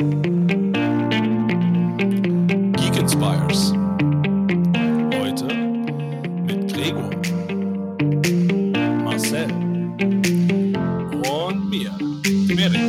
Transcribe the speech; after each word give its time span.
Geek 0.00 0.08
Inspires. 2.96 3.74
Heute 5.12 5.44
mit 6.46 6.72
Gregor, 6.72 7.10
Marcel 9.04 9.44
und 11.28 11.68
mir, 11.68 11.92
Merit. 12.54 12.80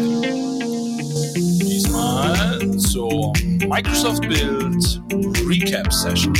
Diesmal 1.35 2.77
zur 2.77 3.33
Microsoft 3.67 4.21
Build 4.21 5.01
Recap 5.45 5.91
Session. 5.91 6.31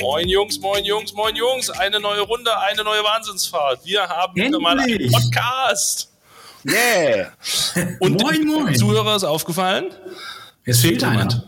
Moin 0.00 0.28
Jungs, 0.28 0.58
moin 0.58 0.84
Jungs, 0.84 1.12
moin 1.14 1.36
Jungs. 1.36 1.70
Eine 1.70 2.00
neue 2.00 2.22
Runde, 2.22 2.50
eine 2.58 2.82
neue 2.82 3.04
Wahnsinnsfahrt. 3.04 3.84
Wir 3.84 4.08
haben 4.08 4.34
wieder 4.34 4.58
mal 4.58 4.76
einen 4.76 4.90
Endlich. 4.90 5.12
Podcast. 5.12 6.09
Yeah! 6.64 7.32
Und 8.00 8.20
Moin, 8.20 8.34
dem 8.34 8.46
moin. 8.48 8.74
Zuhörer 8.74 9.16
ist 9.16 9.24
aufgefallen, 9.24 9.86
Es 10.64 10.80
fehlt 10.80 11.02
jemand. 11.02 11.46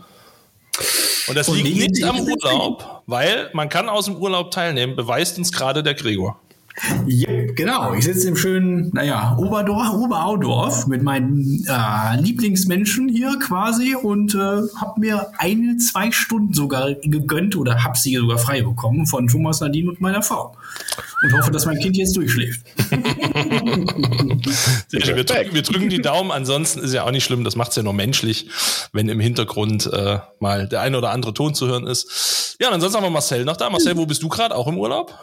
Und 1.27 1.35
das 1.35 1.47
Und 1.47 1.57
liegt 1.63 1.91
nicht 1.91 2.03
am. 2.03 2.19
Urlaub, 2.19 3.03
weil 3.05 3.49
man 3.53 3.69
kann 3.69 3.89
aus 3.89 4.05
dem 4.05 4.15
Urlaub 4.17 4.51
teilnehmen, 4.51 4.95
beweist 4.95 5.37
uns 5.37 5.51
gerade 5.51 5.83
der 5.83 5.93
Gregor. 5.93 6.39
Ja, 7.05 7.29
genau. 7.53 7.93
Ich 7.93 8.05
sitze 8.05 8.27
im 8.27 8.35
schönen, 8.35 8.89
naja, 8.93 9.37
Oberdorf, 9.37 9.93
Oberaudorf 9.93 10.87
mit 10.87 11.03
meinen 11.03 11.63
äh, 11.67 12.19
Lieblingsmenschen 12.19 13.09
hier 13.09 13.37
quasi 13.39 13.95
und 13.95 14.33
äh, 14.33 14.37
habe 14.37 14.99
mir 14.99 15.27
eine, 15.37 15.77
zwei 15.77 16.11
Stunden 16.11 16.53
sogar 16.53 16.93
gegönnt 16.95 17.55
oder 17.55 17.83
habe 17.83 17.97
sie 17.97 18.15
sogar 18.15 18.39
frei 18.39 18.63
bekommen 18.63 19.05
von 19.05 19.27
Thomas 19.27 19.61
Nadine 19.61 19.89
und 19.89 20.01
meiner 20.01 20.23
Frau. 20.23 20.55
Und 21.21 21.33
hoffe, 21.37 21.51
dass 21.51 21.65
mein 21.65 21.79
Kind 21.79 21.95
jetzt 21.95 22.15
durchschläft. 22.15 22.61
Wir, 24.89 25.23
drücken, 25.23 25.53
wir 25.53 25.61
drücken 25.63 25.89
die 25.89 26.01
Daumen, 26.01 26.31
ansonsten 26.31 26.79
ist 26.79 26.93
ja 26.93 27.03
auch 27.03 27.11
nicht 27.11 27.23
schlimm, 27.23 27.43
das 27.43 27.55
macht 27.55 27.71
es 27.71 27.75
ja 27.75 27.83
nur 27.83 27.93
menschlich, 27.93 28.47
wenn 28.91 29.09
im 29.09 29.19
Hintergrund 29.19 29.91
äh, 29.91 30.19
mal 30.39 30.67
der 30.67 30.81
eine 30.81 30.97
oder 30.97 31.11
andere 31.11 31.33
Ton 31.33 31.55
zu 31.55 31.67
hören 31.67 31.87
ist. 31.87 32.55
Ja, 32.59 32.67
und 32.67 32.75
ansonsten 32.75 32.97
haben 32.97 33.05
wir 33.05 33.09
Marcel 33.09 33.45
noch 33.45 33.57
da. 33.57 33.69
Marcel, 33.69 33.97
wo 33.97 34.05
bist 34.05 34.21
du 34.21 34.29
gerade? 34.29 34.55
Auch 34.55 34.67
im 34.67 34.77
Urlaub? 34.77 35.17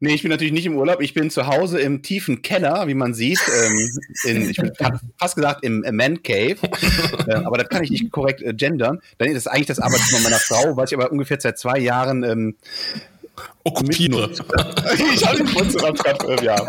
Nee, 0.00 0.14
ich 0.14 0.22
bin 0.22 0.30
natürlich 0.30 0.52
nicht 0.52 0.66
im 0.66 0.76
Urlaub. 0.76 1.00
Ich 1.02 1.12
bin 1.12 1.28
zu 1.28 1.48
Hause 1.48 1.80
im 1.80 2.02
tiefen 2.02 2.40
Keller, 2.42 2.86
wie 2.86 2.94
man 2.94 3.14
sieht. 3.14 3.40
Ähm, 3.48 3.90
in, 4.24 4.50
ich 4.50 4.56
fa- 4.78 5.00
fast 5.18 5.34
gesagt 5.34 5.64
im 5.64 5.82
äh, 5.82 5.90
Man 5.90 6.22
Cave. 6.22 6.56
äh, 7.26 7.34
aber 7.34 7.58
das 7.58 7.68
kann 7.68 7.82
ich 7.82 7.90
nicht 7.90 8.10
korrekt 8.12 8.40
äh, 8.42 8.54
gendern. 8.54 9.00
Dann 9.18 9.28
ist 9.28 9.34
das 9.34 9.48
eigentlich 9.48 9.66
das 9.66 9.80
Arbeitszimmer 9.80 10.22
meiner 10.22 10.38
Frau, 10.38 10.76
was 10.76 10.92
ich 10.92 10.98
aber 10.98 11.10
ungefähr 11.10 11.40
seit 11.40 11.58
zwei 11.58 11.78
Jahren 11.80 12.22
ähm, 12.22 12.54
Okkupiere. 13.68 14.30
ich 15.14 15.26
habe 15.26 15.36
den 15.38 15.54
Wohnzimmer 15.54 15.92
gerade, 15.92 16.26
äh, 16.26 16.44
ja. 16.44 16.60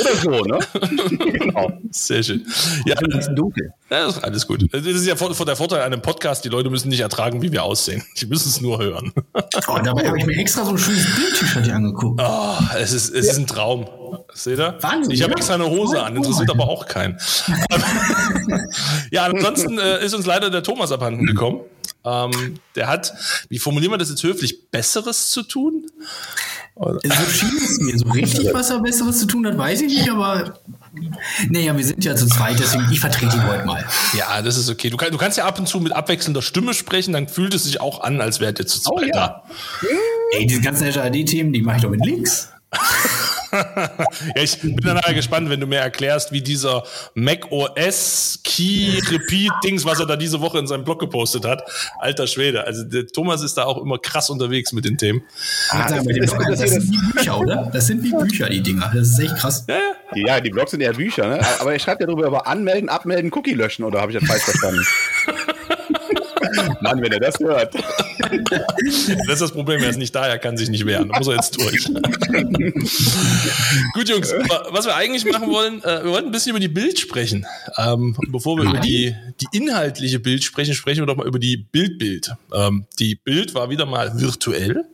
Oder 0.00 0.16
so, 0.16 0.30
ne? 0.30 0.58
genau. 1.18 1.72
Sehr 1.90 2.22
schön. 2.22 2.46
Ja, 2.86 2.96
Ein 2.96 3.18
bisschen 3.18 3.36
dunkel. 3.36 3.72
ja, 3.90 4.06
das 4.06 4.16
ist 4.16 4.24
alles 4.24 4.46
gut. 4.46 4.66
Das 4.72 4.84
ist 4.84 5.06
ja 5.06 5.16
vor, 5.16 5.34
vor 5.34 5.46
der 5.46 5.56
Vorteil 5.56 5.80
an 5.80 5.92
einem 5.92 6.02
Podcast, 6.02 6.44
die 6.44 6.48
Leute 6.48 6.70
müssen 6.70 6.88
nicht 6.88 7.00
ertragen, 7.00 7.42
wie 7.42 7.52
wir 7.52 7.64
aussehen. 7.64 8.02
Die 8.18 8.26
müssen 8.26 8.48
es 8.48 8.60
nur 8.60 8.78
hören. 8.78 9.12
Oh, 9.34 9.78
dabei 9.82 10.06
habe 10.08 10.18
ich 10.18 10.26
mir 10.26 10.38
extra 10.38 10.64
so 10.64 10.70
ein 10.70 10.78
schönes 10.78 11.04
Bild-T-Shirt 11.14 11.64
hier 11.64 11.74
angeguckt. 11.74 12.20
Oh, 12.22 12.54
es 12.78 12.92
ist, 12.92 13.14
es 13.14 13.30
ist 13.32 13.38
ein 13.38 13.46
Traum. 13.46 13.86
Seht 14.32 14.58
ihr? 14.58 14.76
Wahnsinn, 14.80 15.12
ich 15.12 15.22
habe 15.22 15.32
ja. 15.32 15.36
extra 15.36 15.54
eine 15.54 15.68
Hose 15.68 16.02
an, 16.02 16.16
interessiert 16.16 16.50
aber 16.50 16.68
auch 16.68 16.86
keinen. 16.86 17.18
ja, 19.10 19.24
ansonsten 19.24 19.78
äh, 19.78 20.04
ist 20.04 20.14
uns 20.14 20.26
leider 20.26 20.50
der 20.50 20.62
Thomas 20.62 20.92
abhanden 20.92 21.26
gekommen. 21.26 21.60
Ähm, 22.04 22.58
der 22.76 22.88
hat, 22.88 23.12
wie 23.48 23.58
formulieren 23.58 23.92
wir 23.92 23.98
das 23.98 24.08
jetzt 24.08 24.22
höflich, 24.22 24.70
Besseres 24.70 25.30
zu 25.30 25.42
tun? 25.42 25.89
So 26.76 26.98
schien 27.30 27.56
es 27.62 27.78
mir. 27.80 27.98
So 27.98 28.08
richtig, 28.08 28.54
was 28.54 28.70
er 28.70 28.80
Besseres 28.80 29.18
zu 29.18 29.26
tun 29.26 29.46
hat, 29.46 29.58
weiß 29.58 29.82
ich 29.82 29.88
nicht, 29.88 30.10
aber 30.10 30.58
naja, 31.50 31.76
wir 31.76 31.84
sind 31.84 32.04
ja 32.04 32.16
zu 32.16 32.26
zweit, 32.26 32.58
deswegen 32.58 32.90
ich 32.90 33.00
vertrete 33.00 33.36
ihn 33.36 33.46
heute 33.46 33.66
mal. 33.66 33.84
Ja, 34.16 34.40
das 34.40 34.56
ist 34.56 34.70
okay. 34.70 34.88
Du, 34.88 34.96
kann, 34.96 35.12
du 35.12 35.18
kannst 35.18 35.36
ja 35.36 35.44
ab 35.44 35.58
und 35.58 35.66
zu 35.68 35.78
mit 35.80 35.92
abwechselnder 35.92 36.40
Stimme 36.40 36.72
sprechen, 36.72 37.12
dann 37.12 37.28
fühlt 37.28 37.52
es 37.54 37.64
sich 37.64 37.80
auch 37.82 38.00
an, 38.00 38.20
als 38.22 38.40
wärt 38.40 38.58
ihr 38.60 38.66
zu 38.66 38.80
zweit 38.80 38.94
Oh 38.94 39.00
ja. 39.02 39.10
da. 39.12 39.44
Ey, 40.32 40.46
diese 40.46 40.62
ganzen 40.62 40.86
HAD-Themen, 40.92 41.52
die 41.52 41.60
mache 41.60 41.76
ich 41.76 41.82
doch 41.82 41.90
mit 41.90 42.04
links. 42.04 42.48
Ja, 44.36 44.42
ich 44.42 44.60
bin 44.60 44.76
dann 44.76 44.96
nachher 44.96 45.14
gespannt, 45.14 45.48
wenn 45.50 45.60
du 45.60 45.66
mir 45.66 45.78
erklärst, 45.78 46.30
wie 46.32 46.40
dieser 46.42 46.84
Mac 47.14 47.50
OS 47.50 48.38
Key 48.44 48.98
Repeat 49.10 49.52
Dings, 49.64 49.84
was 49.84 49.98
er 50.00 50.06
da 50.06 50.16
diese 50.16 50.40
Woche 50.40 50.58
in 50.58 50.66
seinem 50.66 50.84
Blog 50.84 51.00
gepostet 51.00 51.44
hat. 51.44 51.62
Alter 51.98 52.26
Schwede. 52.26 52.64
Also 52.64 52.84
der 52.84 53.06
Thomas 53.06 53.42
ist 53.42 53.56
da 53.56 53.64
auch 53.64 53.78
immer 53.82 53.98
krass 53.98 54.30
unterwegs 54.30 54.72
mit 54.72 54.84
den 54.84 54.98
Themen. 54.98 55.22
Dem 55.72 55.88
das- 55.88 56.04
Blog, 56.04 56.46
das- 56.48 56.60
das 56.60 56.70
sind 56.70 56.90
wie 56.90 57.12
Bücher, 57.12 57.38
oder? 57.38 57.70
Das 57.72 57.86
sind 57.86 58.02
wie 58.02 58.12
Bücher, 58.12 58.48
die 58.48 58.62
Dinger. 58.62 58.90
Das 58.94 59.08
ist 59.08 59.18
echt 59.18 59.36
krass. 59.36 59.64
Ja, 59.68 59.74
ja. 59.76 59.80
Ja, 60.26 60.40
die 60.40 60.50
Blogs 60.50 60.72
sind 60.72 60.80
eher 60.80 60.92
Bücher, 60.94 61.28
ne? 61.28 61.40
Aber 61.60 61.72
er 61.72 61.78
schreibt 61.78 62.00
ja 62.00 62.06
darüber 62.06 62.26
über 62.26 62.46
anmelden, 62.46 62.88
abmelden, 62.88 63.32
Cookie 63.32 63.54
löschen, 63.54 63.84
oder 63.84 64.00
habe 64.00 64.10
ich 64.12 64.18
das 64.18 64.28
falsch 64.28 64.42
verstanden? 64.42 64.84
Mann, 66.80 67.00
wenn 67.00 67.12
er 67.12 67.20
das 67.20 67.38
hört. 67.38 67.74
Das 68.20 69.34
ist 69.34 69.42
das 69.42 69.52
Problem, 69.52 69.82
er 69.82 69.90
ist 69.90 69.98
nicht 69.98 70.14
da, 70.14 70.26
er 70.26 70.38
kann 70.38 70.56
sich 70.56 70.68
nicht 70.68 70.86
wehren. 70.86 71.08
Da 71.08 71.18
muss 71.18 71.28
er 71.28 71.34
jetzt 71.36 71.56
durch. 71.60 71.84
Gut, 73.94 74.08
Jungs, 74.08 74.32
wa- 74.32 74.66
was 74.70 74.86
wir 74.86 74.94
eigentlich 74.96 75.24
machen 75.24 75.50
wollen, 75.50 75.82
äh, 75.82 76.04
wir 76.04 76.10
wollten 76.10 76.28
ein 76.28 76.32
bisschen 76.32 76.50
über 76.50 76.60
die 76.60 76.68
Bild 76.68 76.98
sprechen. 76.98 77.46
Ähm, 77.76 78.16
bevor 78.28 78.56
wir 78.56 78.64
über 78.64 78.80
die, 78.80 79.14
die 79.40 79.46
inhaltliche 79.56 80.20
Bild 80.20 80.44
sprechen, 80.44 80.74
sprechen 80.74 81.00
wir 81.02 81.06
doch 81.06 81.16
mal 81.16 81.26
über 81.26 81.38
die 81.38 81.56
Bildbild. 81.56 82.32
Ähm, 82.54 82.86
die 82.98 83.14
Bild 83.16 83.54
war 83.54 83.70
wieder 83.70 83.86
mal 83.86 84.18
virtuell. 84.20 84.84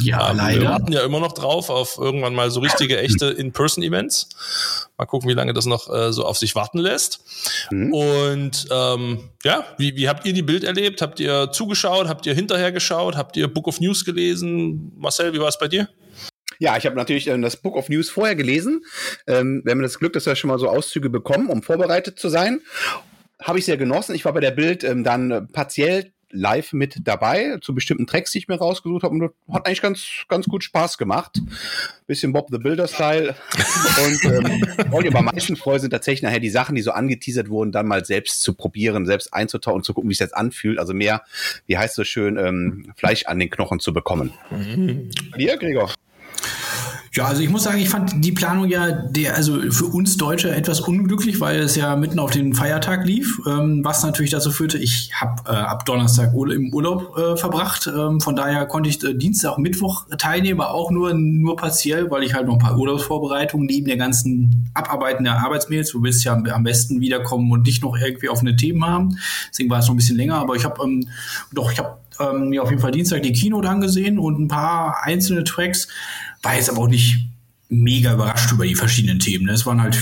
Ja, 0.00 0.30
Ähm, 0.30 0.36
Wir 0.36 0.42
leider. 0.42 0.64
warten 0.70 0.92
ja 0.92 1.04
immer 1.04 1.20
noch 1.20 1.32
drauf 1.32 1.70
auf 1.70 1.98
irgendwann 1.98 2.34
mal 2.34 2.50
so 2.50 2.60
richtige, 2.60 2.98
echte 2.98 3.26
In-Person-Events. 3.26 4.28
Mal 4.98 5.06
gucken, 5.06 5.28
wie 5.28 5.34
lange 5.34 5.52
das 5.52 5.66
noch 5.66 5.92
äh, 5.92 6.12
so 6.12 6.24
auf 6.24 6.38
sich 6.38 6.54
warten 6.54 6.78
lässt. 6.78 7.20
Und 7.70 8.66
ähm, 8.70 9.30
ja, 9.44 9.64
wie, 9.78 9.96
wie 9.96 10.08
habt 10.08 10.26
ihr 10.26 10.32
die 10.32 10.42
Bild 10.42 10.64
erlebt? 10.64 11.02
Habt 11.02 11.20
ihr 11.20 11.50
zugeschaut? 11.52 12.08
Habt 12.08 12.26
ihr 12.26 12.34
hinterher 12.34 12.72
geschaut? 12.72 13.16
Habt 13.16 13.36
ihr 13.36 13.48
Book 13.48 13.68
of 13.68 13.80
News 13.80 14.04
gelesen? 14.04 14.92
Marcel, 14.96 15.32
wie 15.32 15.40
war 15.40 15.48
es 15.48 15.58
bei 15.58 15.68
dir? 15.68 15.88
Ja, 16.58 16.76
ich 16.78 16.86
habe 16.86 16.96
natürlich 16.96 17.26
ähm, 17.26 17.42
das 17.42 17.56
Book 17.58 17.76
of 17.76 17.88
News 17.90 18.08
vorher 18.08 18.34
gelesen. 18.34 18.82
Ähm, 19.26 19.60
wir 19.64 19.72
haben 19.72 19.82
das 19.82 19.98
Glück, 19.98 20.14
dass 20.14 20.24
wir 20.26 20.36
schon 20.36 20.48
mal 20.48 20.58
so 20.58 20.68
Auszüge 20.68 21.10
bekommen, 21.10 21.48
um 21.48 21.62
vorbereitet 21.62 22.18
zu 22.18 22.28
sein. 22.30 22.60
Habe 23.42 23.58
ich 23.58 23.66
sehr 23.66 23.76
genossen. 23.76 24.14
Ich 24.14 24.24
war 24.24 24.32
bei 24.32 24.40
der 24.40 24.52
Bild 24.52 24.82
ähm, 24.82 25.04
dann 25.04 25.48
partiell 25.52 26.12
live 26.30 26.72
mit 26.72 26.96
dabei 27.04 27.58
zu 27.60 27.74
bestimmten 27.74 28.06
Tracks, 28.06 28.32
die 28.32 28.38
ich 28.38 28.48
mir 28.48 28.56
rausgesucht 28.56 29.02
habe. 29.02 29.14
Und 29.14 29.32
hat 29.52 29.66
eigentlich 29.66 29.82
ganz, 29.82 30.24
ganz 30.28 30.46
gut 30.46 30.64
Spaß 30.64 30.98
gemacht. 30.98 31.40
Bisschen 32.06 32.32
Bob 32.32 32.48
the 32.50 32.58
Builder-Style. 32.58 33.34
und 34.04 34.24
ähm, 34.24 34.64
ich 34.78 35.08
aber 35.08 35.18
am 35.18 35.24
meisten 35.26 35.56
freue, 35.56 35.80
sind 35.80 35.90
tatsächlich 35.90 36.22
nachher 36.22 36.40
die 36.40 36.50
Sachen, 36.50 36.74
die 36.74 36.82
so 36.82 36.92
angeteasert 36.92 37.48
wurden, 37.48 37.72
dann 37.72 37.86
mal 37.86 38.04
selbst 38.04 38.42
zu 38.42 38.54
probieren, 38.54 39.06
selbst 39.06 39.32
einzutauchen 39.32 39.76
und 39.76 39.84
zu 39.84 39.94
gucken, 39.94 40.10
wie 40.10 40.14
es 40.14 40.20
jetzt 40.20 40.36
anfühlt. 40.36 40.78
Also 40.78 40.94
mehr, 40.94 41.22
wie 41.66 41.78
heißt 41.78 41.90
es 41.90 41.96
so 41.96 42.04
schön, 42.04 42.36
ähm, 42.36 42.92
Fleisch 42.96 43.26
an 43.26 43.38
den 43.38 43.50
Knochen 43.50 43.80
zu 43.80 43.92
bekommen. 43.92 44.32
Dir, 45.36 45.56
Gregor? 45.56 45.92
Ja, 47.16 47.24
also 47.24 47.40
ich 47.40 47.48
muss 47.48 47.62
sagen, 47.62 47.78
ich 47.78 47.88
fand 47.88 48.22
die 48.22 48.32
Planung 48.32 48.68
ja 48.68 48.90
der, 48.90 49.36
also 49.36 49.58
für 49.70 49.86
uns 49.86 50.18
Deutsche 50.18 50.54
etwas 50.54 50.82
unglücklich, 50.82 51.40
weil 51.40 51.60
es 51.60 51.74
ja 51.74 51.96
mitten 51.96 52.18
auf 52.18 52.30
den 52.30 52.52
Feiertag 52.52 53.06
lief, 53.06 53.40
ähm, 53.46 53.82
was 53.82 54.02
natürlich 54.02 54.32
dazu 54.32 54.50
führte, 54.50 54.76
ich 54.76 55.12
habe 55.14 55.42
äh, 55.46 55.56
ab 55.56 55.86
Donnerstag 55.86 56.34
Ur 56.34 56.52
im 56.52 56.74
Urlaub 56.74 57.16
äh, 57.16 57.38
verbracht. 57.38 57.86
Ähm, 57.86 58.20
von 58.20 58.36
daher 58.36 58.66
konnte 58.66 58.90
ich 58.90 59.02
äh, 59.02 59.14
Dienstag, 59.14 59.56
Mittwoch 59.56 60.04
teilnehmen, 60.18 60.60
aber 60.60 60.74
auch 60.74 60.90
nur, 60.90 61.14
nur 61.14 61.56
partiell, 61.56 62.10
weil 62.10 62.22
ich 62.22 62.34
halt 62.34 62.48
noch 62.48 62.52
ein 62.52 62.58
paar 62.58 62.76
Urlaubsvorbereitungen 62.76 63.66
neben 63.66 63.86
der 63.86 63.96
ganzen 63.96 64.70
Abarbeiten 64.74 65.24
der 65.24 65.42
Arbeitsmails, 65.42 65.92
du 65.92 66.02
willst 66.02 66.22
ja 66.22 66.34
am, 66.34 66.44
am 66.44 66.64
besten 66.64 67.00
wiederkommen 67.00 67.50
und 67.50 67.62
nicht 67.62 67.82
noch 67.82 67.96
irgendwie 67.96 68.28
offene 68.28 68.56
Themen 68.56 68.84
haben. 68.84 69.16
Deswegen 69.48 69.70
war 69.70 69.78
es 69.78 69.86
noch 69.86 69.94
ein 69.94 69.96
bisschen 69.96 70.18
länger, 70.18 70.34
aber 70.34 70.54
ich 70.54 70.66
habe 70.66 70.84
ähm, 70.84 71.08
doch, 71.50 71.72
ich 71.72 71.78
habe 71.78 71.96
ähm, 72.20 72.50
mir 72.50 72.62
auf 72.62 72.70
jeden 72.70 72.82
Fall 72.82 72.90
Dienstag 72.90 73.22
die 73.22 73.32
Keynote 73.32 73.68
angesehen 73.68 74.18
und 74.18 74.38
ein 74.38 74.48
paar 74.48 75.02
einzelne 75.02 75.44
Tracks. 75.44 75.88
War 76.46 76.54
jetzt 76.54 76.70
aber 76.70 76.82
auch 76.82 76.88
nicht 76.88 77.26
mega 77.68 78.14
überrascht 78.14 78.52
über 78.52 78.64
die 78.64 78.76
verschiedenen 78.76 79.18
Themen. 79.18 79.46
ne? 79.46 79.52
Es 79.52 79.66
waren 79.66 79.82
halt 79.82 79.98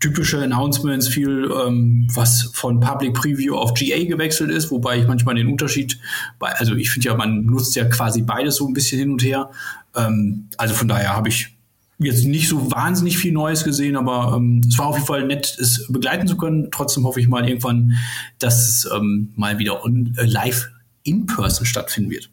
typische 0.00 0.42
Announcements, 0.42 1.06
viel, 1.06 1.48
ähm, 1.64 2.08
was 2.12 2.50
von 2.52 2.80
Public 2.80 3.14
Preview 3.14 3.54
auf 3.54 3.74
GA 3.74 4.02
gewechselt 4.02 4.50
ist, 4.50 4.72
wobei 4.72 4.98
ich 4.98 5.06
manchmal 5.06 5.36
den 5.36 5.46
Unterschied, 5.46 6.00
bei, 6.40 6.48
also 6.48 6.74
ich 6.74 6.90
finde 6.90 7.06
ja, 7.06 7.14
man 7.14 7.44
nutzt 7.44 7.76
ja 7.76 7.84
quasi 7.84 8.22
beides 8.22 8.56
so 8.56 8.66
ein 8.66 8.72
bisschen 8.72 8.98
hin 8.98 9.12
und 9.12 9.22
her. 9.22 9.50
Ähm, 9.94 10.48
also 10.56 10.74
von 10.74 10.88
daher 10.88 11.14
habe 11.14 11.28
ich 11.28 11.56
jetzt 12.00 12.24
nicht 12.24 12.48
so 12.48 12.72
wahnsinnig 12.72 13.16
viel 13.16 13.32
Neues 13.32 13.62
gesehen, 13.62 13.94
aber 13.94 14.34
ähm, 14.36 14.62
es 14.68 14.76
war 14.78 14.86
auf 14.86 14.96
jeden 14.96 15.06
Fall 15.06 15.24
nett, 15.28 15.56
es 15.60 15.86
begleiten 15.88 16.26
zu 16.26 16.36
können. 16.36 16.72
Trotzdem 16.72 17.04
hoffe 17.04 17.20
ich 17.20 17.28
mal 17.28 17.48
irgendwann, 17.48 17.92
dass 18.40 18.68
es 18.68 18.90
ähm, 18.92 19.32
mal 19.36 19.60
wieder 19.60 19.84
on, 19.84 20.12
äh, 20.16 20.24
live 20.24 20.68
in 21.04 21.26
person 21.26 21.64
stattfinden 21.64 22.10
wird. 22.10 22.30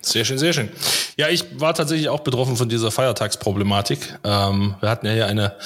Sehr 0.00 0.24
schön, 0.24 0.38
sehr 0.38 0.52
schön. 0.52 0.68
Ja, 1.16 1.28
ich 1.28 1.60
war 1.60 1.74
tatsächlich 1.74 2.08
auch 2.08 2.20
betroffen 2.20 2.56
von 2.56 2.68
dieser 2.68 2.90
Feiertagsproblematik. 2.90 4.18
Ähm, 4.24 4.76
wir 4.80 4.88
hatten 4.88 5.06
ja 5.06 5.12
hier 5.12 5.26
eine 5.26 5.56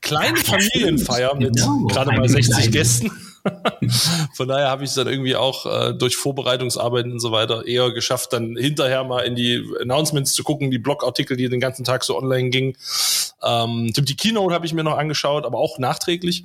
kleine 0.00 0.36
Familienfeier 0.36 1.34
mit 1.34 1.56
Genau, 1.56 1.86
gerade 1.86 2.12
mal 2.12 2.28
60 2.28 2.54
kleine. 2.54 2.70
Gästen. 2.70 3.10
Von 4.34 4.48
daher 4.48 4.68
habe 4.68 4.84
ich 4.84 4.90
es 4.90 4.96
dann 4.96 5.06
irgendwie 5.06 5.36
auch 5.36 5.66
äh, 5.66 5.94
durch 5.94 6.16
Vorbereitungsarbeiten 6.16 7.12
und 7.12 7.20
so 7.20 7.32
weiter 7.32 7.66
eher 7.66 7.92
geschafft, 7.92 8.32
dann 8.32 8.56
hinterher 8.56 9.04
mal 9.04 9.20
in 9.20 9.36
die 9.36 9.64
Announcements 9.80 10.32
zu 10.32 10.42
gucken, 10.44 10.70
die 10.70 10.78
Blogartikel, 10.78 11.36
die 11.36 11.48
den 11.48 11.60
ganzen 11.60 11.84
Tag 11.84 12.04
so 12.04 12.16
online 12.16 12.50
gingen. 12.50 12.76
Ähm, 13.42 13.92
die 13.96 14.16
Keynote 14.16 14.54
habe 14.54 14.66
ich 14.66 14.72
mir 14.72 14.84
noch 14.84 14.98
angeschaut, 14.98 15.46
aber 15.46 15.58
auch 15.58 15.78
nachträglich. 15.78 16.44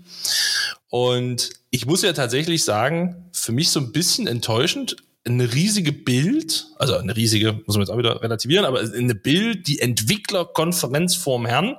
Und 0.89 1.49
ich 1.71 1.85
muss 1.85 2.03
ja 2.03 2.13
tatsächlich 2.13 2.63
sagen, 2.63 3.29
für 3.31 3.51
mich 3.51 3.71
so 3.71 3.79
ein 3.79 3.91
bisschen 3.91 4.27
enttäuschend, 4.27 4.97
eine 5.25 5.53
riesige 5.53 5.93
Bild, 5.93 6.67
also 6.77 6.95
eine 6.95 7.15
riesige, 7.15 7.61
muss 7.65 7.75
man 7.75 7.81
jetzt 7.81 7.89
auch 7.89 7.97
wieder 7.97 8.21
relativieren, 8.21 8.65
aber 8.65 8.81
eine 8.81 9.15
Bild, 9.15 9.67
die 9.67 9.79
Entwicklerkonferenz 9.79 11.15
vorm 11.15 11.45
Herrn 11.45 11.77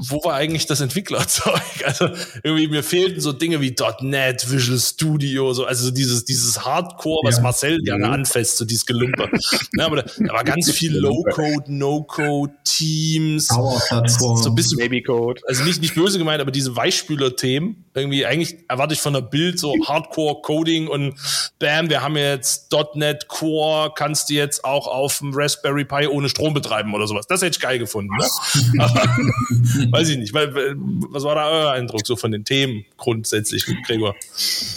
wo 0.00 0.24
war 0.24 0.34
eigentlich 0.34 0.66
das 0.66 0.80
Entwicklerzeug? 0.80 1.60
Also 1.84 2.10
irgendwie 2.44 2.68
mir 2.68 2.82
fehlten 2.82 3.20
so 3.20 3.32
Dinge 3.32 3.60
wie 3.60 3.74
.NET, 4.02 4.50
Visual 4.50 4.78
Studio, 4.78 5.52
so 5.54 5.64
also 5.64 5.90
dieses 5.90 6.24
dieses 6.24 6.64
Hardcore, 6.64 7.20
was 7.24 7.36
ja. 7.36 7.42
Marcel 7.42 7.78
gerne 7.78 8.06
mhm. 8.06 8.12
anfasst, 8.12 8.58
so 8.58 8.64
dieses 8.64 8.86
Gelumper. 8.86 9.28
ja, 9.76 9.86
aber 9.86 9.96
da, 9.96 10.02
da, 10.18 10.32
war 10.32 10.44
ganz 10.44 10.70
viel 10.70 10.94
Low-Code, 10.96 11.64
No-Code, 11.68 12.52
Teams, 12.64 13.48
so 13.48 14.50
ein 14.50 14.54
bisschen 14.54 14.78
Baby-Code. 14.78 15.40
Also 15.48 15.64
nicht 15.64 15.80
nicht 15.80 15.94
böse 15.94 16.18
gemeint, 16.18 16.40
aber 16.40 16.50
diese 16.50 16.76
Weichspüler-Themen 16.76 17.86
irgendwie 17.94 18.24
eigentlich 18.24 18.58
erwarte 18.68 18.94
ich 18.94 19.00
von 19.00 19.12
der 19.12 19.20
Bild 19.20 19.58
so 19.58 19.74
Hardcore 19.86 20.42
Coding 20.42 20.86
und 20.86 21.14
bam, 21.58 21.90
wir 21.90 22.02
haben 22.02 22.16
jetzt 22.16 22.72
.NET 22.94 23.26
Core, 23.28 23.92
kannst 23.94 24.30
du 24.30 24.34
jetzt 24.34 24.64
auch 24.64 24.86
auf 24.86 25.18
dem 25.18 25.32
Raspberry 25.34 25.84
Pi 25.84 26.06
ohne 26.06 26.28
Strom 26.28 26.54
betreiben 26.54 26.94
oder 26.94 27.06
sowas. 27.06 27.26
Das 27.26 27.42
hätte 27.42 27.56
ich 27.56 27.60
geil 27.60 27.78
gefunden. 27.78 28.14
Ne? 28.16 28.24
weiß 29.90 30.08
ich 30.10 30.18
nicht. 30.18 30.32
Was 30.32 31.24
war 31.24 31.34
da 31.34 31.48
euer 31.48 31.72
Eindruck 31.72 32.06
so 32.06 32.14
von 32.16 32.30
den 32.30 32.44
Themen 32.44 32.84
grundsätzlich, 32.96 33.66
Gregor? 33.86 34.14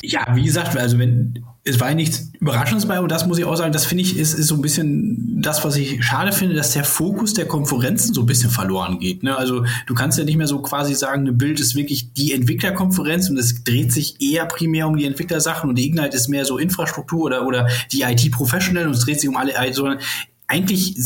Ja, 0.01 0.25
wie 0.35 0.43
gesagt, 0.43 0.75
also 0.75 0.97
wenn 0.97 1.45
es 1.65 1.79
war 1.79 1.93
nichts 1.93 2.29
Überraschendes 2.39 2.87
bei 2.87 2.99
und 2.99 3.09
das 3.09 3.25
muss 3.25 3.37
ich 3.37 3.45
auch 3.45 3.55
sagen, 3.55 3.71
das 3.71 3.85
finde 3.85 4.03
ich 4.03 4.17
ist, 4.17 4.33
ist 4.33 4.47
so 4.47 4.55
ein 4.55 4.61
bisschen 4.61 5.41
das, 5.41 5.63
was 5.63 5.77
ich 5.77 6.03
schade 6.03 6.33
finde, 6.33 6.55
dass 6.55 6.73
der 6.73 6.83
Fokus 6.83 7.33
der 7.33 7.45
Konferenzen 7.45 8.13
so 8.13 8.21
ein 8.21 8.25
bisschen 8.25 8.49
verloren 8.49 8.99
geht. 8.99 9.23
Ne? 9.23 9.37
Also 9.37 9.63
du 9.87 9.93
kannst 9.93 10.17
ja 10.17 10.25
nicht 10.25 10.35
mehr 10.35 10.47
so 10.47 10.61
quasi 10.61 10.93
sagen, 10.93 11.21
eine 11.21 11.31
Bild 11.31 11.61
ist 11.61 11.75
wirklich 11.75 12.11
die 12.13 12.33
Entwicklerkonferenz 12.33 13.29
und 13.29 13.37
es 13.37 13.63
dreht 13.63 13.93
sich 13.93 14.21
eher 14.21 14.45
primär 14.45 14.87
um 14.87 14.97
die 14.97 15.05
Entwicklersachen 15.05 15.69
und 15.69 15.77
die 15.77 15.85
Ignite 15.87 16.17
ist 16.17 16.27
mehr 16.27 16.43
so 16.43 16.57
Infrastruktur 16.57 17.23
oder, 17.23 17.47
oder 17.47 17.69
die 17.93 18.01
IT-Professional 18.01 18.85
und 18.85 18.93
es 18.93 19.05
dreht 19.05 19.21
sich 19.21 19.29
um 19.29 19.37
alle, 19.37 19.53
sondern 19.73 19.99
eigentlich 20.47 20.97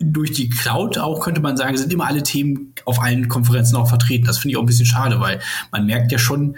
durch 0.00 0.32
die 0.32 0.48
Cloud 0.48 0.98
auch, 0.98 1.20
könnte 1.20 1.40
man 1.40 1.56
sagen, 1.56 1.76
sind 1.76 1.92
immer 1.92 2.06
alle 2.06 2.22
Themen 2.22 2.74
auf 2.84 3.00
allen 3.00 3.28
Konferenzen 3.28 3.76
auch 3.76 3.88
vertreten. 3.88 4.24
Das 4.24 4.38
finde 4.38 4.52
ich 4.52 4.56
auch 4.56 4.62
ein 4.62 4.66
bisschen 4.66 4.86
schade, 4.86 5.20
weil 5.20 5.40
man 5.70 5.86
merkt 5.86 6.10
ja 6.10 6.18
schon, 6.18 6.56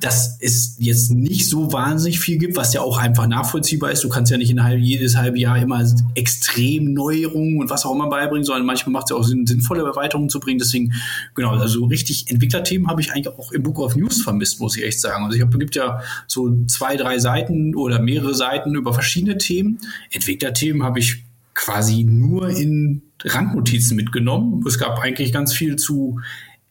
dass 0.00 0.38
es 0.40 0.76
jetzt 0.78 1.10
nicht 1.10 1.48
so 1.48 1.72
wahnsinnig 1.72 2.20
viel 2.20 2.38
gibt, 2.38 2.56
was 2.56 2.72
ja 2.72 2.82
auch 2.82 2.98
einfach 2.98 3.26
nachvollziehbar 3.26 3.90
ist. 3.90 4.04
Du 4.04 4.08
kannst 4.08 4.30
ja 4.30 4.38
nicht 4.38 4.50
in 4.50 4.62
halb, 4.62 4.80
jedes 4.80 5.16
halbe 5.16 5.38
Jahr 5.38 5.58
immer 5.58 5.84
extrem 6.14 6.92
Neuerungen 6.92 7.58
und 7.58 7.70
was 7.70 7.84
auch 7.84 7.94
immer 7.94 8.08
beibringen, 8.08 8.44
sondern 8.44 8.64
manchmal 8.64 8.92
macht 8.92 9.06
es 9.06 9.10
ja 9.10 9.16
auch 9.16 9.24
Sinn, 9.24 9.46
sinnvolle 9.46 9.82
Erweiterungen 9.82 10.28
zu 10.28 10.40
bringen. 10.40 10.58
Deswegen, 10.58 10.92
genau, 11.34 11.50
also 11.50 11.86
richtig 11.86 12.30
Entwicklerthemen 12.30 12.88
habe 12.88 13.00
ich 13.00 13.12
eigentlich 13.12 13.28
auch 13.28 13.50
im 13.52 13.62
Book 13.62 13.80
of 13.80 13.96
News 13.96 14.22
vermisst, 14.22 14.60
muss 14.60 14.76
ich 14.76 14.84
echt 14.84 15.00
sagen. 15.00 15.24
Also 15.24 15.36
ich 15.36 15.42
habe, 15.42 15.58
gibt 15.58 15.74
ja 15.74 16.00
so 16.26 16.64
zwei, 16.66 16.96
drei 16.96 17.18
Seiten 17.18 17.74
oder 17.74 18.00
mehrere 18.00 18.34
Seiten 18.34 18.74
über 18.74 18.92
verschiedene 18.92 19.38
Themen. 19.38 19.78
Entwicklerthemen 20.10 20.84
habe 20.84 21.00
ich 21.00 21.24
quasi 21.54 22.04
nur 22.04 22.50
in 22.50 23.02
Randnotizen 23.24 23.96
mitgenommen. 23.96 24.62
Es 24.66 24.78
gab 24.78 25.00
eigentlich 25.00 25.32
ganz 25.32 25.52
viel 25.52 25.74
zu 25.74 26.20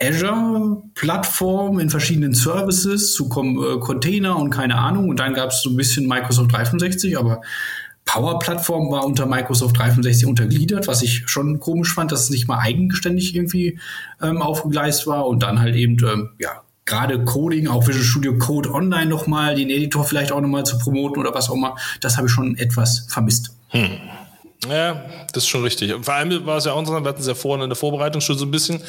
Azure-Plattform 0.01 1.79
in 1.79 1.89
verschiedenen 1.89 2.33
Services, 2.33 3.13
zu 3.13 3.25
äh, 3.25 3.79
Container 3.79 4.37
und 4.37 4.49
keine 4.51 4.75
Ahnung. 4.75 5.09
Und 5.09 5.19
dann 5.19 5.33
gab 5.33 5.51
es 5.51 5.61
so 5.61 5.69
ein 5.69 5.75
bisschen 5.75 6.07
Microsoft 6.07 6.51
365, 6.51 7.17
aber 7.17 7.41
Power-Plattform 8.05 8.91
war 8.91 9.05
unter 9.05 9.25
Microsoft 9.25 9.77
365 9.77 10.27
untergliedert, 10.27 10.87
was 10.87 11.01
ich 11.01 11.23
schon 11.27 11.59
komisch 11.59 11.93
fand, 11.93 12.11
dass 12.11 12.23
es 12.23 12.29
nicht 12.29 12.47
mal 12.47 12.59
eigenständig 12.59 13.35
irgendwie 13.35 13.79
ähm, 14.21 14.41
aufgegleist 14.41 15.07
war. 15.07 15.27
Und 15.27 15.43
dann 15.43 15.59
halt 15.59 15.75
eben, 15.75 15.97
ähm, 16.05 16.29
ja, 16.39 16.61
gerade 16.85 17.23
Coding, 17.25 17.67
auch 17.67 17.87
Visual 17.87 18.05
Studio 18.05 18.37
Code 18.37 18.71
Online 18.71 19.07
nochmal, 19.07 19.55
den 19.55 19.69
Editor 19.69 20.05
vielleicht 20.05 20.31
auch 20.31 20.41
nochmal 20.41 20.65
zu 20.65 20.77
promoten 20.79 21.19
oder 21.19 21.33
was 21.33 21.49
auch 21.49 21.55
immer, 21.55 21.75
das 21.99 22.17
habe 22.17 22.27
ich 22.27 22.33
schon 22.33 22.55
etwas 22.57 23.05
vermisst. 23.09 23.51
Hm. 23.69 23.89
Ja, 24.67 25.05
das 25.33 25.43
ist 25.43 25.49
schon 25.49 25.63
richtig. 25.63 25.93
Und 25.93 26.03
vor 26.03 26.15
allem 26.15 26.45
war 26.45 26.57
es 26.57 26.65
ja 26.65 26.73
auch 26.73 26.79
interessant, 26.79 27.05
wir 27.05 27.09
hatten 27.09 27.21
es 27.21 27.27
ja 27.27 27.35
vorhin 27.35 27.63
in 27.63 27.69
der 27.69 27.75
Vorbereitung 27.75 28.21
schon 28.21 28.37
so 28.37 28.45
ein 28.45 28.51
bisschen, 28.51 28.81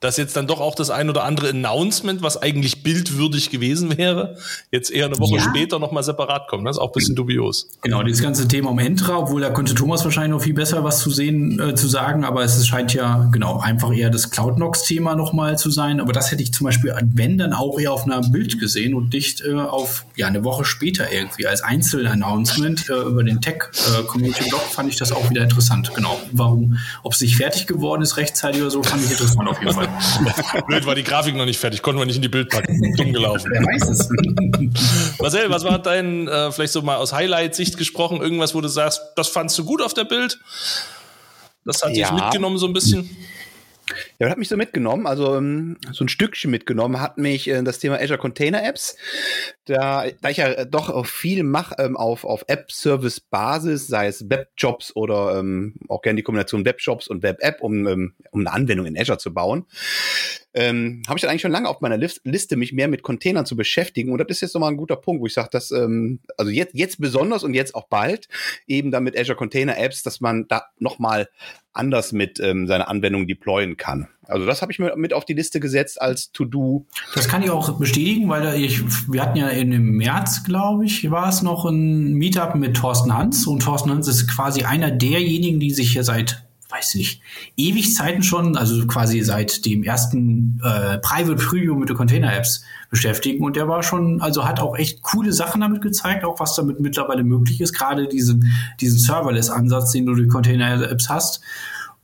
dass 0.00 0.16
jetzt 0.16 0.36
dann 0.36 0.48
doch 0.48 0.60
auch 0.60 0.74
das 0.74 0.90
ein 0.90 1.08
oder 1.08 1.22
andere 1.22 1.50
Announcement, 1.50 2.22
was 2.22 2.42
eigentlich 2.42 2.82
bildwürdig 2.82 3.50
gewesen 3.50 3.96
wäre, 3.96 4.36
jetzt 4.72 4.90
eher 4.90 5.06
eine 5.06 5.18
Woche 5.18 5.36
ja. 5.36 5.42
später 5.42 5.78
nochmal 5.78 6.02
separat 6.02 6.48
kommt. 6.48 6.66
Das 6.66 6.76
ist 6.76 6.82
auch 6.82 6.88
ein 6.88 6.94
bisschen 6.94 7.14
dubios. 7.14 7.68
Genau, 7.82 8.02
dieses 8.02 8.20
ganze 8.20 8.48
Thema 8.48 8.70
um 8.70 8.78
Entra, 8.80 9.16
obwohl 9.16 9.40
da 9.40 9.50
könnte 9.50 9.74
Thomas 9.74 10.04
wahrscheinlich 10.04 10.32
noch 10.32 10.42
viel 10.42 10.54
besser 10.54 10.82
was 10.82 10.98
zu 10.98 11.10
sehen, 11.10 11.60
äh, 11.60 11.74
zu 11.76 11.86
sagen, 11.86 12.24
aber 12.24 12.42
es 12.42 12.66
scheint 12.66 12.92
ja, 12.92 13.28
genau, 13.30 13.60
einfach 13.60 13.92
eher 13.92 14.10
das 14.10 14.30
CloudNox-Thema 14.30 15.14
nochmal 15.14 15.56
zu 15.56 15.70
sein. 15.70 16.00
Aber 16.00 16.12
das 16.12 16.32
hätte 16.32 16.42
ich 16.42 16.52
zum 16.52 16.64
Beispiel, 16.64 16.94
wenn 17.14 17.38
dann 17.38 17.52
auch 17.52 17.78
eher 17.78 17.92
auf 17.92 18.04
einer 18.04 18.22
Bild 18.22 18.58
gesehen 18.58 18.94
und 18.94 19.12
nicht 19.12 19.40
äh, 19.40 19.54
auf, 19.54 20.04
ja, 20.16 20.26
eine 20.26 20.42
Woche 20.42 20.64
später 20.64 21.12
irgendwie 21.12 21.46
als 21.46 21.62
Einzelannouncement 21.62 22.90
äh, 22.90 22.94
über 22.94 23.22
den 23.22 23.40
Tech-Community-Blog 23.40 24.60
äh, 24.60 24.74
fand 24.74 24.88
ich 24.90 24.96
das 24.96 25.11
auch 25.16 25.30
wieder 25.30 25.42
interessant. 25.42 25.92
Genau. 25.94 26.20
Warum, 26.32 26.78
ob 27.02 27.12
es 27.12 27.20
nicht 27.20 27.36
fertig 27.36 27.66
geworden 27.66 28.02
ist 28.02 28.16
rechtzeitig 28.16 28.60
oder 28.60 28.70
so, 28.70 28.82
fand 28.82 29.04
ich 29.04 29.10
interessant 29.10 29.48
auf 29.48 29.60
jeden 29.60 29.74
Fall. 29.74 29.88
Blöd 30.66 30.86
war 30.86 30.94
die 30.94 31.04
Grafik 31.04 31.34
noch 31.36 31.44
nicht 31.44 31.58
fertig, 31.58 31.82
konnten 31.82 32.00
wir 32.00 32.06
nicht 32.06 32.16
in 32.16 32.22
die 32.22 32.28
Bild 32.28 32.48
packen. 32.48 32.94
Dumm 32.96 33.12
gelaufen. 33.12 33.50
Wer 33.52 33.62
weiß 33.62 33.88
es. 33.88 34.08
Marcel, 35.20 35.50
was 35.50 35.64
war 35.64 35.78
dein, 35.78 36.28
äh, 36.28 36.52
vielleicht 36.52 36.72
so 36.72 36.82
mal 36.82 36.96
aus 36.96 37.12
Highlight-Sicht 37.12 37.76
gesprochen, 37.76 38.20
irgendwas, 38.20 38.54
wo 38.54 38.60
du 38.60 38.68
sagst, 38.68 39.00
das 39.16 39.28
fandst 39.28 39.58
du 39.58 39.64
gut 39.64 39.82
auf 39.82 39.94
der 39.94 40.04
Bild? 40.04 40.38
Das 41.64 41.82
hat 41.82 41.94
ja. 41.94 42.10
dich 42.10 42.20
mitgenommen 42.22 42.58
so 42.58 42.66
ein 42.66 42.72
bisschen? 42.72 43.08
Ja, 44.18 44.30
hat 44.30 44.38
mich 44.38 44.48
so 44.48 44.56
mitgenommen, 44.56 45.06
also 45.06 45.36
ähm, 45.36 45.76
so 45.92 46.04
ein 46.04 46.08
Stückchen 46.08 46.50
mitgenommen 46.50 47.00
hat 47.00 47.18
mich 47.18 47.48
äh, 47.48 47.62
das 47.62 47.78
Thema 47.78 48.00
Azure 48.00 48.18
Container 48.18 48.64
Apps. 48.64 48.96
Da, 49.64 50.06
da 50.20 50.30
ich 50.30 50.38
ja 50.38 50.64
doch 50.64 50.88
auch 50.88 51.06
viel 51.06 51.42
mache 51.42 51.76
ähm, 51.78 51.96
auf, 51.96 52.24
auf 52.24 52.44
App-Service-Basis, 52.46 53.86
sei 53.86 54.06
es 54.06 54.28
Webjobs 54.30 54.94
oder 54.96 55.38
ähm, 55.38 55.74
auch 55.88 56.02
gerne 56.02 56.16
die 56.16 56.22
Kombination 56.22 56.64
Webjobs 56.64 57.08
und 57.08 57.22
Web-App, 57.22 57.60
um, 57.60 57.86
ähm, 57.86 58.14
um 58.30 58.40
eine 58.40 58.52
Anwendung 58.52 58.86
in 58.86 58.98
Azure 58.98 59.18
zu 59.18 59.34
bauen, 59.34 59.66
ähm, 60.54 61.02
habe 61.06 61.18
ich 61.18 61.22
dann 61.22 61.30
eigentlich 61.30 61.42
schon 61.42 61.52
lange 61.52 61.68
auf 61.68 61.80
meiner 61.80 61.96
Liste, 61.96 62.56
mich 62.56 62.72
mehr 62.72 62.88
mit 62.88 63.02
Containern 63.02 63.46
zu 63.46 63.56
beschäftigen. 63.56 64.12
Und 64.12 64.18
das 64.18 64.28
ist 64.28 64.40
jetzt 64.42 64.54
nochmal 64.54 64.70
ein 64.70 64.76
guter 64.76 64.96
Punkt, 64.96 65.22
wo 65.22 65.26
ich 65.26 65.34
sage, 65.34 65.48
dass, 65.50 65.70
ähm, 65.70 66.20
also 66.36 66.50
jetzt, 66.50 66.74
jetzt 66.74 67.00
besonders 67.00 67.42
und 67.44 67.54
jetzt 67.54 67.74
auch 67.74 67.88
bald, 67.88 68.28
eben 68.66 68.90
dann 68.90 69.04
mit 69.04 69.18
Azure 69.18 69.36
Container 69.36 69.78
Apps, 69.78 70.02
dass 70.02 70.20
man 70.20 70.46
da 70.48 70.66
nochmal 70.78 71.28
anders 71.72 72.12
mit 72.12 72.38
ähm, 72.40 72.66
seiner 72.66 72.88
Anwendung 72.88 73.26
deployen 73.26 73.76
kann. 73.76 74.08
Also 74.26 74.46
das 74.46 74.62
habe 74.62 74.72
ich 74.72 74.78
mir 74.78 74.94
mit 74.96 75.12
auf 75.12 75.24
die 75.24 75.34
Liste 75.34 75.60
gesetzt 75.60 76.00
als 76.00 76.32
To-Do. 76.32 76.86
Das 77.14 77.28
kann 77.28 77.42
ich 77.42 77.50
auch 77.50 77.78
bestätigen, 77.78 78.28
weil 78.28 78.62
ich, 78.62 78.82
wir 79.10 79.22
hatten 79.22 79.36
ja 79.36 79.48
im 79.48 79.96
März, 79.96 80.44
glaube 80.44 80.84
ich, 80.84 81.10
war 81.10 81.28
es 81.28 81.42
noch 81.42 81.64
ein 81.64 82.14
Meetup 82.14 82.54
mit 82.54 82.76
Thorsten 82.76 83.14
Hans 83.14 83.46
und 83.46 83.62
Thorsten 83.62 83.90
Hans 83.90 84.08
ist 84.08 84.28
quasi 84.28 84.62
einer 84.62 84.90
derjenigen, 84.90 85.60
die 85.60 85.70
sich 85.70 85.92
hier 85.92 86.04
seit 86.04 86.46
weiß 86.72 86.94
nicht, 86.94 87.20
ewig 87.56 87.94
Zeiten 87.94 88.22
schon, 88.22 88.56
also 88.56 88.86
quasi 88.86 89.20
seit 89.22 89.64
dem 89.66 89.82
ersten 89.82 90.60
äh, 90.64 90.98
Private 90.98 91.36
Preview 91.36 91.74
mit 91.74 91.88
den 91.88 91.96
Container-Apps 91.96 92.64
beschäftigen. 92.90 93.44
Und 93.44 93.56
der 93.56 93.68
war 93.68 93.82
schon, 93.82 94.20
also 94.20 94.46
hat 94.46 94.60
auch 94.60 94.76
echt 94.76 95.02
coole 95.02 95.32
Sachen 95.32 95.60
damit 95.60 95.82
gezeigt, 95.82 96.24
auch 96.24 96.40
was 96.40 96.54
damit 96.54 96.80
mittlerweile 96.80 97.24
möglich 97.24 97.60
ist, 97.60 97.72
gerade 97.72 98.08
diesen, 98.08 98.52
diesen 98.80 98.98
Serverless-Ansatz, 98.98 99.92
den 99.92 100.06
du 100.06 100.14
die 100.14 100.28
Container-Apps 100.28 101.08
hast 101.08 101.42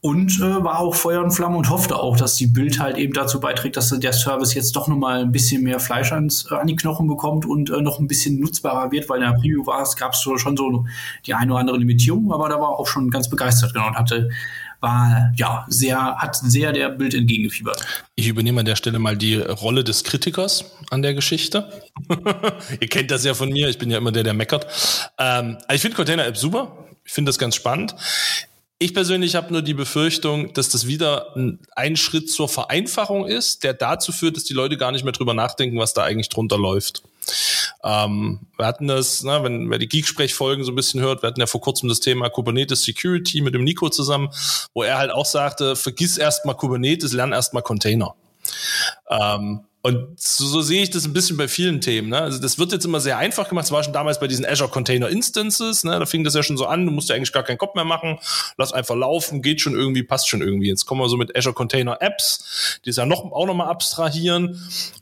und 0.01 0.39
äh, 0.39 0.63
war 0.63 0.79
auch 0.79 0.95
Feuer 0.95 1.23
und 1.25 1.33
Flamme 1.33 1.57
und 1.57 1.71
hoffte 1.71 1.97
auch, 1.97 2.17
dass 2.17 2.37
die 2.37 2.47
Bild 2.47 2.79
halt 2.79 2.97
eben 2.97 3.13
dazu 3.13 3.41
beiträgt, 3.41 3.77
dass 3.77 3.91
der 3.91 4.13
Service 4.13 4.55
jetzt 4.55 4.77
doch 4.77 4.87
nochmal 4.87 5.23
ein 5.23 5.33
bisschen 5.33 5.65
mehr 5.65 5.81
Fleisch 5.81 6.13
ans, 6.13 6.49
äh, 6.51 6.55
an 6.55 6.69
die 6.69 6.77
Knochen 6.77 7.09
bekommt 7.09 7.47
und 7.47 7.71
äh, 7.71 7.83
noch 7.83 7.99
ein 7.99 8.07
bisschen 8.07 8.39
nutzbarer 8.39 8.93
wird, 8.93 9.09
weil 9.09 9.21
in 9.23 9.29
der 9.29 9.37
Preview 9.37 9.67
war 9.67 9.83
es, 9.83 9.97
gab 9.97 10.13
es 10.13 10.21
schon 10.21 10.57
so 10.57 10.87
die 11.27 11.35
eine 11.35 11.51
oder 11.53 11.61
andere 11.61 11.79
Limitierung, 11.79 12.33
aber 12.33 12.49
da 12.49 12.61
war 12.61 12.79
auch 12.79 12.87
schon 12.87 13.11
ganz 13.11 13.29
begeistert 13.29 13.75
genau 13.75 13.89
und 13.89 13.97
hatte 13.97 14.29
war 14.81 15.33
ja 15.37 15.67
sehr, 15.69 15.99
hat 16.19 16.37
sehr 16.37 16.73
der 16.73 16.91
Bild 16.91 17.13
entgegengefiebert. 17.13 17.85
Ich 18.15 18.29
übernehme 18.29 18.61
an 18.61 18.67
der 18.67 18.77
Stelle 18.77 19.01
mal 19.01 19.17
die 19.17 19.35
Rolle 19.35 19.83
des 19.83 20.05
Kritikers 20.05 20.77
an 20.91 21.03
der 21.03 21.15
Geschichte. 21.15 21.69
Ihr 22.81 22.89
kennt 22.89 23.11
das 23.11 23.25
ja 23.25 23.35
von 23.35 23.49
mir, 23.49 23.69
ich 23.69 23.79
bin 23.79 23.91
ja 23.91 23.99
immer 23.99 24.13
der, 24.13 24.23
der 24.23 24.35
meckert. 24.35 24.67
Ähm, 25.19 25.59
also 25.67 25.75
ich 25.75 25.81
finde 25.81 25.97
Container 25.97 26.27
App 26.27 26.37
super. 26.37 26.85
Ich 27.05 27.13
finde 27.13 27.31
das 27.31 27.39
ganz 27.39 27.57
spannend. 27.57 27.95
Ich 28.81 28.95
persönlich 28.95 29.35
habe 29.35 29.53
nur 29.53 29.63
die 29.63 29.75
Befürchtung, 29.75 30.53
dass 30.53 30.69
das 30.69 30.87
wieder 30.87 31.35
ein 31.75 31.97
Schritt 31.97 32.31
zur 32.31 32.49
Vereinfachung 32.49 33.27
ist, 33.27 33.65
der 33.65 33.75
dazu 33.75 34.13
führt, 34.13 34.37
dass 34.37 34.45
die 34.45 34.55
Leute 34.55 34.77
gar 34.77 34.93
nicht 34.93 35.03
mehr 35.03 35.13
drüber 35.13 35.35
nachdenken, 35.35 35.79
was 35.79 35.95
da 35.95 36.05
eigentlich 36.05 36.29
drunter 36.29 36.59
läuft. 36.59 37.03
Ähm, 37.83 38.47
wir 38.57 38.67
hatten 38.67 38.87
das, 38.87 39.25
ne, 39.25 39.43
wenn 39.43 39.69
wer 39.69 39.79
die 39.79 39.89
Geek-Sprechfolgen 39.89 40.65
so 40.65 40.71
ein 40.71 40.77
bisschen 40.77 41.01
hört, 41.01 41.23
wir 41.23 41.29
hatten 41.29 41.41
ja 41.41 41.47
vor 41.47 41.61
kurzem 41.61 41.89
das 41.89 41.99
Thema 41.99 42.31
Kubernetes 42.31 42.85
Security 42.85 43.41
mit 43.41 43.55
dem 43.55 43.65
Nico 43.65 43.89
zusammen, 43.89 44.31
wo 44.75 44.85
er 44.85 44.99
halt 44.99 45.11
auch 45.11 45.27
sagte, 45.27 45.75
vergiss 45.75 46.17
erstmal 46.17 46.57
Kubernetes, 46.57 47.13
lern 47.13 47.33
erstmal 47.33 47.65
Container. 47.65 48.15
Ähm, 49.11 49.65
Und 49.81 50.19
so, 50.21 50.45
so 50.47 50.61
sehe 50.61 50.83
ich 50.83 50.91
das 50.91 51.05
ein 51.05 51.13
bisschen 51.13 51.37
bei 51.37 51.47
vielen 51.47 51.81
Themen. 51.81 52.09
Ne? 52.09 52.21
Also 52.21 52.41
das 52.41 52.59
wird 52.59 52.73
jetzt 52.73 52.85
immer 52.85 53.01
sehr 53.01 53.17
einfach 53.17 53.49
gemacht. 53.49 53.65
Das 53.65 53.73
war 53.73 53.85
schon 53.85 53.93
damals 53.93 54.19
bei 54.19 54.27
diesen 54.27 54.45
Azure 54.45 54.69
Container 54.69 55.09
Instances. 55.09 55.85
Ne? 55.85 55.99
Da 55.99 56.05
fing 56.05 56.25
das 56.25 56.35
ja 56.35 56.43
schon 56.43 56.57
so 56.57 56.67
an. 56.67 56.85
Du 56.85 56.91
musst 56.91 57.09
ja 57.09 57.15
eigentlich 57.15 57.33
gar 57.33 57.45
keinen 57.45 57.59
Kopf 57.59 57.77
mehr 57.77 57.85
machen. 57.85 58.19
Lass 58.57 58.73
einfach 58.73 58.97
laufen, 58.97 59.41
geht 59.41 59.61
schon 59.61 59.75
irgendwie, 59.75 60.03
passt 60.03 60.29
schon 60.29 60.43
irgendwie. 60.43 60.69
Jetzt 60.69 60.87
kommen 60.87 61.01
wir 61.01 61.09
so 61.09 61.17
mit 61.17 61.37
Azure 61.37 61.55
Container 61.55 61.99
Apps, 62.01 62.81
die 62.85 62.91
es 62.91 62.97
ja 62.97 63.07
noch, 63.07 63.25
auch 63.31 63.47
nochmal 63.47 63.69
abstrahieren. 63.69 64.61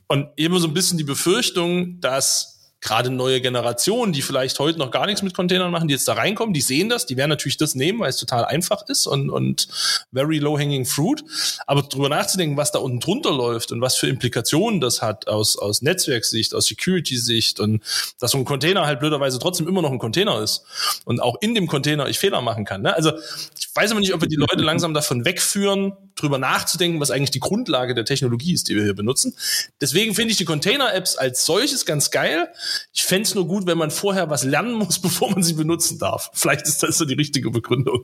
Und 0.09 0.29
eben 0.37 0.59
so 0.59 0.69
ein 0.69 0.75
bisschen 0.75 0.99
die 0.99 1.05
Befürchtung, 1.05 1.99
dass 2.01 2.56
gerade 2.87 3.11
neue 3.11 3.41
Generationen, 3.41 4.13
die 4.13 4.23
vielleicht 4.23 4.59
heute 4.61 4.79
noch 4.79 4.93
gar 4.93 5.07
nichts 5.07 5.21
mit 5.23 5.35
Containern 5.35 5.73
machen, 5.73 5.89
die 5.89 5.95
jetzt 5.95 6.07
da 6.07 6.13
reinkommen, 6.15 6.55
die 6.55 6.61
sehen 6.61 6.89
das, 6.89 7.05
die 7.05 7.17
werden 7.17 7.31
natürlich 7.31 7.57
das 7.57 7.75
nehmen, 7.75 7.99
weil 7.99 8.11
es 8.11 8.17
total 8.17 8.45
einfach 8.45 8.89
ist 8.89 9.07
und, 9.07 9.29
und 9.29 9.67
very 10.13 10.39
low 10.39 10.57
hanging 10.57 10.87
fruit. 10.87 11.25
Aber 11.67 11.83
drüber 11.83 12.09
nachzudenken, 12.09 12.57
was 12.57 12.71
da 12.71 12.79
unten 12.79 13.01
drunter 13.01 13.33
läuft 13.33 13.73
und 13.73 13.81
was 13.81 13.97
für 13.97 14.07
Implikationen 14.07 14.81
das 14.81 15.03
hat 15.03 15.27
aus, 15.27 15.59
aus 15.59 15.83
Netzwerksicht, 15.83 16.55
aus 16.55 16.67
Security-Sicht 16.67 17.59
und 17.59 17.83
dass 18.21 18.31
so 18.31 18.39
ein 18.39 18.45
Container 18.45 18.87
halt 18.87 19.01
blöderweise 19.01 19.41
trotzdem 19.41 19.67
immer 19.67 19.83
noch 19.83 19.91
ein 19.91 19.99
Container 19.99 20.41
ist 20.41 20.63
und 21.05 21.21
auch 21.21 21.37
in 21.41 21.57
dem 21.57 21.67
Container 21.67 22.07
ich 22.07 22.21
Fehler 22.21 22.41
machen 22.41 22.65
kann. 22.65 22.83
Ne? 22.83 22.95
Also 22.95 23.13
ich 23.59 23.69
weiß 23.75 23.91
aber 23.91 24.01
nicht, 24.01 24.15
ob 24.15 24.21
wir 24.21 24.29
die 24.29 24.37
Leute 24.37 24.63
langsam 24.63 24.95
davon 24.95 25.25
wegführen, 25.25 25.93
drüber 26.15 26.39
nachzudenken, 26.39 27.01
was 27.01 27.11
eigentlich 27.11 27.33
die 27.33 27.41
Grundlage 27.41 27.95
der 27.95 28.05
Technologie 28.05 28.53
ist, 28.53 28.69
die 28.69 28.77
wir 28.77 28.85
hier 28.85 28.95
benutzen. 28.95 29.37
Deswegen 29.81 30.15
finde 30.15 30.31
ich 30.31 30.39
die 30.39 30.45
Container-Apps 30.45 31.17
als 31.17 31.45
solches 31.45 31.85
ganz 31.85 32.11
geil. 32.11 32.49
Ich 32.93 33.05
fände 33.05 33.23
es 33.23 33.35
nur 33.35 33.47
gut, 33.47 33.67
wenn 33.67 33.79
man 33.79 33.91
vorher 33.91 34.31
was 34.31 34.45
lernen 34.45 34.75
muss, 34.75 34.99
bevor 35.01 35.31
man 35.31 35.43
sie 35.43 35.55
benutzen 35.55 35.99
darf. 35.99 36.31
Vielleicht 36.33 36.67
ist 36.67 36.83
das 36.83 36.99
so 36.99 37.05
die 37.05 37.15
richtige 37.15 37.51
Begründung. 37.51 38.03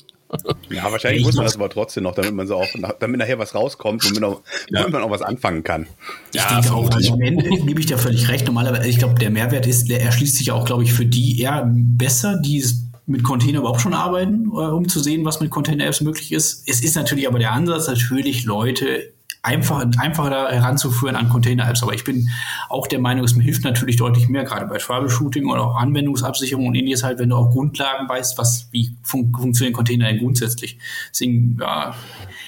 Ja, 0.71 0.91
wahrscheinlich 0.91 1.21
ich 1.21 1.27
muss 1.27 1.37
man 1.37 1.45
das 1.45 1.57
aber 1.57 1.69
trotzdem 1.69 2.05
noch, 2.05 2.15
damit 2.15 2.35
man 2.35 2.47
so 2.47 2.57
auch, 2.57 2.69
damit 3.01 3.19
nachher 3.19 3.39
was 3.39 3.55
rauskommt, 3.55 4.05
womit, 4.05 4.25
auch, 4.25 4.43
ja. 4.71 4.89
man 4.89 5.03
auch 5.03 5.11
was 5.11 5.23
anfangen 5.23 5.63
kann. 5.63 5.87
Ich 6.33 6.41
ja, 6.41 6.61
denke 6.61 6.75
auch, 6.75 6.91
also 6.91 7.13
am 7.15 7.21
Ende 7.21 7.49
gebe 7.49 7.81
ich 7.81 7.87
dir 7.87 7.99
völlig 7.99 8.29
recht. 8.29 8.47
Normalerweise, 8.47 8.89
ich 8.89 8.99
glaube, 8.99 9.15
der 9.15 9.31
Mehrwert 9.31 9.67
ist, 9.67 9.91
der 9.91 10.03
erschließt 10.03 10.37
sich 10.37 10.51
auch, 10.51 10.65
glaube 10.65 10.85
ich, 10.85 10.93
für 10.93 11.05
die 11.05 11.41
eher 11.41 11.71
besser, 11.71 12.39
die 12.41 12.59
es 12.59 12.83
mit 13.07 13.25
Container 13.25 13.59
überhaupt 13.59 13.81
schon 13.81 13.95
arbeiten, 13.95 14.47
äh, 14.47 14.55
um 14.55 14.89
zu 14.89 15.01
sehen, 15.01 15.25
was 15.25 15.41
mit 15.41 15.51
Container-Apps 15.51 16.01
möglich 16.01 16.33
ist. 16.33 16.69
Es 16.69 16.83
ist 16.83 16.97
natürlich 16.97 17.29
aber 17.29 17.39
der 17.39 17.53
Ansatz, 17.53 17.89
natürlich 17.89 18.45
Leute 18.45 19.13
einfach, 19.43 19.85
einfacher 19.99 20.49
heranzuführen 20.51 21.17
an 21.17 21.29
Container-Apps. 21.29 21.83
Aber 21.83 21.95
ich 21.95 22.05
bin 22.05 22.31
auch 22.69 22.87
der 22.87 23.01
Meinung, 23.01 23.25
es 23.25 23.35
hilft 23.35 23.65
natürlich 23.65 23.97
deutlich 23.97 24.29
mehr, 24.29 24.45
gerade 24.45 24.67
bei 24.67 24.79
Troubleshooting 24.79 25.47
oder 25.47 25.63
auch 25.63 25.77
Anwendungsabsicherung 25.77 26.67
und 26.69 26.77
ähnliches 26.77 27.03
halt, 27.03 27.19
wenn 27.19 27.31
du 27.31 27.37
auch 27.37 27.51
Grundlagen 27.51 28.09
weißt, 28.09 28.39
was, 28.39 28.69
wie 28.71 28.95
fun 29.03 29.33
funktionieren 29.33 29.75
Container 29.75 30.07
denn 30.07 30.19
grundsätzlich. 30.19 30.79
Deswegen, 31.11 31.59
ja, 31.61 31.95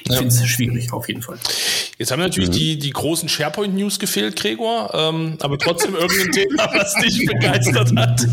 ich 0.05 0.11
ja. 0.13 0.19
finde 0.19 0.35
es 0.35 0.47
schwierig, 0.47 0.93
auf 0.93 1.09
jeden 1.09 1.23
Fall. 1.23 1.39
Jetzt 1.99 2.13
haben 2.13 2.21
natürlich 2.21 2.51
mhm. 2.51 2.55
die, 2.55 2.79
die 2.79 2.91
großen 2.91 3.29
SharePoint-News 3.29 3.99
gefehlt, 3.99 4.37
Gregor, 4.37 4.91
ähm, 4.95 5.37
aber 5.41 5.59
trotzdem 5.59 5.95
irgendein 5.95 6.31
Thema, 6.33 6.69
was 6.75 6.95
dich 6.95 7.27
begeistert 7.27 7.93
hat. 7.97 8.27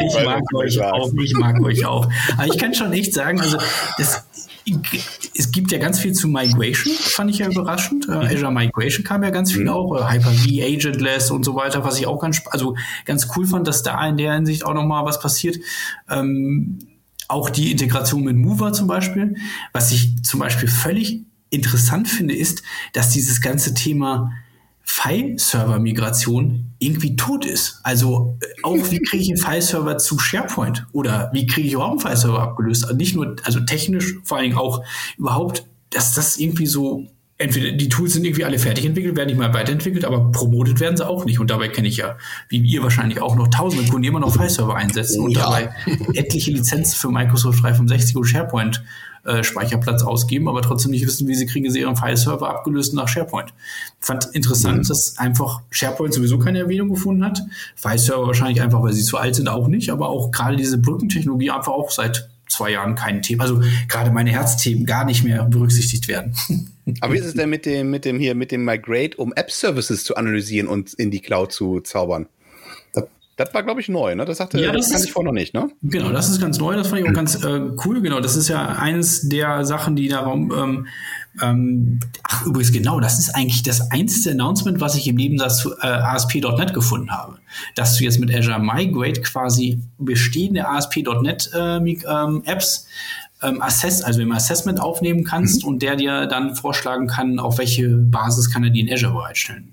ich 0.00 0.24
mag 0.24 0.54
euch 0.54 0.80
auch, 0.80 1.12
ich 1.20 1.34
mag 1.34 1.60
euch 1.60 1.84
auch. 1.86 2.08
Aber 2.36 2.46
ich 2.46 2.58
kann 2.58 2.74
schon 2.74 2.92
echt 2.92 3.14
sagen, 3.14 3.40
also 3.40 3.58
das, 3.98 4.24
es 5.36 5.50
gibt 5.50 5.72
ja 5.72 5.78
ganz 5.78 5.98
viel 6.00 6.12
zu 6.12 6.28
Migration, 6.28 6.94
fand 6.94 7.30
ich 7.30 7.38
ja 7.38 7.48
überraschend. 7.48 8.08
Äh, 8.08 8.12
mhm. 8.12 8.20
Azure 8.22 8.52
Migration 8.52 9.04
kam 9.04 9.22
ja 9.22 9.30
ganz 9.30 9.52
viel 9.52 9.64
mhm. 9.64 9.68
auch, 9.68 9.96
äh, 9.96 10.12
Hyper-V, 10.12 10.64
Agentless 10.64 11.30
und 11.30 11.44
so 11.44 11.54
weiter, 11.54 11.84
was 11.84 11.98
ich 11.98 12.06
auch 12.06 12.20
ganz, 12.20 12.42
also 12.46 12.76
ganz 13.04 13.28
cool 13.36 13.46
fand, 13.46 13.66
dass 13.66 13.82
da 13.82 14.06
in 14.08 14.16
der 14.16 14.34
Hinsicht 14.34 14.64
auch 14.64 14.74
nochmal 14.74 15.04
was 15.04 15.20
passiert. 15.20 15.58
Ähm, 16.08 16.78
auch 17.28 17.50
die 17.50 17.70
Integration 17.70 18.24
mit 18.24 18.36
Mover 18.36 18.72
zum 18.72 18.86
Beispiel. 18.86 19.36
Was 19.72 19.92
ich 19.92 20.22
zum 20.22 20.40
Beispiel 20.40 20.68
völlig 20.68 21.22
interessant 21.50 22.08
finde, 22.08 22.34
ist, 22.34 22.62
dass 22.92 23.10
dieses 23.10 23.40
ganze 23.40 23.74
Thema 23.74 24.32
File-Server-Migration 24.94 26.74
irgendwie 26.78 27.16
tot 27.16 27.44
ist. 27.44 27.80
Also 27.82 28.38
äh, 28.40 28.46
auch 28.62 28.90
wie 28.90 29.00
kriege 29.00 29.24
ich 29.24 29.28
einen 29.28 29.38
File-Server 29.38 29.98
zu 29.98 30.20
SharePoint 30.20 30.86
oder 30.92 31.30
wie 31.32 31.46
kriege 31.46 31.66
ich 31.66 31.74
überhaupt 31.74 31.92
einen 31.92 32.00
File-Server 32.00 32.40
abgelöst? 32.40 32.84
Also 32.84 32.96
nicht 32.96 33.16
nur, 33.16 33.34
also 33.42 33.60
technisch, 33.60 34.14
vor 34.22 34.36
allen 34.36 34.44
Dingen 34.50 34.58
auch 34.58 34.84
überhaupt, 35.18 35.66
dass 35.90 36.14
das 36.14 36.36
irgendwie 36.36 36.66
so 36.66 37.06
entweder 37.38 37.72
die 37.72 37.88
Tools 37.88 38.12
sind 38.12 38.24
irgendwie 38.24 38.44
alle 38.44 38.60
fertig 38.60 38.84
entwickelt, 38.84 39.16
werden 39.16 39.30
nicht 39.30 39.38
mal 39.38 39.52
weiterentwickelt, 39.52 40.04
aber 40.04 40.30
promotet 40.30 40.78
werden 40.78 40.96
sie 40.96 41.06
auch 41.06 41.24
nicht. 41.24 41.40
Und 41.40 41.50
dabei 41.50 41.68
kenne 41.68 41.88
ich 41.88 41.96
ja, 41.96 42.16
wie 42.48 42.58
ihr 42.58 42.84
wahrscheinlich 42.84 43.20
auch 43.20 43.34
noch 43.34 43.48
tausende 43.48 43.86
Kunden, 43.86 44.02
die 44.02 44.08
immer 44.08 44.20
noch 44.20 44.32
File-Server 44.32 44.76
einsetzen 44.76 45.22
und 45.22 45.32
ja. 45.32 45.42
dabei 45.42 45.74
etliche 46.14 46.52
Lizenzen 46.52 46.96
für 46.96 47.10
Microsoft 47.10 47.64
365 47.64 48.16
und 48.16 48.24
SharePoint 48.26 48.84
äh, 49.24 49.42
Speicherplatz 49.42 50.02
ausgeben, 50.02 50.48
aber 50.48 50.62
trotzdem 50.62 50.90
nicht 50.90 51.06
wissen, 51.06 51.26
wie 51.28 51.34
sie 51.34 51.46
kriegen 51.46 51.70
sie 51.70 51.80
ihren 51.80 51.96
File-Server 51.96 52.48
abgelöst 52.48 52.94
nach 52.94 53.08
SharePoint. 53.08 53.54
Ich 54.00 54.06
fand 54.06 54.26
interessant, 54.32 54.78
mhm. 54.78 54.88
dass 54.88 55.18
einfach 55.18 55.62
SharePoint 55.70 56.14
sowieso 56.14 56.38
keine 56.38 56.58
Erwähnung 56.58 56.90
gefunden 56.90 57.24
hat. 57.24 57.40
File-Server 57.76 58.26
wahrscheinlich 58.26 58.60
einfach, 58.60 58.82
weil 58.82 58.92
sie 58.92 59.02
zu 59.02 59.16
alt 59.16 59.34
sind, 59.34 59.48
auch 59.48 59.68
nicht, 59.68 59.90
aber 59.90 60.08
auch 60.08 60.30
gerade 60.30 60.56
diese 60.56 60.78
Brückentechnologie 60.78 61.50
einfach 61.50 61.72
auch 61.72 61.90
seit 61.90 62.28
zwei 62.48 62.70
Jahren 62.70 62.94
kein 62.94 63.22
Thema. 63.22 63.44
Also 63.44 63.62
gerade 63.88 64.10
meine 64.10 64.30
Herzthemen 64.30 64.86
gar 64.86 65.04
nicht 65.04 65.24
mehr 65.24 65.44
berücksichtigt 65.44 66.08
werden. 66.08 66.34
Aber 67.00 67.14
wie 67.14 67.18
ist 67.18 67.24
es 67.24 67.34
denn 67.34 67.48
mit 67.48 67.64
dem, 67.64 67.90
mit 67.90 68.04
dem 68.04 68.18
hier, 68.18 68.34
mit 68.34 68.52
dem 68.52 68.62
Migrate, 68.62 69.16
um 69.16 69.32
App-Services 69.32 70.04
zu 70.04 70.16
analysieren 70.16 70.68
und 70.68 70.92
in 70.92 71.10
die 71.10 71.20
Cloud 71.20 71.50
zu 71.50 71.80
zaubern? 71.80 72.26
Das, 73.36 73.52
war, 73.52 73.62
glaube 73.62 73.80
ich, 73.80 73.88
neu, 73.88 74.14
ne? 74.14 74.24
Das 74.24 74.38
sagte, 74.38 74.60
ja, 74.60 74.72
das, 74.72 74.90
kannte 74.90 75.06
ich 75.06 75.12
vorher 75.12 75.32
noch 75.32 75.38
nicht, 75.38 75.54
ne? 75.54 75.68
Genau, 75.82 76.10
das 76.10 76.28
ist 76.28 76.40
ganz 76.40 76.58
neu, 76.58 76.76
das 76.76 76.88
fand 76.88 77.02
ich 77.02 77.08
auch 77.08 77.12
ganz 77.12 77.42
äh, 77.42 77.60
cool, 77.84 78.00
genau. 78.00 78.20
Das 78.20 78.36
ist 78.36 78.48
ja 78.48 78.66
eines 78.66 79.28
der 79.28 79.64
Sachen, 79.64 79.96
die 79.96 80.08
darum 80.08 80.52
ähm, 80.52 80.86
ähm, 81.42 81.98
ach, 82.22 82.46
übrigens, 82.46 82.72
genau, 82.72 83.00
das 83.00 83.18
ist 83.18 83.34
eigentlich 83.34 83.62
das 83.62 83.90
einzige 83.90 84.30
Announcement, 84.30 84.80
was 84.80 84.94
ich 84.94 85.08
im 85.08 85.16
Nebensatz 85.16 85.58
zu 85.58 85.72
äh, 85.80 85.86
ASP.NET 85.86 86.72
gefunden 86.72 87.10
habe. 87.10 87.38
Dass 87.74 87.96
du 87.96 88.04
jetzt 88.04 88.20
mit 88.20 88.32
Azure 88.32 88.60
Migrate 88.60 89.20
quasi 89.20 89.80
bestehende 89.98 90.68
ASP.NET 90.68 91.50
äh, 91.52 91.76
ähm, 91.76 92.42
Apps 92.44 92.86
ähm, 93.42 93.60
Assess, 93.60 94.02
also 94.02 94.22
im 94.22 94.32
Assessment 94.32 94.80
aufnehmen 94.80 95.24
kannst 95.24 95.62
mhm. 95.62 95.70
und 95.70 95.82
der 95.82 95.96
dir 95.96 96.26
dann 96.26 96.54
vorschlagen 96.54 97.08
kann, 97.08 97.38
auf 97.38 97.58
welche 97.58 97.88
Basis 97.88 98.52
kann 98.52 98.62
er 98.62 98.70
die 98.70 98.80
in 98.80 98.92
Azure 98.92 99.12
bereitstellen. 99.12 99.72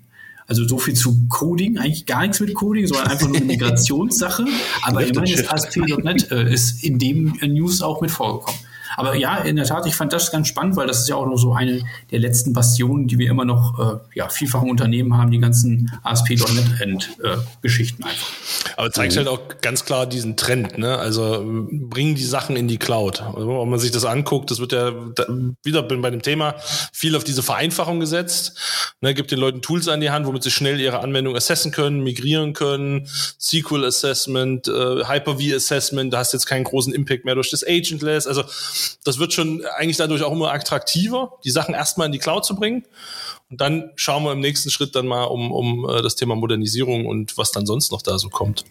Also 0.52 0.68
so 0.68 0.76
viel 0.76 0.92
zu 0.92 1.18
Coding, 1.30 1.78
eigentlich 1.78 2.04
gar 2.04 2.20
nichts 2.20 2.38
mit 2.38 2.52
Coding, 2.52 2.86
sondern 2.86 3.06
einfach 3.06 3.26
nur 3.26 3.38
eine 3.38 3.46
Migrationssache. 3.46 4.44
Aber 4.82 5.02
immerhin 5.02 5.32
ist 5.32 5.50
ASP.NET 5.50 6.30
äh, 6.30 6.52
ist 6.52 6.84
in 6.84 6.98
dem 6.98 7.38
News 7.40 7.80
auch 7.80 8.02
mit 8.02 8.10
vorgekommen. 8.10 8.60
Aber 8.96 9.14
ja, 9.14 9.38
in 9.38 9.56
der 9.56 9.64
Tat, 9.64 9.86
ich 9.86 9.94
fand 9.94 10.12
das 10.12 10.30
ganz 10.30 10.48
spannend, 10.48 10.76
weil 10.76 10.86
das 10.86 11.00
ist 11.00 11.08
ja 11.08 11.16
auch 11.16 11.26
noch 11.26 11.36
so 11.36 11.54
eine 11.54 11.82
der 12.10 12.18
letzten 12.18 12.52
Bastionen, 12.52 13.08
die 13.08 13.18
wir 13.18 13.30
immer 13.30 13.44
noch 13.44 13.78
äh, 13.78 13.98
ja, 14.14 14.28
vielfach 14.28 14.62
Unternehmen 14.62 15.16
haben, 15.16 15.30
die 15.30 15.38
ganzen 15.38 15.90
ASP.NET-Geschichten 16.02 18.02
äh, 18.02 18.06
einfach. 18.06 18.28
Aber 18.76 18.90
zeigt 18.90 19.14
mhm. 19.14 19.18
halt 19.18 19.28
auch 19.28 19.40
ganz 19.60 19.84
klar 19.84 20.06
diesen 20.06 20.36
Trend, 20.36 20.78
ne? 20.78 20.98
Also 20.98 21.42
bringen 21.70 22.14
die 22.14 22.24
Sachen 22.24 22.56
in 22.56 22.68
die 22.68 22.78
Cloud. 22.78 23.22
Also, 23.22 23.48
wenn 23.48 23.68
man 23.68 23.78
sich 23.78 23.90
das 23.90 24.04
anguckt, 24.04 24.50
das 24.50 24.60
wird 24.60 24.72
ja 24.72 24.90
da, 24.90 25.26
wieder 25.62 25.82
bei 25.82 26.10
dem 26.10 26.22
Thema 26.22 26.54
viel 26.92 27.16
auf 27.16 27.24
diese 27.24 27.42
Vereinfachung 27.42 28.00
gesetzt. 28.00 28.58
Ne? 29.00 29.14
Gibt 29.14 29.30
den 29.30 29.38
Leuten 29.38 29.62
Tools 29.62 29.88
an 29.88 30.00
die 30.00 30.10
Hand, 30.10 30.26
womit 30.26 30.42
sie 30.42 30.50
schnell 30.50 30.80
ihre 30.80 31.00
Anwendung 31.00 31.36
assessen 31.36 31.72
können, 31.72 32.02
migrieren 32.02 32.52
können, 32.52 33.08
SQL 33.38 33.84
Assessment, 33.84 34.68
äh, 34.68 35.04
Hyper-V 35.04 35.54
Assessment, 35.54 36.12
da 36.12 36.18
hast 36.18 36.32
du 36.32 36.36
jetzt 36.36 36.46
keinen 36.46 36.64
großen 36.64 36.92
Impact 36.92 37.24
mehr 37.24 37.34
durch 37.34 37.50
das 37.50 37.66
Agentless. 37.66 38.26
Also 38.26 38.44
das 39.04 39.18
wird 39.18 39.32
schon 39.32 39.62
eigentlich 39.76 39.96
dadurch 39.96 40.22
auch 40.22 40.32
immer 40.32 40.52
attraktiver, 40.52 41.38
die 41.44 41.50
Sachen 41.50 41.74
erstmal 41.74 42.06
in 42.06 42.12
die 42.12 42.18
Cloud 42.18 42.44
zu 42.44 42.54
bringen. 42.56 42.84
Und 43.50 43.60
dann 43.60 43.90
schauen 43.96 44.24
wir 44.24 44.32
im 44.32 44.40
nächsten 44.40 44.70
Schritt 44.70 44.96
dann 44.96 45.06
mal 45.06 45.24
um, 45.24 45.52
um 45.52 45.88
äh, 45.88 46.00
das 46.00 46.16
Thema 46.16 46.34
Modernisierung 46.34 47.06
und 47.06 47.36
was 47.36 47.52
dann 47.52 47.66
sonst 47.66 47.92
noch 47.92 48.00
da 48.00 48.18
so 48.18 48.30
kommt. 48.30 48.64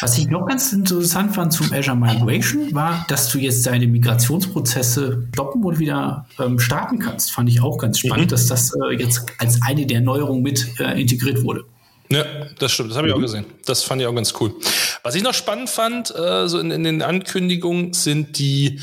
Was 0.00 0.18
ich 0.18 0.28
noch 0.28 0.46
ganz 0.46 0.72
interessant 0.72 1.34
fand 1.34 1.52
zum 1.52 1.72
Azure 1.72 1.96
Migration 1.96 2.72
war, 2.74 3.04
dass 3.08 3.30
du 3.30 3.38
jetzt 3.38 3.66
deine 3.66 3.86
Migrationsprozesse 3.86 5.28
stoppen 5.32 5.64
und 5.64 5.78
wieder 5.78 6.26
ähm, 6.38 6.58
starten 6.58 6.98
kannst. 6.98 7.32
Fand 7.32 7.48
ich 7.48 7.62
auch 7.62 7.78
ganz 7.78 7.98
spannend, 7.98 8.26
mhm. 8.26 8.30
dass 8.30 8.46
das 8.46 8.74
äh, 8.74 8.94
jetzt 8.94 9.26
als 9.38 9.60
eine 9.62 9.86
der 9.86 10.02
Neuerungen 10.02 10.42
mit 10.42 10.78
äh, 10.78 11.00
integriert 11.00 11.42
wurde. 11.42 11.64
Ja, 12.10 12.24
das 12.58 12.72
stimmt. 12.72 12.90
Das 12.90 12.96
habe 12.96 13.08
ich 13.08 13.12
auch 13.12 13.18
mhm. 13.18 13.22
gesehen. 13.22 13.44
Das 13.66 13.82
fand 13.82 14.00
ich 14.00 14.06
auch 14.06 14.14
ganz 14.14 14.32
cool. 14.40 14.54
Was 15.02 15.14
ich 15.14 15.22
noch 15.22 15.34
spannend 15.34 15.68
fand, 15.68 16.14
äh, 16.14 16.48
so 16.48 16.58
in, 16.58 16.70
in 16.70 16.84
den 16.84 17.02
Ankündigungen, 17.02 17.92
sind 17.92 18.38
die, 18.38 18.80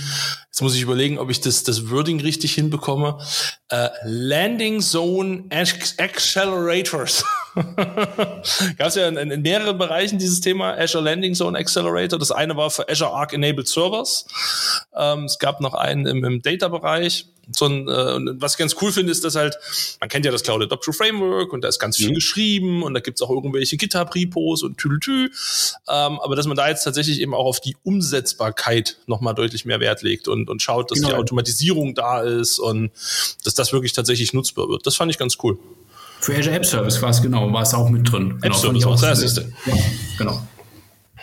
jetzt 0.48 0.62
muss 0.62 0.75
ich 0.75 0.82
überlegen, 0.82 1.17
ob 1.17 1.32
ich 1.32 1.41
das, 1.41 1.63
das 1.63 1.89
Wording 1.89 2.22
richtig 2.22 2.53
hinbekomme, 2.53 3.17
äh, 3.70 3.89
Landing 4.03 4.79
Zone 4.79 5.46
Accelerators. 5.50 7.25
Gab 7.55 8.88
es 8.88 8.96
ja 8.96 9.08
in, 9.08 9.17
in, 9.17 9.41
mehreren 9.41 9.77
Bereichen 9.77 10.20
dieses 10.20 10.41
Thema 10.41 10.77
Azure 10.77 11.03
Landing 11.03 11.34
Zone 11.34 11.58
Accelerator. 11.58 12.20
Das 12.20 12.32
eine 12.32 12.55
war 12.55 12.70
für 12.70 12.88
Azure 12.89 13.12
Arc 13.12 13.34
Enabled 13.34 13.67
Servers. 13.67 14.27
Ähm, 14.96 15.25
es 15.25 15.39
gab 15.39 15.62
noch 15.62 15.74
einen 15.74 16.05
im, 16.05 16.24
im 16.24 16.41
Data-Bereich 16.41 17.27
so 17.51 17.65
ein, 17.65 17.87
äh, 17.87 18.41
was 18.41 18.53
ich 18.53 18.57
ganz 18.57 18.75
cool 18.81 18.91
finde, 18.91 19.11
ist, 19.11 19.23
dass 19.23 19.35
halt, 19.35 19.57
man 19.99 20.09
kennt 20.09 20.25
ja 20.25 20.31
das 20.31 20.43
Cloud 20.43 20.61
Adoption 20.61 20.93
Framework 20.93 21.53
und 21.53 21.61
da 21.61 21.67
ist 21.67 21.79
ganz 21.79 21.97
viel 21.97 22.09
mhm. 22.09 22.15
geschrieben 22.15 22.83
und 22.83 22.93
da 22.93 22.99
gibt's 22.99 23.21
auch 23.21 23.29
irgendwelche 23.29 23.77
GitHub-Repos 23.77 24.63
und 24.63 24.77
Tüdeltü. 24.77 25.29
Ähm, 25.87 26.19
aber 26.19 26.35
dass 26.35 26.47
man 26.47 26.57
da 26.57 26.67
jetzt 26.67 26.83
tatsächlich 26.83 27.21
eben 27.21 27.33
auch 27.33 27.45
auf 27.45 27.59
die 27.59 27.75
Umsetzbarkeit 27.83 28.97
nochmal 29.07 29.35
deutlich 29.35 29.65
mehr 29.65 29.79
Wert 29.79 30.01
legt 30.01 30.27
und, 30.27 30.49
und 30.49 30.61
schaut, 30.61 30.91
dass 30.91 30.99
genau. 30.99 31.09
die 31.09 31.15
Automatisierung 31.15 31.95
da 31.95 32.21
ist 32.21 32.59
und 32.59 32.91
dass 33.43 33.53
das 33.53 33.73
wirklich 33.73 33.93
tatsächlich 33.93 34.33
nutzbar 34.33 34.69
wird. 34.69 34.85
Das 34.85 34.95
fand 34.95 35.11
ich 35.11 35.17
ganz 35.17 35.37
cool. 35.43 35.57
Für 36.19 36.35
Azure 36.35 36.55
App 36.55 36.65
Service 36.65 37.01
war 37.01 37.09
es 37.09 37.21
genau, 37.21 37.51
war 37.53 37.61
es 37.61 37.73
auch 37.73 37.89
mit 37.89 38.11
drin. 38.11 38.39
Genau, 38.41 38.55
App 38.55 38.55
Service, 38.55 38.85
auch 38.85 38.99
das 38.99 39.21
ist 39.21 39.37
ja, 39.37 39.43
genau. 40.17 40.41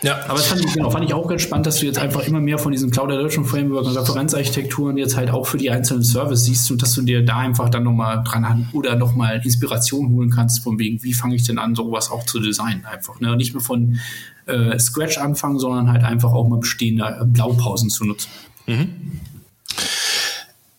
Ja, 0.03 0.19
aber 0.25 0.35
das 0.35 0.47
fand 0.47 0.63
ich, 0.63 0.73
genau, 0.73 0.89
fand 0.89 1.05
ich 1.05 1.13
auch 1.13 1.27
ganz 1.27 1.41
spannend, 1.41 1.65
dass 1.65 1.79
du 1.79 1.85
jetzt 1.85 1.97
einfach 1.97 2.27
immer 2.27 2.41
mehr 2.41 2.57
von 2.57 2.73
diesen 2.73 2.91
Cloud 2.91 3.11
Adoption 3.11 3.45
Framework 3.45 3.85
und 3.85 3.97
Referenzarchitekturen 3.97 4.97
jetzt 4.97 5.15
halt 5.15 5.29
auch 5.29 5.47
für 5.47 5.57
die 5.57 5.71
einzelnen 5.71 6.03
Services 6.03 6.45
siehst 6.45 6.69
und 6.71 6.81
dass 6.81 6.93
du 6.93 7.03
dir 7.03 7.23
da 7.23 7.37
einfach 7.37 7.69
dann 7.69 7.83
nochmal 7.83 8.21
dran 8.25 8.43
an 8.43 8.67
oder 8.73 8.97
nochmal 8.97 9.41
Inspiration 9.43 10.09
holen 10.09 10.29
kannst, 10.29 10.61
von 10.61 10.77
wegen, 10.77 11.01
wie 11.03 11.13
fange 11.13 11.35
ich 11.35 11.43
denn 11.43 11.57
an, 11.57 11.73
sowas 11.73 12.11
auch 12.11 12.25
zu 12.25 12.41
designen 12.41 12.85
einfach. 12.85 13.21
Ne? 13.21 13.35
Nicht 13.37 13.53
mehr 13.53 13.63
von 13.63 13.97
äh, 14.45 14.77
Scratch 14.77 15.17
anfangen, 15.17 15.57
sondern 15.57 15.89
halt 15.89 16.03
einfach 16.03 16.33
auch 16.33 16.47
mal 16.49 16.59
bestehende 16.59 17.25
Blaupausen 17.25 17.89
zu 17.89 18.03
nutzen. 18.03 18.29
Mhm. 18.67 18.89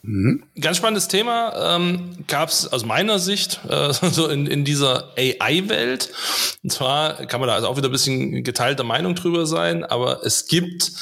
Mhm. 0.06 0.44
Ganz 0.60 0.76
spannendes 0.76 1.08
Thema 1.08 1.76
ähm, 1.76 2.24
gab 2.26 2.50
es 2.50 2.70
aus 2.70 2.84
meiner 2.84 3.18
Sicht 3.18 3.60
äh, 3.68 3.92
so 4.10 4.28
in, 4.28 4.46
in 4.46 4.64
dieser 4.64 5.14
AI-Welt. 5.16 6.10
Und 6.62 6.70
zwar 6.70 7.26
kann 7.26 7.40
man 7.40 7.48
da 7.48 7.54
also 7.54 7.68
auch 7.68 7.76
wieder 7.78 7.88
ein 7.88 7.92
bisschen 7.92 8.44
geteilter 8.44 8.84
Meinung 8.84 9.14
drüber 9.14 9.46
sein, 9.46 9.82
aber 9.82 10.22
es 10.24 10.46
gibt 10.46 10.92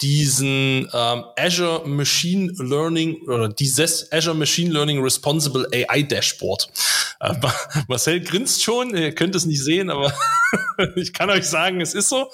diesen 0.00 0.88
ähm, 0.92 1.24
Azure 1.36 1.88
Machine 1.88 2.52
Learning 2.58 3.22
oder 3.26 3.48
dieses 3.48 4.12
Azure 4.12 4.36
Machine 4.36 4.72
Learning 4.72 5.00
Responsible 5.00 5.68
AI 5.72 6.02
Dashboard. 6.02 6.68
Äh, 7.20 7.34
Marcel 7.86 8.20
grinst 8.20 8.62
schon, 8.62 8.94
ihr 8.96 9.14
könnt 9.14 9.36
es 9.36 9.46
nicht 9.46 9.62
sehen, 9.62 9.90
aber 9.90 10.12
ich 10.96 11.12
kann 11.12 11.30
euch 11.30 11.44
sagen, 11.44 11.80
es 11.80 11.94
ist 11.94 12.08
so. 12.08 12.28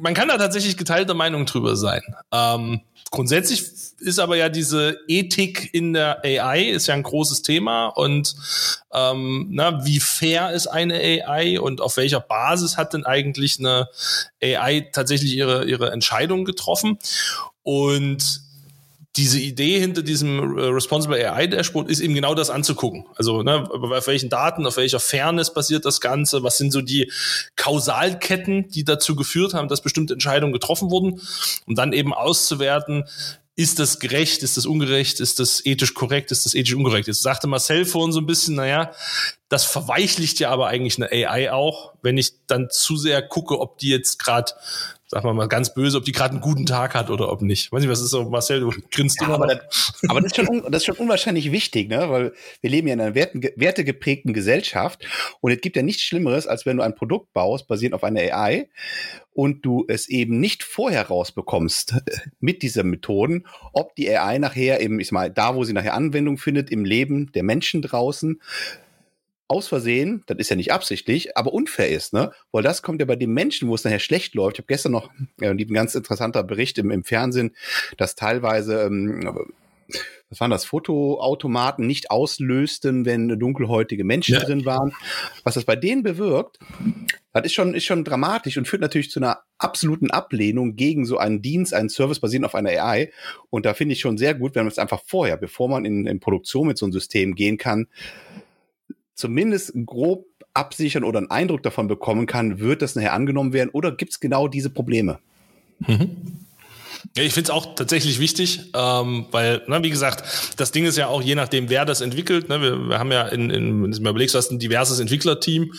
Man 0.00 0.14
kann 0.14 0.28
da 0.28 0.38
tatsächlich 0.38 0.76
geteilter 0.76 1.14
Meinung 1.14 1.46
drüber 1.46 1.74
sein. 1.74 2.02
Ähm, 2.32 2.80
grundsätzlich 3.10 3.64
ist 3.98 4.18
aber 4.18 4.36
ja 4.36 4.48
diese 4.48 4.98
Ethik 5.08 5.74
in 5.74 5.92
der 5.92 6.24
AI 6.24 6.70
ist 6.70 6.86
ja 6.86 6.94
ein 6.94 7.02
großes 7.02 7.42
Thema 7.42 7.88
und 7.88 8.34
ähm, 8.92 9.48
na, 9.50 9.84
wie 9.84 10.00
fair 10.00 10.52
ist 10.52 10.68
eine 10.68 10.94
AI 10.94 11.60
und 11.60 11.80
auf 11.80 11.96
welcher 11.96 12.20
Basis 12.20 12.76
hat 12.76 12.94
denn 12.94 13.04
eigentlich 13.04 13.58
eine 13.58 13.88
AI 14.42 14.88
tatsächlich 14.92 15.34
ihre, 15.34 15.64
ihre 15.66 15.90
Entscheidung 15.90 16.44
getroffen? 16.44 16.98
Und 17.62 18.42
diese 19.16 19.40
Idee 19.40 19.80
hinter 19.80 20.02
diesem 20.02 20.56
äh, 20.56 20.62
Responsible 20.66 21.16
AI 21.16 21.48
Dashboard 21.48 21.90
ist 21.90 22.00
eben 22.00 22.14
genau 22.14 22.34
das 22.34 22.48
anzugucken. 22.48 23.06
Also 23.16 23.42
ne, 23.42 23.68
auf 23.70 24.06
welchen 24.06 24.30
Daten, 24.30 24.66
auf 24.66 24.76
welcher 24.76 25.00
Fairness 25.00 25.52
basiert 25.52 25.84
das 25.84 26.00
Ganze, 26.00 26.42
was 26.42 26.58
sind 26.58 26.72
so 26.72 26.80
die 26.80 27.10
Kausalketten, 27.56 28.68
die 28.68 28.84
dazu 28.84 29.16
geführt 29.16 29.54
haben, 29.54 29.68
dass 29.68 29.82
bestimmte 29.82 30.12
Entscheidungen 30.12 30.52
getroffen 30.52 30.90
wurden, 30.90 31.20
um 31.66 31.74
dann 31.74 31.92
eben 31.92 32.14
auszuwerten, 32.14 33.04
ist 33.56 33.78
das 33.78 33.98
gerecht, 33.98 34.42
ist 34.42 34.56
das 34.56 34.64
ungerecht, 34.64 35.20
ist 35.20 35.38
das 35.38 35.66
ethisch 35.66 35.92
korrekt, 35.92 36.30
ist 36.30 36.46
das 36.46 36.54
ethisch 36.54 36.74
ungerecht. 36.74 37.08
Jetzt 37.08 37.20
sagte 37.20 37.46
Marcel 37.46 37.84
vorhin 37.84 38.12
so 38.12 38.20
ein 38.20 38.26
bisschen, 38.26 38.54
naja, 38.54 38.92
das 39.50 39.64
verweichlicht 39.64 40.38
ja 40.38 40.50
aber 40.50 40.68
eigentlich 40.68 40.96
eine 40.96 41.10
AI 41.10 41.52
auch, 41.52 41.92
wenn 42.00 42.16
ich 42.16 42.46
dann 42.46 42.70
zu 42.70 42.96
sehr 42.96 43.20
gucke, 43.20 43.60
ob 43.60 43.76
die 43.76 43.90
jetzt 43.90 44.18
gerade 44.18 44.52
sagen 45.10 45.26
wir 45.26 45.34
mal 45.34 45.48
ganz 45.48 45.74
böse, 45.74 45.98
ob 45.98 46.04
die 46.04 46.12
gerade 46.12 46.30
einen 46.30 46.40
guten 46.40 46.66
Tag 46.66 46.94
hat 46.94 47.10
oder 47.10 47.32
ob 47.32 47.42
nicht. 47.42 47.72
Weiß 47.72 47.80
nicht, 47.80 47.90
was 47.90 48.00
ist 48.00 48.10
so, 48.10 48.30
Marcel, 48.30 48.60
du 48.60 48.72
grinst 48.92 49.20
ja, 49.20 49.26
immer. 49.26 49.34
Aber 49.34 49.46
das, 49.48 49.92
aber 50.06 50.20
das, 50.20 50.30
ist 50.30 50.36
schon, 50.36 50.62
das 50.70 50.82
ist 50.82 50.86
schon 50.86 50.96
unwahrscheinlich 50.98 51.50
wichtig, 51.50 51.88
ne? 51.88 52.08
weil 52.08 52.32
wir 52.60 52.70
leben 52.70 52.86
ja 52.86 52.94
in 52.94 53.00
einer 53.00 53.16
werten, 53.16 53.42
wertegeprägten 53.56 54.32
Gesellschaft 54.32 55.04
und 55.40 55.50
es 55.50 55.60
gibt 55.60 55.74
ja 55.74 55.82
nichts 55.82 56.02
Schlimmeres, 56.02 56.46
als 56.46 56.64
wenn 56.64 56.76
du 56.76 56.84
ein 56.84 56.94
Produkt 56.94 57.32
baust, 57.32 57.66
basierend 57.66 57.94
auf 57.94 58.04
einer 58.04 58.20
AI 58.20 58.68
und 59.32 59.66
du 59.66 59.84
es 59.88 60.08
eben 60.08 60.38
nicht 60.38 60.62
vorher 60.62 61.08
rausbekommst 61.08 61.94
äh, 62.06 62.18
mit 62.38 62.62
dieser 62.62 62.84
Methoden, 62.84 63.46
ob 63.72 63.96
die 63.96 64.16
AI 64.16 64.38
nachher 64.38 64.80
eben, 64.80 65.00
ich 65.00 65.10
mal, 65.10 65.28
da, 65.28 65.56
wo 65.56 65.64
sie 65.64 65.72
nachher 65.72 65.94
Anwendung 65.94 66.38
findet, 66.38 66.70
im 66.70 66.84
Leben 66.84 67.32
der 67.32 67.42
Menschen 67.42 67.82
draußen, 67.82 68.40
aus 69.50 69.66
Versehen, 69.66 70.22
das 70.26 70.38
ist 70.38 70.48
ja 70.48 70.56
nicht 70.56 70.72
absichtlich, 70.72 71.36
aber 71.36 71.52
unfair 71.52 71.88
ist, 71.88 72.12
ne? 72.12 72.30
Weil 72.52 72.62
das 72.62 72.82
kommt 72.82 73.00
ja 73.00 73.06
bei 73.06 73.16
den 73.16 73.32
Menschen, 73.32 73.68
wo 73.68 73.74
es 73.74 73.82
nachher 73.82 73.98
schlecht 73.98 74.34
läuft. 74.34 74.56
Ich 74.56 74.60
habe 74.60 74.68
gestern 74.68 74.92
noch 74.92 75.10
äh, 75.40 75.48
ein 75.48 75.58
ganz 75.74 75.96
interessanter 75.96 76.44
Bericht 76.44 76.78
im, 76.78 76.92
im 76.92 77.02
Fernsehen, 77.02 77.56
dass 77.96 78.14
teilweise 78.14 78.82
ähm, 78.82 79.48
was 80.28 80.40
waren 80.40 80.52
das, 80.52 80.64
Fotoautomaten 80.64 81.84
nicht 81.84 82.12
auslösten, 82.12 83.04
wenn 83.04 83.28
dunkelhäutige 83.40 84.04
Menschen 84.04 84.34
ja. 84.34 84.40
drin 84.40 84.64
waren. 84.64 84.92
Was 85.42 85.54
das 85.54 85.64
bei 85.64 85.74
denen 85.74 86.04
bewirkt, 86.04 86.60
das 87.32 87.46
ist 87.46 87.54
schon, 87.54 87.74
ist 87.74 87.84
schon 87.84 88.04
dramatisch 88.04 88.56
und 88.56 88.68
führt 88.68 88.82
natürlich 88.82 89.10
zu 89.10 89.18
einer 89.18 89.40
absoluten 89.58 90.12
Ablehnung 90.12 90.76
gegen 90.76 91.04
so 91.04 91.18
einen 91.18 91.42
Dienst, 91.42 91.74
einen 91.74 91.88
Service 91.88 92.20
basierend 92.20 92.46
auf 92.46 92.54
einer 92.54 92.70
AI. 92.70 93.10
Und 93.50 93.66
da 93.66 93.74
finde 93.74 93.94
ich 93.94 94.00
schon 94.00 94.16
sehr 94.16 94.34
gut, 94.34 94.54
wenn 94.54 94.62
man 94.62 94.70
es 94.70 94.78
einfach 94.78 95.00
vorher, 95.04 95.36
bevor 95.36 95.68
man 95.68 95.84
in, 95.84 96.06
in 96.06 96.20
Produktion 96.20 96.68
mit 96.68 96.78
so 96.78 96.86
einem 96.86 96.92
System 96.92 97.34
gehen 97.34 97.58
kann, 97.58 97.88
zumindest 99.20 99.72
grob 99.86 100.26
absichern 100.54 101.04
oder 101.04 101.18
einen 101.18 101.30
Eindruck 101.30 101.62
davon 101.62 101.86
bekommen 101.86 102.26
kann, 102.26 102.58
wird 102.58 102.82
das 102.82 102.96
nachher 102.96 103.12
angenommen 103.12 103.52
werden 103.52 103.70
oder 103.70 103.92
gibt 103.92 104.12
es 104.12 104.20
genau 104.20 104.48
diese 104.48 104.70
Probleme? 104.70 105.20
Mhm. 105.86 106.16
Ja, 107.16 107.22
ich 107.22 107.32
finde 107.32 107.48
es 107.48 107.50
auch 107.50 107.74
tatsächlich 107.74 108.20
wichtig, 108.20 108.70
ähm, 108.74 109.26
weil, 109.30 109.62
na, 109.66 109.82
wie 109.82 109.90
gesagt, 109.90 110.24
das 110.56 110.72
Ding 110.72 110.84
ist 110.84 110.96
ja 110.96 111.08
auch 111.08 111.22
je 111.22 111.34
nachdem, 111.34 111.68
wer 111.68 111.84
das 111.84 112.00
entwickelt. 112.00 112.48
Ne, 112.48 112.60
wir, 112.60 112.88
wir 112.88 112.98
haben 112.98 113.10
ja 113.10 113.26
in, 113.28 113.50
in 113.50 113.82
wenn 113.82 113.90
du 113.90 114.00
mal 114.00 114.10
überlegst, 114.10 114.34
du 114.34 114.38
hast 114.38 114.50
ein 114.50 114.58
diverses 114.58 115.00
Entwicklerteam 115.00 115.72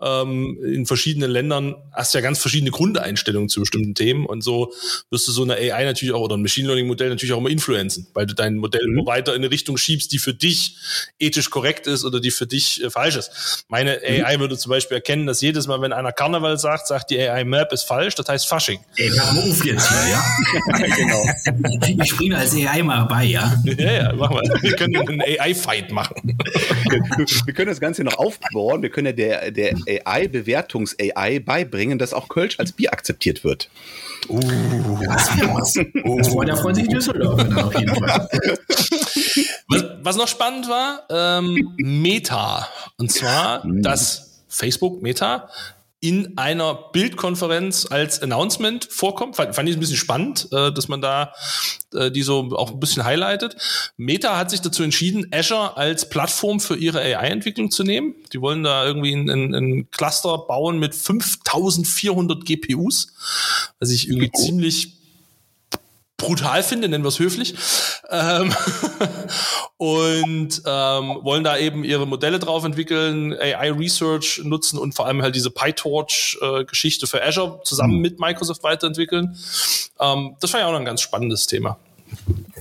ähm, 0.00 0.58
in 0.64 0.86
verschiedenen 0.86 1.30
Ländern, 1.30 1.74
hast 1.92 2.14
ja 2.14 2.20
ganz 2.20 2.38
verschiedene 2.38 2.70
Grundeinstellungen 2.70 3.48
zu 3.48 3.60
bestimmten 3.60 3.94
Themen 3.94 4.26
und 4.26 4.42
so 4.42 4.72
wirst 5.10 5.28
du 5.28 5.32
so 5.32 5.42
eine 5.42 5.54
AI 5.54 5.84
natürlich 5.84 6.14
auch 6.14 6.20
oder 6.20 6.36
ein 6.36 6.42
Machine 6.42 6.68
Learning 6.68 6.86
Modell 6.86 7.10
natürlich 7.10 7.32
auch 7.32 7.38
immer 7.38 7.50
influenzen, 7.50 8.06
weil 8.14 8.26
du 8.26 8.34
dein 8.34 8.56
Modell 8.56 8.86
mhm. 8.86 9.06
weiter 9.06 9.34
in 9.34 9.42
eine 9.42 9.50
Richtung 9.50 9.76
schiebst, 9.76 10.12
die 10.12 10.18
für 10.18 10.34
dich 10.34 10.76
ethisch 11.18 11.50
korrekt 11.50 11.86
ist 11.86 12.04
oder 12.04 12.20
die 12.20 12.30
für 12.30 12.46
dich 12.46 12.82
äh, 12.82 12.90
falsch 12.90 13.16
ist. 13.16 13.64
Meine 13.68 14.00
mhm. 14.02 14.24
AI 14.24 14.40
würde 14.40 14.56
zum 14.56 14.70
Beispiel 14.70 14.96
erkennen, 14.96 15.26
dass 15.26 15.40
jedes 15.40 15.66
Mal, 15.66 15.80
wenn 15.80 15.92
einer 15.92 16.12
Karneval 16.12 16.58
sagt, 16.58 16.86
sagt 16.86 17.10
die 17.10 17.20
AI 17.20 17.44
Map 17.44 17.72
ist 17.72 17.84
falsch, 17.84 18.14
das 18.14 18.28
heißt 18.28 18.48
Fasching. 18.48 18.80
Ey, 18.96 19.10
auf 19.20 19.64
jetzt 19.64 19.90
ja? 19.90 20.24
genau. 20.96 21.24
Ich 22.02 22.10
springe 22.10 22.36
als 22.36 22.54
AI 22.54 22.82
mal 22.82 23.04
bei, 23.04 23.24
ja? 23.24 23.54
Ja, 23.64 23.92
ja, 23.92 24.12
machen 24.12 24.40
wir. 24.42 24.62
Wir 24.62 24.76
können 24.76 24.96
einen 24.96 25.20
AI-Fight 25.20 25.92
machen. 25.92 26.38
Wir 27.44 27.54
können 27.54 27.68
das 27.68 27.80
Ganze 27.80 28.04
noch 28.04 28.18
aufbauen. 28.18 28.82
Wir 28.82 28.90
können 28.90 29.06
ja 29.06 29.12
der, 29.12 29.50
der 29.50 29.74
AI-Bewertungs-AI 29.86 31.40
beibringen, 31.40 31.98
dass 31.98 32.12
auch 32.12 32.28
Kölsch 32.28 32.58
als 32.58 32.72
Bier 32.72 32.92
akzeptiert 32.92 33.44
wird. 33.44 33.70
Uh, 34.28 34.40
das 35.06 35.36
wäre 35.36 35.54
was. 35.54 35.76
Uh. 35.76 36.18
Das 36.18 36.28
freut, 36.28 36.48
da 36.48 36.56
freuen 36.56 36.74
sich 36.74 36.88
Düsseldorf 36.88 37.40
auf 37.56 37.78
jeden 37.78 37.94
Fall. 37.94 38.28
Was, 39.68 39.84
was 40.02 40.16
noch 40.16 40.28
spannend 40.28 40.68
war, 40.68 41.04
ähm, 41.10 41.74
Meta. 41.76 42.68
Und 42.96 43.12
zwar, 43.12 43.62
hm. 43.62 43.82
dass 43.82 44.42
Facebook, 44.48 45.02
Meta, 45.02 45.48
in 46.00 46.38
einer 46.38 46.74
Bildkonferenz 46.92 47.86
als 47.90 48.22
Announcement 48.22 48.84
vorkommt. 48.84 49.36
Fand, 49.36 49.54
fand 49.54 49.68
ich 49.68 49.76
ein 49.76 49.80
bisschen 49.80 49.96
spannend, 49.96 50.48
äh, 50.52 50.72
dass 50.72 50.88
man 50.88 51.00
da 51.00 51.32
äh, 51.94 52.10
die 52.10 52.22
so 52.22 52.50
auch 52.52 52.70
ein 52.72 52.80
bisschen 52.80 53.04
highlightet. 53.04 53.56
Meta 53.96 54.36
hat 54.36 54.50
sich 54.50 54.60
dazu 54.60 54.82
entschieden, 54.82 55.26
Azure 55.32 55.76
als 55.76 56.08
Plattform 56.08 56.60
für 56.60 56.76
ihre 56.76 57.00
AI-Entwicklung 57.00 57.70
zu 57.70 57.82
nehmen. 57.82 58.14
Die 58.32 58.40
wollen 58.40 58.62
da 58.62 58.84
irgendwie 58.84 59.12
ein, 59.12 59.54
ein, 59.54 59.90
Cluster 59.90 60.38
bauen 60.38 60.78
mit 60.78 60.94
5400 60.94 62.44
GPUs, 62.44 63.14
was 63.80 63.90
ich 63.90 64.08
irgendwie 64.08 64.30
oh. 64.32 64.38
ziemlich 64.38 64.97
brutal 66.18 66.62
finde, 66.62 66.88
nennen 66.88 67.04
wir 67.04 67.08
es 67.08 67.18
höflich. 67.18 67.54
Ähm 68.10 68.52
und 69.78 70.62
ähm, 70.66 71.18
wollen 71.22 71.44
da 71.44 71.56
eben 71.56 71.84
ihre 71.84 72.06
Modelle 72.06 72.38
drauf 72.38 72.64
entwickeln, 72.64 73.32
AI 73.32 73.70
Research 73.70 74.42
nutzen 74.44 74.78
und 74.78 74.94
vor 74.94 75.06
allem 75.06 75.22
halt 75.22 75.34
diese 75.34 75.50
PyTorch-Geschichte 75.50 77.06
äh, 77.06 77.08
für 77.08 77.24
Azure 77.24 77.60
zusammen 77.64 77.94
mhm. 77.94 78.00
mit 78.02 78.20
Microsoft 78.20 78.62
weiterentwickeln. 78.64 79.38
Ähm, 80.00 80.36
das 80.40 80.52
war 80.52 80.60
ja 80.60 80.66
auch 80.66 80.72
noch 80.72 80.80
ein 80.80 80.84
ganz 80.84 81.00
spannendes 81.00 81.46
Thema. 81.46 81.78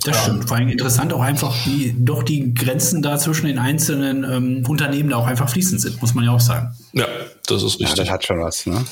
Das 0.04 0.22
stimmt. 0.24 0.48
Vor 0.48 0.58
allem 0.58 0.70
interessant 0.70 1.12
auch 1.14 1.22
einfach, 1.22 1.56
wie 1.66 1.96
doch 1.98 2.24
die 2.24 2.54
Grenzen 2.54 3.02
da 3.02 3.18
zwischen 3.18 3.48
den 3.48 3.60
einzelnen 3.60 4.24
ähm, 4.24 4.66
Unternehmen 4.68 5.10
da 5.10 5.16
auch 5.16 5.26
einfach 5.26 5.50
fließend 5.50 5.82
sind, 5.82 6.02
muss 6.02 6.14
man 6.14 6.26
ja 6.26 6.32
auch 6.32 6.40
sagen. 6.40 6.76
Ja, 6.94 7.08
das 7.48 7.64
ist 7.64 7.80
richtig. 7.80 7.90
Ja, 7.98 8.04
das 8.04 8.10
hat 8.12 8.26
schon 8.26 8.40
was. 8.40 8.66
Ne? 8.66 8.86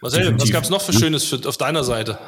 Marcel, 0.00 0.20
Definitiv. 0.20 0.42
was 0.42 0.52
gab 0.52 0.64
es 0.64 0.70
noch 0.70 0.82
für 0.82 0.92
Schönes 0.92 1.24
für, 1.24 1.46
auf 1.46 1.56
deiner 1.56 1.84
Seite? 1.84 2.18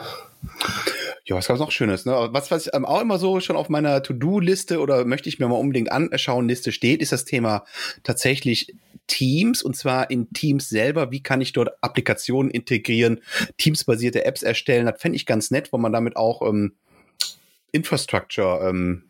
Ja, 1.31 1.37
was 1.37 1.47
gab's 1.47 1.61
noch 1.61 1.71
Schönes? 1.71 2.07
Ne? 2.07 2.29
Was, 2.33 2.51
was 2.51 2.69
ähm, 2.75 2.85
auch 2.85 3.01
immer 3.01 3.17
so 3.17 3.39
schon 3.39 3.55
auf 3.55 3.69
meiner 3.69 4.03
To-Do-Liste 4.03 4.81
oder 4.81 5.05
möchte 5.05 5.29
ich 5.29 5.39
mir 5.39 5.47
mal 5.47 5.55
unbedingt 5.55 5.93
anschauen 5.93 6.49
Liste 6.49 6.73
steht, 6.73 7.01
ist 7.01 7.13
das 7.13 7.25
Thema 7.25 7.65
tatsächlich 8.03 8.75
Teams 9.07 9.63
und 9.63 9.77
zwar 9.77 10.11
in 10.11 10.33
Teams 10.33 10.69
selber. 10.69 11.13
Wie 11.13 11.23
kann 11.23 11.41
ich 11.41 11.53
dort 11.53 11.71
Applikationen 11.83 12.51
integrieren, 12.51 13.21
teamsbasierte 13.59 14.25
Apps 14.25 14.43
erstellen? 14.43 14.87
Das 14.87 15.01
fände 15.01 15.15
ich 15.15 15.25
ganz 15.25 15.53
nett, 15.53 15.73
wo 15.73 15.79
man 15.79 15.93
damit 15.93 16.17
auch 16.17 16.43
ähm, 16.43 16.73
Infrastructure 17.71 18.69
ähm, 18.69 19.05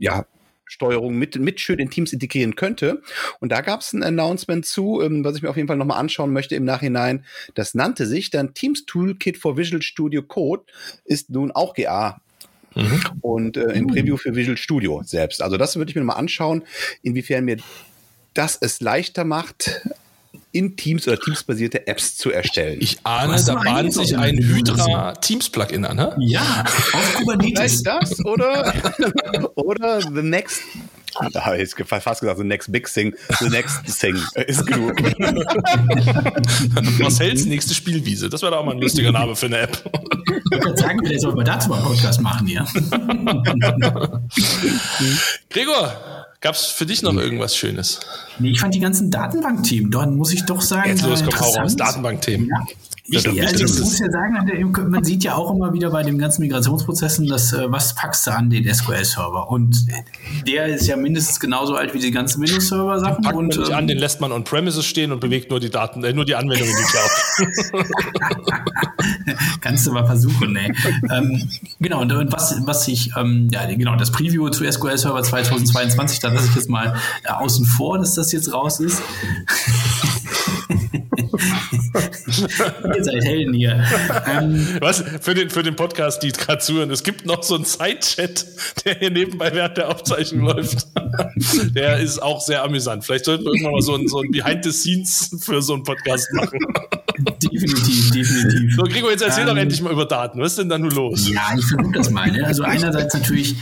ja, 0.00 0.26
Steuerung 0.70 1.16
mit, 1.16 1.36
mit 1.38 1.60
schön 1.60 1.78
in 1.80 1.90
Teams 1.90 2.12
integrieren 2.12 2.54
könnte. 2.54 3.02
Und 3.40 3.50
da 3.50 3.60
gab 3.60 3.80
es 3.80 3.92
ein 3.92 4.02
Announcement 4.02 4.64
zu, 4.64 5.02
ähm, 5.02 5.24
was 5.24 5.36
ich 5.36 5.42
mir 5.42 5.50
auf 5.50 5.56
jeden 5.56 5.68
Fall 5.68 5.76
nochmal 5.76 5.98
anschauen 5.98 6.32
möchte 6.32 6.54
im 6.54 6.64
Nachhinein. 6.64 7.24
Das 7.54 7.74
nannte 7.74 8.06
sich 8.06 8.30
dann 8.30 8.54
Teams 8.54 8.86
Toolkit 8.86 9.36
for 9.36 9.56
Visual 9.56 9.82
Studio 9.82 10.22
Code, 10.22 10.62
ist 11.04 11.30
nun 11.30 11.50
auch 11.50 11.74
GA 11.74 12.20
Mhm. 12.76 13.00
und 13.20 13.56
äh, 13.56 13.72
im 13.72 13.88
Preview 13.88 14.16
für 14.16 14.36
Visual 14.36 14.56
Studio 14.56 15.02
selbst. 15.04 15.42
Also 15.42 15.56
das 15.56 15.74
würde 15.74 15.90
ich 15.90 15.96
mir 15.96 16.04
mal 16.04 16.12
anschauen, 16.12 16.62
inwiefern 17.02 17.44
mir 17.44 17.56
das 18.32 18.56
es 18.60 18.80
leichter 18.80 19.24
macht, 19.24 19.82
in 20.52 20.76
Teams 20.76 21.06
oder 21.06 21.18
Teams-basierte 21.18 21.86
Apps 21.86 22.16
zu 22.16 22.30
erstellen. 22.30 22.78
Ich 22.80 22.98
ahne, 23.04 23.42
da 23.44 23.54
bahnt 23.54 23.92
sich 23.92 24.16
ein 24.16 24.36
Hydra 24.38 25.12
Teams-Plugin 25.12 25.84
an, 25.84 25.96
ne? 25.96 26.16
Ja, 26.18 26.64
auf 26.92 27.14
Kubernetes. 27.14 27.82
das 27.82 28.24
oder, 28.24 28.72
oder 29.54 30.00
the 30.00 30.22
next 30.22 30.62
da 31.32 31.44
habe 31.44 31.60
ich 31.60 31.74
fast 31.74 32.20
gesagt, 32.20 32.38
the 32.38 32.44
next 32.44 32.70
big 32.70 32.86
thing, 32.86 33.14
the 33.40 33.48
next 33.48 33.84
thing 34.00 34.16
ist 34.46 34.66
genug. 34.66 34.94
Marcells 36.98 37.44
nächste 37.46 37.74
Spielwiese, 37.74 38.28
das 38.28 38.42
wäre 38.42 38.56
auch 38.56 38.64
mal 38.64 38.72
ein 38.72 38.80
lustiger 38.80 39.12
Name 39.12 39.34
für 39.34 39.46
eine 39.46 39.58
App. 39.58 39.82
Ich 40.52 40.64
würde 40.64 40.76
sagen, 40.80 41.00
vielleicht 41.04 41.22
sollten 41.22 41.38
wir 41.38 41.44
dazu 41.44 41.68
mal 41.68 41.76
einen 41.76 41.86
Podcast 41.86 42.20
machen 42.20 42.46
hier. 42.46 42.64
Gregor, 45.50 46.26
Gab 46.40 46.54
es 46.54 46.66
für 46.66 46.86
dich 46.86 47.02
noch 47.02 47.14
irgendwas 47.14 47.54
Schönes? 47.54 48.00
Nee, 48.38 48.52
ich 48.52 48.60
fand 48.60 48.74
die 48.74 48.80
ganzen 48.80 49.10
Datenbankthemen, 49.10 49.90
dort 49.90 50.10
muss 50.10 50.32
ich 50.32 50.46
doch 50.46 50.62
sagen. 50.62 50.88
Jetzt 50.88 51.02
los, 51.02 51.22
komm, 51.22 51.38
hau 51.38 51.54
raus, 51.56 51.76
Datenbankthemen. 51.76 52.48
Ja. 52.48 52.64
Ich, 53.12 53.26
also 53.28 53.64
ich 53.64 53.80
muss 53.80 53.98
ja 53.98 54.08
sagen, 54.08 54.72
man 54.88 55.02
sieht 55.02 55.24
ja 55.24 55.34
auch 55.34 55.52
immer 55.52 55.72
wieder 55.72 55.90
bei 55.90 56.04
den 56.04 56.16
ganzen 56.18 56.42
Migrationsprozessen, 56.42 57.26
dass 57.26 57.52
äh, 57.52 57.64
was 57.70 57.94
packst 57.94 58.26
du 58.26 58.30
an 58.30 58.50
den 58.50 58.72
SQL-Server? 58.72 59.50
Und 59.50 59.86
der 60.46 60.66
ist 60.66 60.86
ja 60.86 60.96
mindestens 60.96 61.40
genauso 61.40 61.74
alt 61.74 61.92
wie 61.92 61.98
die 61.98 62.12
ganzen 62.12 62.40
Windows-Server-Sachen. 62.40 63.22
Packt 63.22 63.36
und, 63.36 63.56
man 63.56 63.64
nicht 63.64 63.72
an, 63.72 63.88
den 63.88 63.98
lässt 63.98 64.20
man 64.20 64.30
on-premises 64.30 64.86
stehen 64.86 65.10
und 65.10 65.20
bewegt 65.20 65.50
nur 65.50 65.58
die 65.58 65.70
Daten, 65.70 66.04
äh, 66.04 66.12
nur 66.12 66.24
die 66.24 66.36
Anwendung 66.36 66.68
in 66.68 66.76
die 66.76 66.84
Cloud. 66.84 67.10
Kannst 69.60 69.86
du 69.88 69.92
mal 69.92 70.06
versuchen, 70.06 70.52
ne? 70.52 70.72
ähm, 71.10 71.50
genau, 71.80 72.02
und, 72.02 72.12
und, 72.12 72.32
was, 72.32 72.60
was 72.64 72.86
ich, 72.86 73.10
ähm, 73.16 73.48
ja, 73.50 73.66
genau, 73.66 73.96
das 73.96 74.12
Preview 74.12 74.50
zu 74.50 74.70
SQL 74.70 74.96
Server 74.96 75.22
2022, 75.22 76.20
da 76.20 76.28
lasse 76.28 76.48
ich 76.48 76.54
jetzt 76.54 76.68
mal 76.68 76.94
äh, 77.24 77.30
außen 77.30 77.64
vor, 77.64 77.98
dass 77.98 78.14
das 78.14 78.30
jetzt 78.30 78.52
raus 78.52 78.78
ist. 78.78 79.02
Ihr 82.96 83.04
seid 83.04 83.24
Helden 83.24 83.54
hier. 83.54 83.84
Ähm, 84.26 84.66
Was? 84.80 85.02
Für 85.20 85.34
den, 85.34 85.50
für 85.50 85.62
den 85.62 85.76
Podcast, 85.76 86.22
die 86.22 86.32
gerade 86.32 86.58
zuhören, 86.58 86.90
es 86.90 87.02
gibt 87.02 87.26
noch 87.26 87.42
so 87.42 87.54
einen 87.54 87.64
Side-Chat, 87.64 88.46
der 88.84 88.98
hier 88.98 89.10
nebenbei 89.10 89.52
während 89.52 89.76
der 89.76 89.88
Aufzeichnung 89.88 90.46
läuft. 90.46 90.86
der 91.74 91.98
ist 91.98 92.22
auch 92.22 92.40
sehr 92.40 92.62
amüsant. 92.62 93.04
Vielleicht 93.04 93.24
sollten 93.24 93.44
wir 93.44 93.52
irgendwann 93.52 93.72
mal 93.72 93.82
so 93.82 93.94
ein, 93.94 94.08
so 94.08 94.20
ein 94.20 94.30
Behind 94.30 94.64
the 94.64 94.72
Scenes 94.72 95.36
für 95.40 95.62
so 95.62 95.74
einen 95.74 95.84
Podcast 95.84 96.28
machen. 96.32 96.58
definitiv, 97.42 98.10
definitiv. 98.10 98.76
So, 98.76 98.82
Gregor, 98.82 99.10
jetzt 99.10 99.22
erzähl 99.22 99.42
ähm, 99.42 99.48
doch 99.48 99.56
endlich 99.56 99.80
mal 99.82 99.92
über 99.92 100.06
Daten. 100.06 100.40
Was 100.40 100.52
ist 100.52 100.58
denn 100.58 100.68
da 100.68 100.78
nur 100.78 100.92
los? 100.92 101.28
Ja, 101.28 101.48
ich 101.56 101.64
versuche 101.64 101.92
das 101.92 102.10
mal. 102.10 102.30
Ne? 102.30 102.46
Also 102.46 102.62
einerseits 102.62 103.14
natürlich 103.14 103.56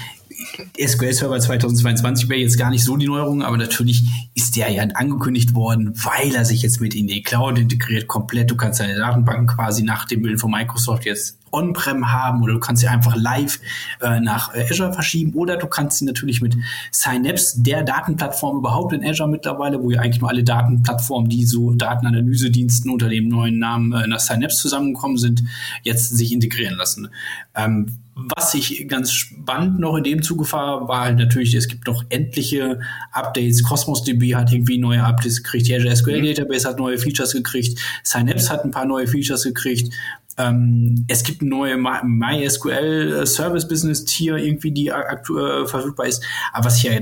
SQL 0.81 1.13
Server 1.13 1.39
2022 1.39 2.29
wäre 2.29 2.41
jetzt 2.41 2.59
gar 2.59 2.71
nicht 2.71 2.85
so 2.85 2.97
die 2.97 3.07
Neuerung, 3.07 3.43
aber 3.43 3.57
natürlich 3.57 4.05
ist 4.35 4.57
der 4.57 4.71
ja 4.71 4.83
angekündigt 4.83 5.55
worden, 5.55 5.93
weil 6.05 6.35
er 6.35 6.45
sich 6.45 6.63
jetzt 6.63 6.81
mit 6.81 6.95
in 6.95 7.07
die 7.07 7.23
Cloud 7.23 7.59
integriert, 7.59 8.09
komplett. 8.09 8.51
Du 8.51 8.57
kannst 8.57 8.81
deine 8.81 8.97
Datenbanken 8.97 9.47
quasi 9.47 9.83
nach 9.83 10.05
dem 10.07 10.23
Bild 10.23 10.41
von 10.41 10.51
Microsoft 10.51 11.05
jetzt 11.05 11.39
on-prem 11.51 12.13
haben 12.13 12.43
oder 12.43 12.55
du 12.55 12.61
kannst 12.61 12.83
sie 12.83 12.89
einfach 12.89 13.17
live 13.17 13.59
äh, 14.03 14.21
nach 14.21 14.55
äh, 14.55 14.67
Azure 14.71 14.93
verschieben 14.93 15.33
oder 15.35 15.57
du 15.57 15.67
kannst 15.67 15.99
sie 15.99 16.05
natürlich 16.05 16.43
mit 16.43 16.57
Synapse, 16.91 17.63
der 17.63 17.83
Datenplattform 17.83 18.59
überhaupt 18.59 18.93
in 18.93 19.05
Azure 19.05 19.29
mittlerweile, 19.29 19.83
wo 19.83 19.91
ja 19.91 20.01
eigentlich 20.01 20.21
nur 20.21 20.29
alle 20.29 20.45
Datenplattformen, 20.45 21.31
die 21.31 21.45
so 21.45 21.73
Datenanalysediensten 21.73 22.91
unter 22.91 23.09
dem 23.09 23.29
neuen 23.29 23.59
Namen 23.59 23.93
äh, 23.93 24.07
nach 24.07 24.21
Synapse 24.21 24.59
zusammengekommen 24.59 25.17
sind, 25.17 25.43
jetzt 25.85 26.17
sich 26.17 26.33
integrieren 26.33 26.77
lassen. 26.77 27.09
Ähm, 27.55 27.99
was 28.37 28.53
ich 28.55 28.89
ganz 28.89 29.13
spannend 29.13 29.79
noch 29.79 29.97
in 29.97 30.03
dem 30.03 30.23
Zuge 30.23 30.51
war, 30.51 30.89
war 30.89 31.05
halt 31.05 31.19
natürlich, 31.19 31.55
es 31.55 31.69
gibt 31.69 31.87
noch 31.87 32.05
endliche 32.09 32.81
Updates. 33.13 33.63
Cosmos 33.63 34.03
DB 34.03 34.35
hat 34.35 34.53
irgendwie 34.53 34.79
neue 34.79 35.05
Updates 35.05 35.43
gekriegt. 35.43 35.69
Die 35.69 35.77
Azure 35.77 35.95
SQL 35.95 36.21
mhm. 36.21 36.35
Database 36.35 36.69
hat 36.69 36.79
neue 36.79 36.99
Features 36.99 37.33
gekriegt. 37.33 37.79
Synapse 38.03 38.51
hat 38.51 38.65
ein 38.65 38.73
paar 38.73 38.87
neue 38.87 39.07
Features 39.07 39.45
gekriegt. 39.45 39.95
Ähm, 40.37 41.05
es 41.09 41.23
gibt 41.23 41.43
eine 41.43 41.51
neue 41.51 41.77
MySQL 41.77 43.25
Service 43.27 43.69
Business 43.69 44.05
Tier 44.05 44.37
irgendwie, 44.37 44.73
die 44.73 44.93
aktuell 44.93 45.67
verfügbar 45.67 46.07
ist. 46.07 46.25
Aber 46.53 46.67
was 46.67 46.79
ich 46.79 46.85
ja 46.85 46.93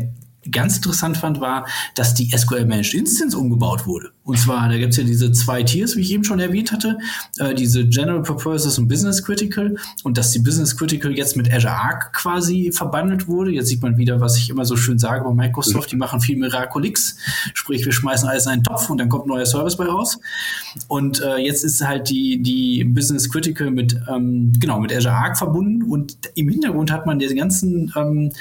ganz 0.51 0.77
interessant 0.77 1.17
fand, 1.17 1.41
war, 1.41 1.67
dass 1.95 2.15
die 2.15 2.31
SQL 2.37 2.67
Managed 2.67 2.95
Instance 2.95 3.37
umgebaut 3.37 3.87
wurde. 3.87 4.11
Und 4.25 4.39
zwar, 4.39 4.69
da 4.69 4.77
gibt 4.77 4.91
es 4.91 4.97
ja 4.97 5.05
diese 5.05 5.31
zwei 5.31 5.63
Tiers, 5.63 5.97
wie 5.97 6.01
ich 6.01 6.13
eben 6.13 6.25
schon 6.25 6.41
erwähnt 6.41 6.73
hatte, 6.73 6.99
äh, 7.39 7.55
diese 7.55 7.87
General 7.87 8.23
Purposes 8.23 8.77
und 8.79 8.89
Business 8.89 9.23
Critical 9.23 9.77
und 10.03 10.19
dass 10.19 10.33
die 10.33 10.41
Business 10.41 10.77
Critical 10.77 11.17
jetzt 11.17 11.37
mit 11.37 11.53
Azure 11.53 11.75
Arc 11.75 12.13
quasi 12.13 12.73
verbandelt 12.73 13.29
wurde. 13.29 13.53
Jetzt 13.53 13.69
sieht 13.69 13.83
man 13.83 13.99
wieder, 13.99 14.21
was 14.21 14.37
ich 14.37 14.51
immer 14.51 14.65
so 14.65 14.77
schön 14.77 14.99
sage 14.99 15.25
bei 15.25 15.33
Microsoft, 15.33 15.93
die 15.93 15.97
machen 15.97 16.21
viel 16.21 16.37
Miraculix, 16.37 17.17
sprich 17.55 17.85
wir 17.85 17.93
schmeißen 17.93 18.29
alles 18.29 18.47
in 18.47 18.53
einen 18.53 18.65
Topf 18.65 18.91
und 18.91 18.99
dann 18.99 19.09
kommt 19.09 19.27
ein 19.27 19.29
neuer 19.29 19.47
Service 19.47 19.77
bei 19.77 19.85
raus. 19.85 20.19
Und 20.89 21.23
äh, 21.23 21.37
jetzt 21.37 21.65
ist 21.65 21.87
halt 21.87 22.11
die, 22.11 22.43
die 22.43 22.85
Business 22.85 23.31
Critical 23.31 23.71
mit, 23.71 23.97
ähm, 24.09 24.53
genau, 24.59 24.81
mit 24.81 24.93
Azure 24.93 25.15
Arc 25.15 25.39
verbunden 25.39 25.85
und 25.85 26.17
im 26.35 26.49
Hintergrund 26.49 26.91
hat 26.91 27.07
man 27.07 27.21
den 27.21 27.37
ganzen 27.37 27.93
ähm, 27.97 28.33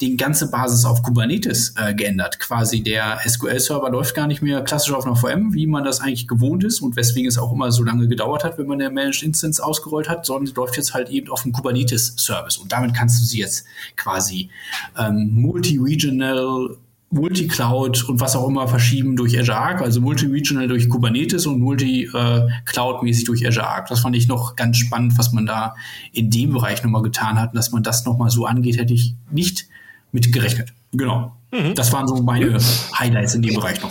die 0.00 0.16
ganze 0.16 0.50
Basis 0.50 0.84
auf 0.84 1.02
Kubernetes 1.02 1.74
äh, 1.76 1.94
geändert. 1.94 2.38
Quasi 2.38 2.82
der 2.82 3.18
SQL-Server 3.26 3.90
läuft 3.90 4.14
gar 4.14 4.28
nicht 4.28 4.42
mehr 4.42 4.62
klassisch 4.62 4.92
auf 4.92 5.04
einer 5.06 5.16
VM, 5.16 5.54
wie 5.54 5.66
man 5.66 5.84
das 5.84 6.00
eigentlich 6.00 6.28
gewohnt 6.28 6.62
ist 6.62 6.80
und 6.80 6.94
weswegen 6.96 7.28
es 7.28 7.38
auch 7.38 7.52
immer 7.52 7.72
so 7.72 7.82
lange 7.82 8.06
gedauert 8.06 8.44
hat, 8.44 8.58
wenn 8.58 8.66
man 8.66 8.80
eine 8.80 8.90
Managed 8.90 9.22
Instance 9.24 9.62
ausgerollt 9.62 10.08
hat, 10.08 10.24
sondern 10.24 10.54
läuft 10.54 10.76
jetzt 10.76 10.94
halt 10.94 11.08
eben 11.08 11.28
auf 11.30 11.44
einem 11.44 11.52
Kubernetes-Service. 11.52 12.58
Und 12.58 12.70
damit 12.70 12.94
kannst 12.94 13.20
du 13.20 13.24
sie 13.24 13.40
jetzt 13.40 13.64
quasi 13.96 14.50
ähm, 14.96 15.30
multi-regional 15.34 16.76
Multi-Cloud 17.10 18.06
und 18.10 18.20
was 18.20 18.36
auch 18.36 18.46
immer 18.46 18.68
verschieben 18.68 19.16
durch 19.16 19.38
Azure 19.38 19.56
Arc, 19.56 19.80
also 19.80 20.00
multi-regional 20.00 20.68
durch 20.68 20.90
Kubernetes 20.90 21.46
und 21.46 21.58
multi-Cloud-mäßig 21.58 23.24
durch 23.24 23.46
Azure 23.46 23.66
Arc. 23.66 23.88
Das 23.88 24.00
fand 24.00 24.14
ich 24.14 24.28
noch 24.28 24.56
ganz 24.56 24.76
spannend, 24.76 25.16
was 25.16 25.32
man 25.32 25.46
da 25.46 25.74
in 26.12 26.30
dem 26.30 26.52
Bereich 26.52 26.82
nochmal 26.84 27.02
getan 27.02 27.40
hat. 27.40 27.50
Und 27.50 27.56
dass 27.56 27.72
man 27.72 27.82
das 27.82 28.04
nochmal 28.04 28.30
so 28.30 28.44
angeht, 28.44 28.76
hätte 28.76 28.92
ich 28.92 29.14
nicht 29.30 29.68
mit 30.12 30.32
gerechnet. 30.32 30.72
Genau. 30.92 31.36
Mhm. 31.50 31.74
Das 31.74 31.92
waren 31.92 32.06
so 32.08 32.16
meine 32.16 32.58
Highlights 32.98 33.34
in 33.34 33.42
dem 33.42 33.54
Bereich 33.54 33.80
noch. 33.82 33.90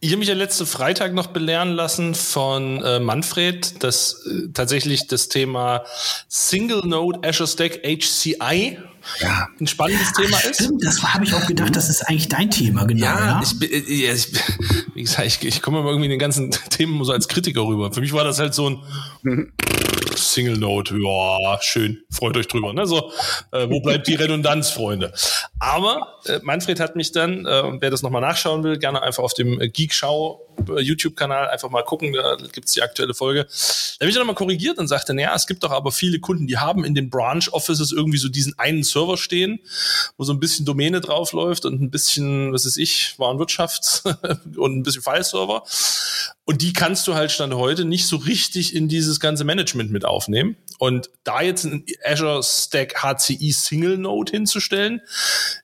Ich 0.00 0.10
habe 0.10 0.18
mich 0.18 0.28
ja 0.28 0.34
letzte 0.34 0.66
Freitag 0.66 1.14
noch 1.14 1.28
belehren 1.28 1.74
lassen 1.74 2.16
von 2.16 2.82
äh, 2.82 2.98
Manfred, 2.98 3.84
dass 3.84 4.26
äh, 4.26 4.48
tatsächlich 4.52 5.06
das 5.06 5.28
Thema 5.28 5.84
Single 6.28 6.82
Node 6.84 7.20
Azure 7.26 7.46
Stack 7.46 7.82
HCI 7.84 8.78
ja. 9.20 9.48
ein 9.60 9.66
spannendes 9.66 10.12
Thema 10.12 10.38
Ach, 10.40 10.44
ist. 10.44 10.62
Stimmt, 10.62 10.84
das 10.84 11.02
habe 11.02 11.24
ich 11.24 11.32
auch 11.34 11.46
gedacht, 11.46 11.76
das 11.76 11.88
ist 11.88 12.02
eigentlich 12.02 12.28
dein 12.28 12.50
Thema, 12.50 12.84
genau. 12.84 13.06
Ja, 13.06 13.18
ja? 13.18 13.42
Ich, 13.42 13.70
äh, 13.70 14.12
ich, 14.12 14.28
wie 14.94 15.02
gesagt, 15.02 15.26
ich, 15.26 15.44
ich 15.44 15.62
komme 15.62 15.78
immer 15.78 15.90
irgendwie 15.90 16.06
in 16.06 16.10
den 16.10 16.18
ganzen 16.18 16.50
Themen 16.70 17.04
so 17.04 17.12
als 17.12 17.28
Kritiker 17.28 17.62
rüber. 17.62 17.92
Für 17.92 18.00
mich 18.00 18.12
war 18.12 18.24
das 18.24 18.38
halt 18.38 18.54
so 18.54 18.70
ein 18.70 18.78
mhm. 19.22 19.52
Single 20.18 20.58
Note, 20.58 20.96
ja, 20.96 21.58
schön, 21.60 22.02
freut 22.10 22.36
euch 22.36 22.48
drüber. 22.48 22.72
Ne? 22.72 22.86
So, 22.86 23.12
äh, 23.52 23.68
wo 23.68 23.80
bleibt 23.80 24.06
die 24.06 24.14
Redundanz, 24.14 24.70
Freunde? 24.70 25.12
Aber 25.58 26.18
äh, 26.26 26.40
Manfred 26.42 26.80
hat 26.80 26.96
mich 26.96 27.12
dann, 27.12 27.46
äh, 27.46 27.62
wer 27.80 27.90
das 27.90 28.02
nochmal 28.02 28.22
nachschauen 28.22 28.64
will, 28.64 28.78
gerne 28.78 29.02
einfach 29.02 29.22
auf 29.22 29.34
dem 29.34 29.58
Geek 29.58 29.92
Show 29.94 30.40
äh, 30.40 30.41
YouTube-Kanal 30.66 31.48
einfach 31.48 31.70
mal 31.70 31.82
gucken, 31.82 32.12
da 32.12 32.36
gibt's 32.52 32.72
die 32.72 32.82
aktuelle 32.82 33.14
Folge. 33.14 33.44
Da 33.44 34.04
habe 34.04 34.10
ich 34.10 34.16
dann 34.16 34.26
mal 34.26 34.34
korrigiert 34.34 34.78
und 34.78 34.88
sagte, 34.88 35.14
naja, 35.14 35.34
es 35.34 35.46
gibt 35.46 35.62
doch 35.62 35.70
aber 35.70 35.92
viele 35.92 36.20
Kunden, 36.20 36.46
die 36.46 36.58
haben 36.58 36.84
in 36.84 36.94
den 36.94 37.10
Branch-Offices 37.10 37.92
irgendwie 37.92 38.18
so 38.18 38.28
diesen 38.28 38.58
einen 38.58 38.82
Server 38.82 39.16
stehen, 39.16 39.60
wo 40.16 40.24
so 40.24 40.32
ein 40.32 40.40
bisschen 40.40 40.66
Domäne 40.66 41.00
draufläuft 41.00 41.64
und 41.64 41.80
ein 41.80 41.90
bisschen, 41.90 42.52
was 42.52 42.64
ist 42.64 42.76
ich, 42.76 43.18
Warenwirtschaft 43.18 44.04
und 44.56 44.76
ein 44.76 44.82
bisschen 44.82 45.02
File-Server. 45.02 45.62
Und 46.44 46.62
die 46.62 46.72
kannst 46.72 47.06
du 47.06 47.14
halt 47.14 47.30
Stand 47.30 47.54
heute 47.54 47.84
nicht 47.84 48.06
so 48.06 48.16
richtig 48.16 48.74
in 48.74 48.88
dieses 48.88 49.20
ganze 49.20 49.44
Management 49.44 49.92
mit 49.92 50.04
aufnehmen. 50.04 50.56
Und 50.78 51.10
da 51.22 51.40
jetzt 51.40 51.64
ein 51.64 51.84
Azure 52.04 52.42
Stack 52.42 53.02
HCI 53.02 53.52
Single 53.52 53.96
Node 53.96 54.32
hinzustellen, 54.32 55.00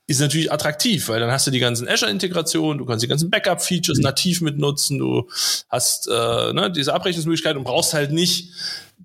ist 0.08 0.20
natürlich 0.20 0.50
attraktiv, 0.50 1.10
weil 1.10 1.20
dann 1.20 1.30
hast 1.30 1.46
du 1.46 1.50
die 1.50 1.58
ganzen 1.58 1.86
Azure-Integrationen, 1.86 2.78
du 2.78 2.86
kannst 2.86 3.04
die 3.04 3.08
ganzen 3.08 3.28
Backup-Features 3.28 3.98
nativ 3.98 4.40
mitnutzen, 4.40 4.98
du 4.98 5.28
hast 5.68 6.08
äh, 6.08 6.52
ne, 6.54 6.72
diese 6.74 6.94
Abrechnungsmöglichkeit 6.94 7.56
und 7.56 7.64
brauchst 7.64 7.92
halt 7.92 8.10
nicht 8.10 8.54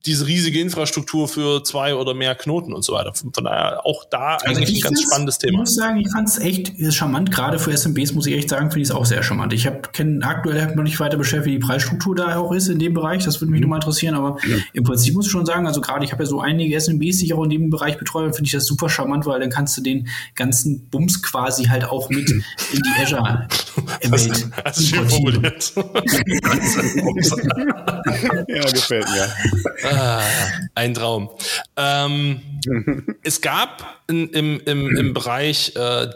diese 0.05 0.27
riesige 0.27 0.59
Infrastruktur 0.59 1.27
für 1.29 1.63
zwei 1.63 1.95
oder 1.95 2.13
mehr 2.13 2.35
Knoten 2.35 2.73
und 2.73 2.83
so 2.83 2.93
weiter. 2.93 3.13
Von 3.13 3.31
daher 3.31 3.85
auch 3.85 4.03
da 4.09 4.35
Also 4.35 4.47
eigentlich 4.47 4.69
ein 4.69 4.75
ich 4.75 4.81
ganz 4.81 5.01
spannendes 5.01 5.35
Ich 5.35 5.47
Thema. 5.49 5.59
muss 5.59 5.75
sagen, 5.75 5.99
ich 5.99 6.11
fand 6.11 6.27
es 6.27 6.39
echt 6.39 6.73
charmant, 6.93 7.31
gerade 7.31 7.57
für 7.57 7.71
SMBs 7.71 8.13
muss 8.13 8.25
ich 8.27 8.35
echt 8.35 8.49
sagen, 8.49 8.69
finde 8.69 8.81
ich 8.83 8.89
es 8.89 8.95
auch 8.95 9.05
sehr 9.05 9.23
charmant. 9.23 9.53
Ich 9.53 9.65
habe 9.65 9.81
aktuell 10.23 10.61
hab 10.61 10.75
noch 10.75 10.83
nicht 10.83 10.99
weiter 10.99 11.17
beschäftigt, 11.17 11.45
wie 11.45 11.59
die 11.59 11.65
Preisstruktur 11.65 12.15
da 12.15 12.37
auch 12.37 12.51
ist 12.51 12.67
in 12.67 12.79
dem 12.79 12.93
Bereich. 12.93 13.23
Das 13.23 13.39
würde 13.39 13.51
mich 13.51 13.61
nochmal 13.61 13.77
interessieren, 13.77 14.15
aber 14.15 14.37
im 14.73 14.83
Prinzip 14.83 15.13
muss 15.13 15.25
ich 15.27 15.31
schon 15.31 15.45
sagen, 15.45 15.67
also 15.67 15.79
gerade 15.79 16.03
ich 16.03 16.11
habe 16.11 16.23
ja 16.23 16.29
so 16.29 16.41
einige 16.41 16.79
SMBs, 16.79 17.19
die 17.19 17.25
ich 17.25 17.33
auch 17.33 17.43
in 17.43 17.49
dem 17.49 17.69
Bereich 17.69 17.97
betreue, 17.97 18.33
finde 18.33 18.47
ich 18.47 18.51
das 18.51 18.65
super 18.65 18.89
charmant, 18.89 19.25
weil 19.25 19.39
dann 19.39 19.49
kannst 19.49 19.77
du 19.77 19.81
den 19.81 20.07
ganzen 20.35 20.89
Bums 20.89 21.21
quasi 21.21 21.65
halt 21.65 21.85
auch 21.85 22.09
mit 22.09 22.29
in 22.31 22.43
die 22.73 23.01
Azure 23.01 23.23
Welt 23.23 23.63
das 24.63 24.77
ist 24.77 24.89
schön 24.89 25.09
formuliert. 25.09 25.73
Ja, 28.47 28.63
gefällt 28.71 29.05
mir. 29.09 29.27
Ah, 29.93 30.23
ein 30.75 30.93
Traum. 30.93 31.29
Ähm, 31.77 32.41
es 33.23 33.41
gab 33.41 34.03
in, 34.07 34.29
im, 34.29 34.61
im, 34.65 34.95
im 34.95 35.13
Bereich, 35.13 35.75
äh, 35.75 36.07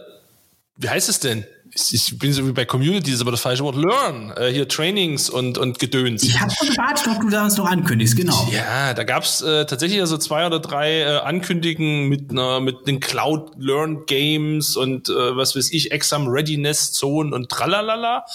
wie 0.77 0.89
heißt 0.89 1.09
es 1.09 1.19
denn? 1.19 1.45
Ich, 1.91 2.17
bin 2.17 2.33
so 2.33 2.47
wie 2.47 2.51
bei 2.51 2.65
Communities, 2.65 3.21
aber 3.21 3.31
das 3.31 3.41
falsche 3.41 3.63
Wort, 3.63 3.75
Learn. 3.75 4.33
Äh, 4.35 4.51
hier 4.51 4.67
Trainings 4.67 5.29
und, 5.29 5.57
und 5.57 5.79
Gedöns. 5.79 6.23
Ich 6.23 6.39
habe 6.39 6.51
schon 6.51 6.69
gewartet, 6.69 7.07
ob 7.07 7.21
du 7.21 7.29
da 7.29 7.43
uns 7.43 7.57
noch 7.57 7.65
ankündigst, 7.65 8.15
genau. 8.15 8.47
Ja, 8.51 8.93
da 8.93 9.03
gab's 9.03 9.41
äh, 9.41 9.65
tatsächlich 9.65 9.99
also 9.99 10.17
zwei 10.17 10.45
oder 10.45 10.59
drei 10.59 11.01
äh, 11.01 11.17
Ankündigungen 11.19 12.09
mit 12.09 12.31
einer 12.31 12.59
mit 12.59 12.87
den 12.87 12.99
Cloud 12.99 13.51
Learn 13.57 14.05
Games 14.07 14.75
und 14.75 15.09
äh, 15.09 15.35
was 15.35 15.55
weiß 15.55 15.71
ich, 15.71 15.91
Exam 15.91 16.27
Readiness 16.27 16.91
Zone 16.93 17.33
und 17.33 17.49
tralalala. 17.49 18.25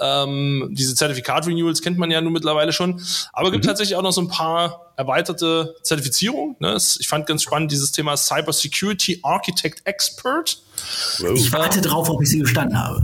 Ähm, 0.00 0.68
diese 0.72 0.94
Zertifikat 0.94 1.46
Renewals 1.46 1.80
kennt 1.80 1.98
man 1.98 2.10
ja 2.10 2.20
nun 2.20 2.32
mittlerweile 2.32 2.72
schon, 2.72 3.00
aber 3.32 3.50
gibt 3.50 3.64
tatsächlich 3.64 3.96
auch 3.96 4.02
noch 4.02 4.12
so 4.12 4.20
ein 4.20 4.28
paar 4.28 4.92
erweiterte 4.96 5.74
Zertifizierungen. 5.82 6.56
Ne? 6.58 6.76
Ich 6.98 7.08
fand 7.08 7.26
ganz 7.26 7.42
spannend 7.42 7.72
dieses 7.72 7.92
Thema 7.92 8.16
Cyber 8.16 8.52
Security 8.52 9.20
Architect 9.22 9.82
Expert. 9.84 10.58
Ich 11.34 11.52
warte 11.52 11.80
drauf, 11.80 12.08
ob 12.10 12.22
ich 12.22 12.28
sie 12.28 12.40
gestanden 12.40 12.78
habe. 12.78 13.02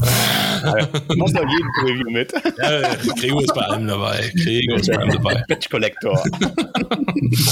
Du 1.09 1.17
machst 1.17 1.37
doch 1.37 1.49
jeden 1.49 1.73
Preview 1.81 2.11
mit. 2.11 2.33
Ja, 2.59 2.95
Gregor 3.15 3.43
ist 3.43 3.55
bei 3.55 3.63
allem 3.63 3.87
dabei. 3.87 4.33
Gregor 4.35 4.79
ist 4.79 4.89
bei 4.89 4.99
allem 4.99 5.11
dabei. 5.11 5.45
Batch 5.49 5.71
Collector. 5.71 6.23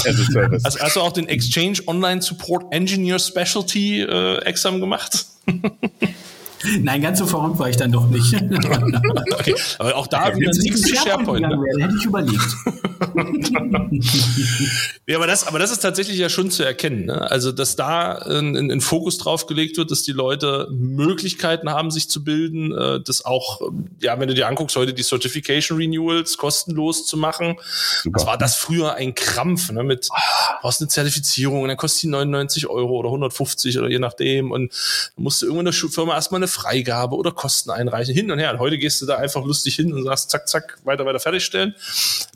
As 0.05 0.19
a 0.19 0.31
Service. 0.31 0.63
Hast, 0.65 0.81
hast 0.81 0.95
du 0.95 1.01
auch 1.01 1.13
den 1.13 1.27
Exchange 1.27 1.79
Online 1.87 2.21
Support 2.21 2.65
Engineer 2.71 3.17
Specialty 3.17 4.01
äh, 4.01 4.37
Exam 4.43 4.79
gemacht? 4.79 5.25
Nein, 6.81 7.01
ganz 7.01 7.19
so 7.19 7.25
verrückt 7.25 7.59
war 7.59 7.69
ich 7.69 7.77
dann 7.77 7.91
doch 7.91 8.07
nicht. 8.07 8.35
Okay, 9.39 9.55
aber 9.77 9.95
auch 9.95 10.07
da 10.07 10.29
nichts 10.31 10.57
es 10.57 10.89
für 10.89 10.95
SharePoint. 10.95 11.41
gegangen 11.41 11.61
Ne? 11.61 11.65
wäre, 11.65 11.83
hätte 11.83 11.95
ich 11.97 12.05
überlegt. 12.05 12.55
Ja, 15.07 15.17
aber 15.17 15.25
das, 15.25 15.47
aber 15.47 15.57
das 15.57 15.71
ist 15.71 15.79
tatsächlich 15.79 16.17
ja 16.19 16.29
schon 16.29 16.51
zu 16.51 16.63
erkennen. 16.63 17.05
Ne? 17.05 17.31
Also, 17.31 17.51
dass 17.51 17.75
da 17.75 18.13
ein, 18.13 18.55
ein, 18.55 18.71
ein 18.71 18.81
Fokus 18.81 19.17
drauf 19.17 19.47
gelegt 19.47 19.77
wird, 19.77 19.89
dass 19.89 20.03
die 20.03 20.11
Leute 20.11 20.67
Möglichkeiten 20.71 21.69
haben, 21.69 21.89
sich 21.89 22.09
zu 22.09 22.23
bilden, 22.23 22.71
äh, 22.77 23.01
das 23.01 23.25
auch, 23.25 23.61
ja, 24.01 24.19
wenn 24.19 24.27
du 24.27 24.35
dir 24.35 24.47
anguckst, 24.47 24.75
heute 24.75 24.93
die 24.93 25.01
Certification 25.01 25.79
Renewals 25.79 26.37
kostenlos 26.37 27.07
zu 27.07 27.17
machen. 27.17 27.55
Was 28.05 28.27
war 28.27 28.37
das 28.37 28.55
früher 28.55 28.93
ein 28.95 29.15
Krampf, 29.15 29.71
ne? 29.71 29.83
Mit 29.83 30.09
brauchst 30.61 30.81
eine 30.81 30.89
Zertifizierung 30.89 31.63
und 31.63 31.69
dann 31.69 31.77
kostet 31.77 32.03
die 32.03 32.07
99 32.09 32.67
Euro 32.67 32.97
oder 32.99 33.09
150 33.09 33.79
oder 33.79 33.89
je 33.89 33.99
nachdem. 33.99 34.51
Und 34.51 34.73
dann 35.15 35.23
musst 35.23 35.41
du 35.41 35.47
irgendwo 35.47 35.61
in 35.61 35.65
der 35.65 35.73
Firma 35.73 36.13
erstmal 36.13 36.39
eine 36.39 36.48
Freigabe 36.49 37.15
oder 37.15 37.31
Kosten 37.31 37.69
einreichen, 37.71 38.13
hin 38.13 38.29
und 38.31 38.39
her. 38.39 38.51
Und 38.51 38.59
heute 38.59 38.77
gehst 38.77 39.01
du 39.01 39.05
da 39.05 39.15
einfach 39.15 39.43
lustig 39.45 39.75
hin 39.75 39.93
und 39.93 40.03
sagst, 40.03 40.29
zack, 40.29 40.47
zack, 40.49 40.77
weiter, 40.83 41.05
weiter 41.05 41.19
fertigstellen. 41.21 41.73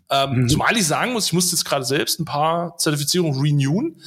Ähm, 0.09 0.47
Zumal 0.47 0.77
ich 0.77 0.87
sagen 0.87 1.11
muss, 1.13 1.25
ich 1.25 1.33
musste 1.33 1.55
jetzt 1.55 1.65
gerade 1.65 1.83
selbst 1.83 2.19
ein 2.19 2.25
paar 2.25 2.77
Zertifizierungen 2.77 3.41
renewen. 3.41 4.01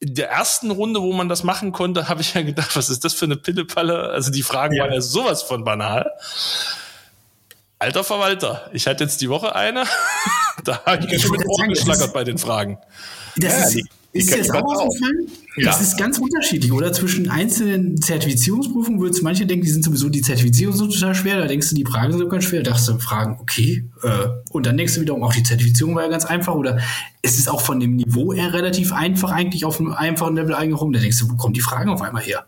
In 0.00 0.14
der 0.14 0.30
ersten 0.30 0.70
Runde, 0.70 1.00
wo 1.00 1.12
man 1.12 1.28
das 1.28 1.44
machen 1.44 1.72
konnte, 1.72 2.08
habe 2.08 2.20
ich 2.20 2.34
ja 2.34 2.42
gedacht, 2.42 2.76
was 2.76 2.90
ist 2.90 3.04
das 3.04 3.14
für 3.14 3.24
eine 3.26 3.36
Pillepalle? 3.36 4.10
Also 4.10 4.30
die 4.30 4.42
Fragen 4.42 4.74
Ja. 4.74 4.84
waren 4.84 4.92
ja 4.92 5.00
sowas 5.00 5.42
von 5.42 5.64
banal. 5.64 6.10
Alter 7.78 8.04
Verwalter, 8.04 8.70
ich 8.72 8.86
hatte 8.86 9.04
jetzt 9.04 9.20
die 9.20 9.28
Woche 9.28 9.54
eine, 9.54 9.84
da 10.64 10.82
habe 10.86 11.04
ich 11.04 11.10
ganz 11.10 11.22
schön 11.22 11.32
mit 11.32 11.46
Ohren 11.46 11.68
geschlackert 11.68 12.12
bei 12.12 12.24
den 12.24 12.38
Fragen. 12.38 12.78
Das 13.36 13.52
Ja, 13.74 13.80
ist, 13.80 13.88
ist 14.14 14.32
dir 14.32 14.38
das 14.38 14.50
auch 14.50 14.62
aufgefallen? 14.62 15.26
Ja. 15.56 15.66
Das 15.66 15.80
ist 15.80 15.98
ganz 15.98 16.18
unterschiedlich, 16.18 16.72
oder? 16.72 16.92
Zwischen 16.92 17.28
einzelnen 17.30 18.00
Zertifizierungsprüfungen 18.00 19.00
würdest 19.00 19.22
manche 19.22 19.44
denken, 19.44 19.64
die 19.64 19.70
sind 19.70 19.84
sowieso 19.84 20.08
die 20.08 20.22
Zertifizierung 20.22 20.74
so 20.74 20.86
total 20.86 21.14
schwer. 21.14 21.38
Da 21.38 21.46
denkst 21.46 21.70
du, 21.70 21.74
die 21.74 21.84
Fragen 21.84 22.12
sind 22.12 22.20
so 22.20 22.28
ganz 22.28 22.44
schwer. 22.44 22.62
Da 22.62 22.70
dachtest 22.70 22.88
du 22.88 22.98
Fragen, 22.98 23.38
okay. 23.40 23.84
Äh, 24.02 24.28
und 24.50 24.66
dann 24.66 24.76
denkst 24.76 24.94
du 24.94 25.00
wiederum, 25.00 25.22
auch 25.24 25.34
die 25.34 25.42
Zertifizierung 25.42 25.96
war 25.96 26.04
ja 26.04 26.10
ganz 26.10 26.24
einfach. 26.24 26.54
Oder 26.54 26.78
es 27.22 27.38
ist 27.38 27.50
auch 27.50 27.60
von 27.60 27.80
dem 27.80 27.96
Niveau 27.96 28.32
her 28.32 28.52
relativ 28.52 28.92
einfach, 28.92 29.32
eigentlich 29.32 29.64
auf 29.64 29.80
einem 29.80 29.92
einfachen 29.92 30.36
Level 30.36 30.54
eingehoben. 30.54 30.92
Da 30.92 31.00
denkst 31.00 31.18
du, 31.18 31.30
wo 31.30 31.34
kommen 31.34 31.54
die 31.54 31.60
Fragen 31.60 31.90
auf 31.90 32.00
einmal 32.00 32.22
her? 32.22 32.46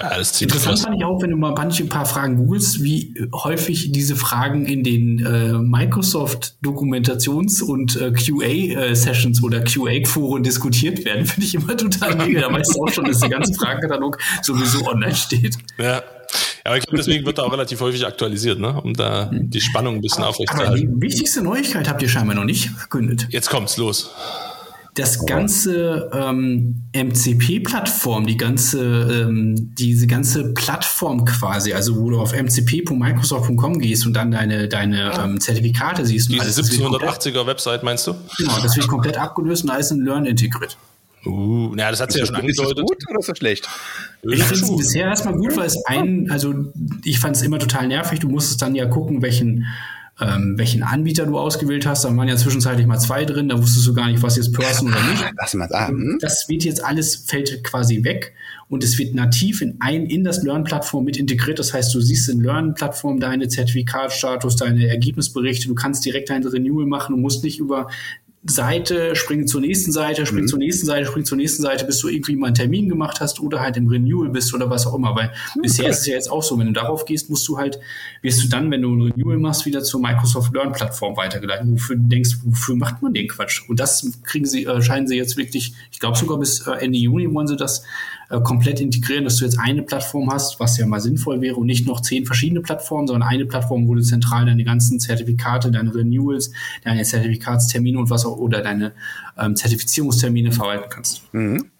Ja, 0.00 0.16
Interessant 0.16 0.80
fand 0.80 0.96
ich 0.96 1.04
auch, 1.04 1.20
wenn 1.20 1.30
du 1.30 1.36
mal 1.36 1.52
manche 1.52 1.84
paar 1.84 2.06
Fragen 2.06 2.36
googelst, 2.36 2.82
wie 2.82 3.14
äh, 3.16 3.28
häufig 3.34 3.92
diese 3.92 4.16
Fragen 4.16 4.64
in 4.64 4.82
den 4.82 5.18
äh, 5.18 5.52
Microsoft-Dokumentations- 5.58 7.62
und 7.62 8.00
äh, 8.00 8.12
QA-Sessions 8.12 9.42
oder 9.42 9.62
QA-Foren 9.62 10.42
diskutiert 10.42 11.04
werden, 11.04 11.26
finde 11.26 11.46
ich 11.46 11.54
immer 11.54 11.76
total 11.76 12.16
mega. 12.16 12.40
Da 12.40 12.52
weißt 12.52 12.74
du 12.74 12.82
auch 12.82 12.88
schon, 12.88 13.04
dass 13.04 13.20
der 13.20 13.28
ganze 13.28 13.52
Fragenkatalog 13.54 14.18
sowieso 14.42 14.86
online 14.86 15.14
steht. 15.14 15.56
Ja. 15.78 16.02
Aber 16.64 16.76
ich 16.76 16.84
glaube, 16.84 16.98
deswegen 16.98 17.26
wird 17.26 17.38
er 17.38 17.44
auch 17.44 17.52
relativ 17.52 17.80
häufig 17.80 18.06
aktualisiert, 18.06 18.60
ne? 18.60 18.80
um 18.80 18.94
da 18.94 19.30
die 19.32 19.60
Spannung 19.60 19.96
ein 19.96 20.00
bisschen 20.00 20.22
Aber 20.22 20.30
aufrechtzuerhalten. 20.30 21.00
die 21.00 21.06
wichtigste 21.06 21.42
Neuigkeit 21.42 21.88
habt 21.88 22.00
ihr 22.02 22.08
scheinbar 22.08 22.36
noch 22.36 22.44
nicht 22.44 22.70
verkündet. 22.70 23.26
Jetzt 23.30 23.50
kommt's 23.50 23.76
los. 23.76 24.10
Das 24.94 25.24
ganze 25.24 26.10
ähm, 26.12 26.82
MCP-Plattform, 26.94 28.26
die 28.26 28.36
ganze, 28.36 28.80
ähm, 29.28 29.74
diese 29.78 30.06
ganze 30.06 30.52
Plattform 30.52 31.24
quasi, 31.24 31.72
also 31.72 31.96
wo 31.96 32.10
du 32.10 32.20
auf 32.20 32.32
mcp.microsoft.com 32.32 33.78
gehst 33.78 34.04
und 34.06 34.14
dann 34.14 34.30
deine, 34.32 34.68
deine 34.68 35.12
ähm, 35.18 35.40
Zertifikate 35.40 36.04
siehst. 36.04 36.28
und 36.28 36.34
Diese 36.34 36.42
alles, 36.44 36.56
das 36.56 36.70
wird 36.72 36.82
komplett- 36.82 37.10
1780er 37.10 37.46
Website, 37.46 37.82
meinst 37.82 38.06
du? 38.06 38.14
Genau, 38.38 38.58
das 38.62 38.76
wird 38.76 38.88
komplett 38.88 39.16
abgelöst 39.16 39.62
und 39.62 39.68
da 39.70 39.76
ist 39.76 39.90
ein 39.92 40.00
Learn 40.04 40.26
integriert. 40.26 40.76
Uh, 41.26 41.74
naja, 41.74 41.90
das 41.90 42.00
hat 42.00 42.12
sie 42.12 42.18
ja 42.20 42.26
schon 42.26 42.34
Ist 42.48 42.58
das 42.58 42.66
angedeutet. 42.68 42.88
gut 42.88 43.10
oder 43.10 43.18
ist 43.20 43.28
das 43.28 43.36
schlecht? 43.38 43.68
Ich 44.22 44.42
finde 44.42 44.64
es 44.64 44.76
bisher 44.76 45.04
erstmal 45.06 45.34
gut, 45.34 45.54
weil 45.56 45.66
es 45.66 45.76
ein, 45.84 46.30
also 46.30 46.54
ich 47.04 47.18
fand 47.18 47.36
es 47.36 47.42
immer 47.42 47.58
total 47.58 47.88
nervig. 47.88 48.20
Du 48.20 48.28
musstest 48.30 48.62
dann 48.62 48.74
ja 48.74 48.86
gucken, 48.86 49.20
welchen, 49.20 49.66
ähm, 50.20 50.54
welchen 50.56 50.82
Anbieter 50.82 51.26
du 51.26 51.38
ausgewählt 51.38 51.86
hast. 51.86 52.04
Da 52.04 52.14
waren 52.14 52.28
ja 52.28 52.36
zwischenzeitlich 52.36 52.86
mal 52.86 52.98
zwei 52.98 53.24
drin, 53.24 53.48
da 53.48 53.58
wusstest 53.58 53.86
du 53.86 53.94
gar 53.94 54.08
nicht, 54.08 54.22
was 54.22 54.36
jetzt 54.36 54.52
Person 54.52 54.88
oder 54.88 55.02
nicht. 55.10 55.24
Lass 55.38 55.54
mal 55.54 55.68
ah, 55.72 55.88
hm? 55.88 56.18
Das 56.20 56.48
wird 56.48 56.64
jetzt 56.64 56.84
alles, 56.84 57.16
fällt 57.16 57.64
quasi 57.64 58.04
weg 58.04 58.34
und 58.68 58.84
es 58.84 58.98
wird 58.98 59.14
nativ 59.14 59.62
in 59.62 59.76
ein, 59.80 60.06
in 60.06 60.22
das 60.22 60.42
Learn-Plattform 60.42 61.04
mit 61.04 61.16
integriert. 61.16 61.58
Das 61.58 61.72
heißt, 61.72 61.94
du 61.94 62.00
siehst 62.00 62.28
in 62.28 62.40
Learn-Plattform 62.40 63.18
deine 63.18 63.48
Zertifikatstatus, 63.48 64.56
deine 64.56 64.86
Ergebnisberichte, 64.88 65.68
du 65.68 65.74
kannst 65.74 66.04
direkt 66.04 66.30
dein 66.30 66.46
Renewal 66.46 66.86
machen, 66.86 67.16
du 67.16 67.20
musst 67.20 67.42
nicht 67.42 67.58
über 67.58 67.88
Seite, 68.44 69.14
springen 69.16 69.46
zur 69.46 69.60
nächsten 69.60 69.92
Seite, 69.92 70.24
springen 70.24 70.48
zur 70.48 70.58
nächsten 70.58 70.86
Seite, 70.86 71.06
springen 71.06 71.26
zur 71.26 71.36
nächsten 71.36 71.62
Seite, 71.62 71.84
bis 71.84 71.98
du 71.98 72.08
irgendwie 72.08 72.36
mal 72.36 72.46
einen 72.46 72.54
Termin 72.54 72.88
gemacht 72.88 73.20
hast 73.20 73.38
oder 73.38 73.60
halt 73.60 73.76
im 73.76 73.86
Renewal 73.86 74.30
bist 74.30 74.54
oder 74.54 74.70
was 74.70 74.86
auch 74.86 74.94
immer. 74.94 75.14
Weil 75.14 75.32
bisher 75.60 75.90
ist 75.90 76.00
es 76.00 76.06
ja 76.06 76.14
jetzt 76.14 76.30
auch 76.30 76.42
so, 76.42 76.58
wenn 76.58 76.68
du 76.68 76.72
darauf 76.72 77.04
gehst, 77.04 77.28
musst 77.28 77.46
du 77.48 77.58
halt, 77.58 77.78
wirst 78.22 78.42
du 78.42 78.48
dann, 78.48 78.70
wenn 78.70 78.80
du 78.80 78.94
ein 78.94 79.12
Renewal 79.12 79.36
machst, 79.36 79.66
wieder 79.66 79.82
zur 79.82 80.00
Microsoft 80.00 80.54
Learn 80.54 80.72
Plattform 80.72 81.18
weitergeleitet. 81.18 81.66
Wofür 81.70 81.96
du 81.96 82.08
denkst, 82.08 82.38
wofür 82.44 82.76
macht 82.76 83.02
man 83.02 83.12
den 83.12 83.28
Quatsch? 83.28 83.68
Und 83.68 83.78
das 83.78 84.10
kriegen 84.24 84.46
sie, 84.46 84.64
äh, 84.64 84.80
scheinen 84.80 85.06
sie 85.06 85.16
jetzt 85.16 85.36
wirklich, 85.36 85.74
ich 85.92 86.00
glaube 86.00 86.16
sogar 86.16 86.38
bis 86.38 86.66
äh, 86.66 86.72
Ende 86.72 86.96
Juni 86.96 87.32
wollen 87.34 87.46
sie 87.46 87.56
das 87.56 87.84
äh, 88.30 88.40
komplett 88.40 88.80
integrieren, 88.80 89.24
dass 89.24 89.36
du 89.36 89.44
jetzt 89.44 89.58
eine 89.58 89.82
Plattform 89.82 90.30
hast, 90.32 90.60
was 90.60 90.78
ja 90.78 90.86
mal 90.86 91.00
sinnvoll 91.00 91.40
wäre 91.40 91.56
und 91.56 91.66
nicht 91.66 91.86
noch 91.86 92.00
zehn 92.00 92.26
verschiedene 92.26 92.60
Plattformen, 92.60 93.06
sondern 93.06 93.28
eine 93.28 93.44
Plattform, 93.44 93.88
wo 93.88 93.94
du 93.94 94.02
zentral 94.02 94.46
deine 94.46 94.64
ganzen 94.64 95.00
Zertifikate, 95.00 95.70
deine 95.70 95.94
Renewals, 95.94 96.52
deine 96.84 97.02
Zertifikatstermine 97.02 97.98
und 97.98 98.08
was 98.08 98.24
auch 98.24 98.36
oder 98.36 98.62
deine 98.62 98.92
ähm, 99.38 99.56
Zertifizierungstermine 99.56 100.52
verwalten 100.52 100.88
kannst. 100.88 101.22
Hm, 101.32 101.70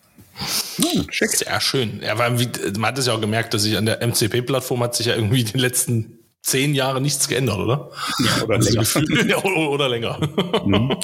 schick. 1.10 1.30
Sehr 1.30 1.60
schön. 1.60 2.00
Ja, 2.02 2.18
weil, 2.18 2.38
wie, 2.38 2.48
man 2.78 2.88
hat 2.88 2.98
es 2.98 3.06
ja 3.06 3.14
auch 3.14 3.20
gemerkt, 3.20 3.54
dass 3.54 3.62
sich 3.62 3.76
an 3.76 3.86
der 3.86 4.00
MCP-Plattform 4.06 4.82
hat 4.82 4.96
sich 4.96 5.06
ja 5.06 5.14
irgendwie 5.14 5.44
die 5.44 5.58
letzten 5.58 6.19
zehn 6.50 6.74
Jahre 6.74 7.00
nichts 7.00 7.28
geändert, 7.28 7.58
oder? 7.58 7.90
Ja, 8.18 8.44
Oder 8.44 8.56
Also 8.56 9.00
länger. 9.00 9.26
ja, 9.28 9.38
oder, 9.38 9.70
oder 9.70 9.88
länger. 9.88 10.18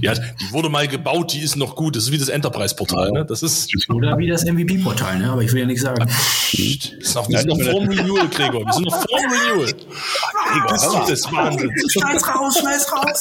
ja, 0.00 0.14
die 0.14 0.52
wurde 0.52 0.68
mal 0.68 0.88
gebaut, 0.88 1.32
die 1.32 1.40
ist 1.40 1.56
noch 1.56 1.76
gut. 1.76 1.96
Das 1.96 2.04
ist 2.04 2.12
wie 2.12 2.18
das 2.18 2.28
Enterprise-Portal, 2.28 3.12
ne? 3.12 3.24
Das 3.26 3.42
ist, 3.42 3.68
Oder 3.90 4.16
wie 4.18 4.26
das 4.26 4.44
MVP-Portal, 4.44 5.18
ne? 5.18 5.30
aber 5.30 5.42
ich 5.42 5.52
will 5.52 5.60
ja 5.60 5.66
nichts 5.66 5.82
sagen. 5.82 5.98
das 6.06 6.12
ist 6.12 7.14
noch, 7.14 7.28
wir 7.28 7.38
sind 7.38 7.48
noch 7.48 7.60
vorm 7.60 7.88
Renewal, 7.88 8.28
Gregor. 8.28 8.64
Wir 8.64 8.72
sind 8.72 8.84
noch 8.86 8.96
vorm 8.96 9.32
Renewal. 9.32 9.74
Das 10.68 11.10
ist 11.10 11.32
Wahnsinn. 11.32 11.70
Scheiß 11.90 12.28
raus, 12.28 12.58
scheiß 12.62 12.92
raus! 12.92 13.20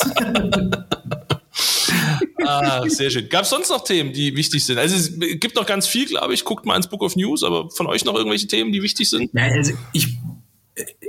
Ah, 2.43 2.83
sehr 2.87 3.09
schön. 3.09 3.29
Gab 3.29 3.43
es 3.43 3.49
sonst 3.49 3.69
noch 3.69 3.83
Themen, 3.83 4.13
die 4.13 4.35
wichtig 4.35 4.65
sind? 4.65 4.77
Also 4.77 4.95
es 4.95 5.17
gibt 5.39 5.55
noch 5.55 5.65
ganz 5.65 5.87
viel, 5.87 6.05
glaube 6.05 6.33
ich. 6.33 6.43
Guckt 6.43 6.65
mal 6.65 6.75
ins 6.75 6.87
Book 6.87 7.01
of 7.01 7.15
News, 7.15 7.43
aber 7.43 7.69
von 7.71 7.87
euch 7.87 8.05
noch 8.05 8.15
irgendwelche 8.15 8.47
Themen, 8.47 8.71
die 8.71 8.81
wichtig 8.81 9.09
sind? 9.09 9.31
Ja, 9.33 9.43
also 9.43 9.73
ich, 9.93 10.17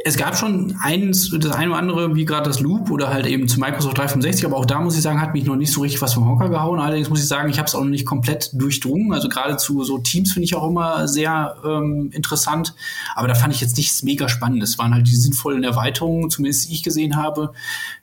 es 0.05 0.17
gab 0.17 0.37
schon 0.37 0.77
eins, 0.81 1.31
das 1.37 1.51
eine 1.51 1.71
oder 1.71 1.79
andere, 1.81 2.15
wie 2.15 2.25
gerade 2.25 2.49
das 2.49 2.61
Loop 2.61 2.89
oder 2.91 3.09
halt 3.09 3.27
eben 3.27 3.49
zu 3.49 3.59
Microsoft 3.59 3.99
365, 3.99 4.47
aber 4.47 4.57
auch 4.57 4.65
da 4.65 4.81
muss 4.81 4.95
ich 4.95 5.03
sagen, 5.03 5.21
hat 5.21 5.35
mich 5.35 5.45
noch 5.45 5.57
nicht 5.57 5.73
so 5.73 5.81
richtig 5.81 6.01
was 6.01 6.15
vom 6.15 6.29
Hocker 6.29 6.49
gehauen. 6.49 6.79
Allerdings 6.79 7.09
muss 7.09 7.19
ich 7.19 7.27
sagen, 7.27 7.51
ich 7.51 7.59
habe 7.59 7.67
es 7.67 7.75
auch 7.75 7.81
noch 7.81 7.91
nicht 7.91 8.07
komplett 8.07 8.51
durchdrungen. 8.53 9.13
Also 9.13 9.29
gerade 9.29 9.57
zu 9.57 9.83
so 9.83 9.99
Teams 9.99 10.33
finde 10.33 10.45
ich 10.45 10.55
auch 10.55 10.69
immer 10.69 11.09
sehr 11.09 11.57
ähm, 11.65 12.11
interessant. 12.13 12.75
Aber 13.17 13.27
da 13.27 13.35
fand 13.35 13.55
ich 13.55 13.61
jetzt 13.61 13.77
nichts 13.77 14.05
mega 14.05 14.29
spannend. 14.29 14.63
Es 14.63 14.79
waren 14.79 14.95
halt 14.95 15.09
die 15.09 15.17
sinnvollen 15.17 15.65
Erweiterungen, 15.65 16.31
zumindest 16.31 16.69
die 16.69 16.75
ich 16.75 16.85
gesehen 16.85 17.17
habe. 17.17 17.53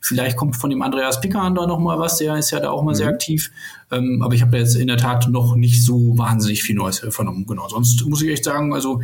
Vielleicht 0.01 0.35
kommt 0.35 0.57
von 0.57 0.69
dem 0.69 0.81
Andreas 0.81 1.21
Picker 1.21 1.49
da 1.55 1.65
noch 1.65 1.79
mal 1.79 1.97
was, 1.97 2.17
der 2.17 2.35
ist 2.35 2.51
ja 2.51 2.59
da 2.59 2.71
auch 2.71 2.83
mal 2.83 2.91
mhm. 2.91 2.97
sehr 2.97 3.07
aktiv. 3.07 3.51
Ähm, 3.89 4.21
aber 4.21 4.33
ich 4.33 4.41
habe 4.41 4.51
da 4.51 4.57
jetzt 4.57 4.75
in 4.75 4.87
der 4.87 4.97
Tat 4.97 5.29
noch 5.29 5.55
nicht 5.55 5.85
so 5.85 6.17
wahnsinnig 6.17 6.61
viel 6.61 6.75
Neues 6.75 6.99
vernommen. 7.09 7.45
Genau. 7.45 7.69
Sonst 7.69 8.05
muss 8.05 8.21
ich 8.21 8.29
echt 8.29 8.43
sagen, 8.43 8.73
also 8.73 9.01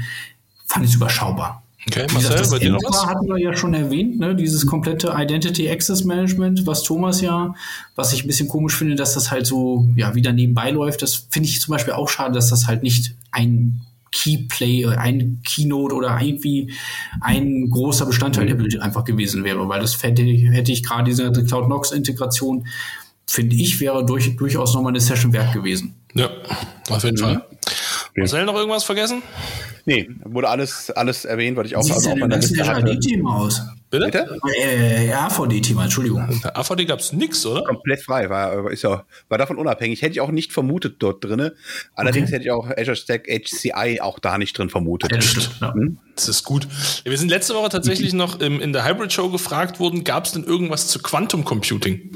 fand 0.65 0.83
ich 0.83 0.91
es 0.91 0.97
überschaubar. 0.97 1.63
Okay, 1.87 2.05
Marcel, 2.11 2.37
das 2.37 2.49
bei 2.49 2.59
dir 2.59 2.71
noch 2.71 2.79
was? 2.83 3.05
hatten 3.05 3.27
wir 3.27 3.37
ja 3.37 3.55
schon 3.55 3.73
erwähnt, 3.73 4.19
ne? 4.19 4.35
dieses 4.35 4.65
komplette 4.65 5.13
Identity 5.17 5.69
Access 5.69 6.03
Management, 6.03 6.67
was 6.67 6.83
Thomas 6.83 7.21
ja, 7.21 7.55
was 7.95 8.11
ich 8.11 8.23
ein 8.23 8.27
bisschen 8.27 8.49
komisch 8.49 8.75
finde, 8.75 8.95
dass 8.95 9.13
das 9.13 9.31
halt 9.31 9.47
so 9.47 9.87
ja 9.95 10.13
wieder 10.13 10.33
nebenbei 10.33 10.71
läuft. 10.71 11.01
Das 11.01 11.27
finde 11.29 11.47
ich 11.47 11.61
zum 11.61 11.71
Beispiel 11.71 11.93
auch 11.93 12.09
schade, 12.09 12.33
dass 12.33 12.49
das 12.49 12.67
halt 12.67 12.83
nicht 12.83 13.15
ein 13.31 13.81
Keyplay, 14.11 14.87
ein 14.87 15.41
Keynote 15.45 15.95
oder 15.95 16.19
irgendwie 16.19 16.73
ein 17.21 17.69
großer 17.69 18.05
Bestandteil 18.05 18.47
der 18.47 18.55
Bild 18.55 18.81
einfach 18.81 19.05
gewesen 19.05 19.43
wäre, 19.43 19.69
weil 19.69 19.79
das 19.79 20.01
hätte, 20.03 20.23
hätte 20.23 20.71
ich 20.71 20.83
gerade 20.83 21.05
diese 21.05 21.31
Cloud 21.31 21.65
Knox 21.65 21.91
Integration, 21.91 22.67
finde 23.25 23.55
ich, 23.55 23.79
wäre 23.79 24.05
durch, 24.05 24.35
durchaus 24.35 24.73
nochmal 24.73 24.91
eine 24.91 24.99
Session 24.99 25.31
wert 25.31 25.53
gewesen. 25.53 25.95
Ja, 26.13 26.29
auf 26.89 27.03
jeden 27.03 27.17
Fall. 27.17 27.45
Marcel, 28.15 28.45
noch 28.45 28.55
irgendwas 28.55 28.83
vergessen? 28.83 29.21
Nee, 29.89 30.07
wurde 30.23 30.47
alles, 30.49 30.91
alles 30.91 31.25
erwähnt, 31.25 31.57
was 31.57 31.65
ich 31.65 31.75
auch, 31.75 31.83
Wie 31.83 31.91
also 31.91 32.11
sieht 32.11 32.11
auf 32.11 32.29
meiner. 32.29 32.37
RD-Thema 32.37 33.37
aus? 33.37 33.61
Bitte? 33.89 34.05
Bitte? 34.05 34.39
Äh, 34.61 35.11
AVD-Thema, 35.13 35.85
Entschuldigung. 35.85 36.39
Bei 36.43 36.55
AVD 36.55 36.85
gab 36.85 36.99
es 36.99 37.11
nichts, 37.11 37.43
oder? 37.43 37.63
Komplett 37.63 38.03
frei, 38.03 38.29
war, 38.29 38.69
ist 38.69 38.83
ja, 38.83 39.03
war 39.29 39.37
davon 39.39 39.57
unabhängig. 39.57 40.03
Hätte 40.03 40.11
ich 40.11 40.21
auch 40.21 40.29
nicht 40.29 40.53
vermutet 40.53 40.97
dort 40.99 41.23
drinne. 41.23 41.55
Allerdings 41.95 42.27
Okay. 42.27 42.35
hätte 42.35 42.45
ich 42.45 42.51
auch 42.51 42.69
Azure 42.77 42.95
Stack 42.95 43.27
HCI 43.27 43.99
auch 44.01 44.19
da 44.19 44.37
nicht 44.37 44.55
drin 44.55 44.69
vermutet. 44.69 45.11
Ja, 45.11 45.17
das 45.17 45.25
stimmt. 45.25 45.49
Ja. 45.59 45.73
Hm? 45.73 45.97
Das 46.15 46.29
ist 46.29 46.43
gut. 46.43 46.67
Wir 47.03 47.17
sind 47.17 47.29
letzte 47.29 47.55
Woche 47.55 47.69
tatsächlich 47.69 48.13
noch 48.13 48.39
im, 48.41 48.61
in 48.61 48.73
der 48.73 48.85
Hybrid 48.87 49.11
Show 49.11 49.29
gefragt 49.29 49.79
worden, 49.79 50.03
gab 50.03 50.25
es 50.25 50.33
denn 50.33 50.43
irgendwas 50.43 50.87
zu 50.87 50.99
Quantum 50.99 51.43
Computing? 51.43 52.11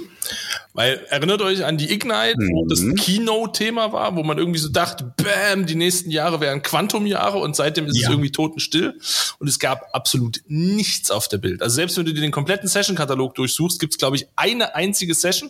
Weil 0.74 1.02
erinnert 1.10 1.42
euch 1.42 1.66
an 1.66 1.78
die 1.78 1.92
Ignite, 1.92 2.36
wo 2.38 2.66
das 2.68 2.84
Keynote-Thema 3.04 3.94
war, 3.94 4.16
wo 4.16 4.24
man 4.24 4.38
irgendwie 4.38 4.60
so 4.60 4.70
dachte, 4.70 5.14
bam, 5.18 5.66
die 5.66 5.76
nächsten 5.76 6.10
Jahre 6.12 6.40
wären 6.40 6.62
Quantum-Jahre 6.62 7.38
und 7.38 7.56
seitdem 7.64 7.86
ist 7.88 7.96
es 7.98 8.04
Ja. 8.04 8.10
irgendwie 8.12 8.32
totenstill. 8.32 9.00
Und 9.40 9.48
es 9.48 9.58
gab 9.60 9.90
absolut 9.94 10.42
nichts 10.48 11.10
auf 11.12 11.28
der 11.28 11.38
Bild. 11.38 11.62
Also 11.62 11.76
selbst 11.76 11.98
wenn 11.98 12.06
du 12.06 12.14
dir 12.14 12.22
den 12.22 12.32
kompletten 12.32 12.68
Session-Katalog 12.68 13.36
durchsuchst, 13.36 13.80
gibt 13.80 13.94
es, 13.94 13.98
glaube 13.98 14.16
ich, 14.18 14.28
eine 14.36 14.76
einzige 14.76 15.14
Session, 15.16 15.50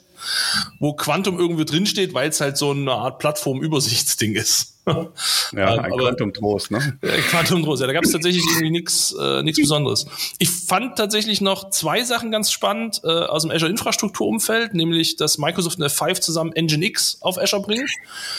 wo 0.79 0.93
Quantum 0.93 1.39
irgendwie 1.39 1.65
drinsteht, 1.65 2.13
weil 2.13 2.29
es 2.29 2.39
halt 2.41 2.57
so 2.57 2.71
eine 2.71 2.91
Art 2.91 3.19
Plattform-Übersichtsding 3.19 4.35
ist. 4.35 4.69
Ja, 5.55 5.71
ein 5.75 5.79
Aber- 5.79 5.97
Quantum 5.97 6.33
Trost, 6.33 6.69
ne? 6.71 6.97
Äh, 7.01 7.21
Quantum 7.29 7.63
Trost, 7.63 7.79
ja, 7.79 7.87
da 7.87 7.93
gab 7.93 8.03
es 8.03 8.11
tatsächlich 8.11 8.43
irgendwie 8.49 8.71
nichts 8.71 9.15
äh, 9.17 9.41
nichts 9.41 9.61
Besonderes. 9.61 10.05
Ich 10.39 10.49
fand 10.49 10.97
tatsächlich 10.97 11.39
noch 11.39 11.69
zwei 11.69 12.03
Sachen 12.03 12.31
ganz 12.31 12.51
spannend 12.51 12.99
äh, 13.05 13.07
aus 13.07 13.43
dem 13.43 13.51
Azure 13.51 13.71
Infrastrukturumfeld, 13.71 14.73
nämlich 14.73 15.15
dass 15.15 15.37
Microsoft 15.37 15.77
und 15.79 15.85
F5 15.85 16.19
zusammen 16.19 16.51
Nginx 16.53 17.19
auf 17.21 17.37
Azure 17.37 17.61
bringen, 17.61 17.87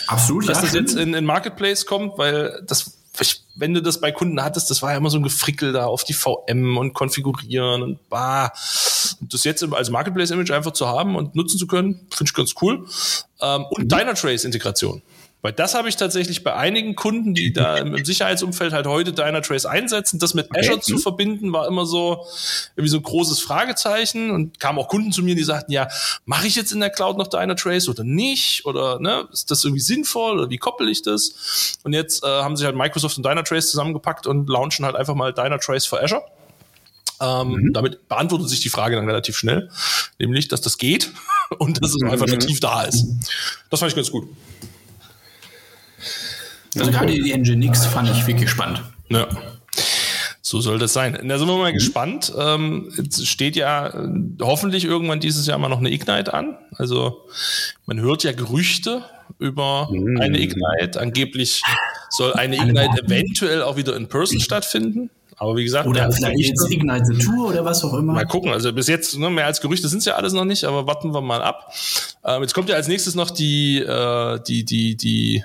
Absolut, 0.06 0.46
dass 0.46 0.58
ja. 0.58 0.64
das 0.64 0.74
jetzt 0.74 0.96
in, 0.96 1.14
in 1.14 1.24
Marketplace 1.24 1.86
kommt, 1.86 2.18
weil 2.18 2.62
das 2.66 2.92
ich, 3.20 3.44
wenn 3.54 3.74
du 3.74 3.80
das 3.80 4.00
bei 4.00 4.10
Kunden 4.12 4.42
hattest, 4.42 4.70
das 4.70 4.82
war 4.82 4.90
ja 4.92 4.96
immer 4.96 5.10
so 5.10 5.18
ein 5.18 5.22
Gefrickel 5.22 5.72
da 5.72 5.86
auf 5.86 6.04
die 6.04 6.14
VM 6.14 6.76
und 6.76 6.94
konfigurieren 6.94 7.82
und 7.82 8.08
bah. 8.08 8.52
Und 9.20 9.32
das 9.32 9.44
jetzt 9.44 9.62
als 9.62 9.90
Marketplace-Image 9.90 10.50
einfach 10.50 10.72
zu 10.72 10.88
haben 10.88 11.14
und 11.16 11.34
nutzen 11.34 11.58
zu 11.58 11.66
können, 11.66 12.06
finde 12.10 12.30
ich 12.30 12.34
ganz 12.34 12.54
cool. 12.60 12.86
Ähm, 13.40 13.64
und 13.70 13.90
Dynatrace-Integration. 13.90 15.02
Weil 15.44 15.52
das 15.52 15.74
habe 15.74 15.90
ich 15.90 15.96
tatsächlich 15.96 16.42
bei 16.42 16.54
einigen 16.54 16.96
Kunden, 16.96 17.34
die 17.34 17.52
da 17.52 17.76
im 17.76 18.02
Sicherheitsumfeld 18.02 18.72
halt 18.72 18.86
heute 18.86 19.12
Dynatrace 19.12 19.66
einsetzen, 19.66 20.18
das 20.18 20.32
mit 20.32 20.48
Azure 20.56 20.80
zu 20.80 20.94
Mhm. 20.94 20.98
verbinden, 21.00 21.52
war 21.52 21.68
immer 21.68 21.84
so 21.84 22.24
irgendwie 22.76 22.88
so 22.88 22.96
ein 22.96 23.02
großes 23.02 23.40
Fragezeichen 23.40 24.30
und 24.30 24.58
kamen 24.58 24.78
auch 24.78 24.88
Kunden 24.88 25.12
zu 25.12 25.22
mir, 25.22 25.34
die 25.34 25.44
sagten, 25.44 25.70
ja, 25.70 25.86
mache 26.24 26.46
ich 26.46 26.56
jetzt 26.56 26.72
in 26.72 26.80
der 26.80 26.88
Cloud 26.88 27.18
noch 27.18 27.26
Dynatrace 27.26 27.90
oder 27.90 28.04
nicht? 28.04 28.64
Oder 28.64 28.98
ne, 29.00 29.28
ist 29.34 29.50
das 29.50 29.62
irgendwie 29.64 29.82
sinnvoll 29.82 30.38
oder 30.38 30.48
wie 30.48 30.56
koppel 30.56 30.88
ich 30.88 31.02
das? 31.02 31.74
Und 31.82 31.92
jetzt 31.92 32.24
äh, 32.24 32.26
haben 32.26 32.56
sich 32.56 32.64
halt 32.64 32.74
Microsoft 32.74 33.18
und 33.18 33.26
Dynatrace 33.26 33.70
zusammengepackt 33.70 34.26
und 34.26 34.48
launchen 34.48 34.86
halt 34.86 34.96
einfach 34.96 35.14
mal 35.14 35.34
Dynatrace 35.34 35.84
für 35.84 36.02
Azure. 36.02 36.22
Ähm, 37.20 37.70
Damit 37.74 38.08
beantwortet 38.08 38.48
sich 38.48 38.60
die 38.60 38.70
Frage 38.70 38.96
dann 38.96 39.04
relativ 39.04 39.36
schnell, 39.36 39.68
nämlich, 40.18 40.48
dass 40.48 40.62
das 40.62 40.78
geht 40.78 41.12
und 41.58 41.82
dass 41.82 41.90
es 41.94 42.02
einfach 42.10 42.26
nativ 42.26 42.60
da 42.60 42.84
ist. 42.84 43.04
Das 43.68 43.80
fand 43.80 43.92
ich 43.92 43.96
ganz 43.96 44.10
gut. 44.10 44.26
Also 46.76 46.90
gerade 46.90 47.12
die 47.12 47.32
Nginx 47.32 47.86
fand 47.86 48.10
ich 48.10 48.26
wirklich 48.26 48.50
spannend. 48.50 48.82
Ja. 49.08 49.26
So 50.40 50.60
soll 50.60 50.78
das 50.78 50.92
sein. 50.92 51.18
Da 51.26 51.38
sind 51.38 51.48
wir 51.48 51.56
mal 51.56 51.72
gespannt. 51.72 52.32
Ähm, 52.38 52.92
es 52.96 53.26
steht 53.26 53.56
ja 53.56 53.88
äh, 53.88 54.08
hoffentlich 54.40 54.84
irgendwann 54.84 55.18
dieses 55.18 55.46
Jahr 55.46 55.58
mal 55.58 55.68
noch 55.68 55.78
eine 55.78 55.90
Ignite 55.90 56.34
an. 56.34 56.58
Also 56.76 57.22
man 57.86 57.98
hört 58.00 58.24
ja 58.24 58.32
Gerüchte 58.32 59.04
über 59.38 59.88
eine 59.90 60.38
Ignite. 60.38 61.00
Angeblich 61.00 61.62
soll 62.10 62.34
eine 62.34 62.56
Ignite 62.56 63.04
eventuell 63.04 63.62
auch 63.62 63.76
wieder 63.76 63.96
in 63.96 64.08
Person 64.08 64.38
stattfinden. 64.38 65.10
Aber 65.36 65.56
wie 65.56 65.64
gesagt, 65.64 65.88
Oder 65.88 66.12
vielleicht 66.12 66.38
jetzt 66.38 66.70
Ignite 66.70 67.04
the 67.06 67.24
Tour 67.24 67.48
oder 67.48 67.64
was 67.64 67.82
auch 67.82 67.94
immer. 67.94 68.12
Mal 68.12 68.26
gucken. 68.26 68.52
Also 68.52 68.72
bis 68.72 68.86
jetzt, 68.86 69.18
ne, 69.18 69.30
mehr 69.30 69.46
als 69.46 69.60
Gerüchte 69.60 69.88
sind 69.88 69.98
es 69.98 70.04
ja 70.04 70.14
alles 70.14 70.32
noch 70.32 70.44
nicht, 70.44 70.64
aber 70.64 70.86
warten 70.86 71.12
wir 71.12 71.20
mal 71.20 71.42
ab. 71.42 71.72
Ähm, 72.24 72.42
jetzt 72.42 72.54
kommt 72.54 72.68
ja 72.68 72.76
als 72.76 72.86
nächstes 72.86 73.14
noch 73.14 73.30
die, 73.30 73.78
äh, 73.78 74.40
die, 74.46 74.64
die, 74.64 74.96
die, 74.96 75.44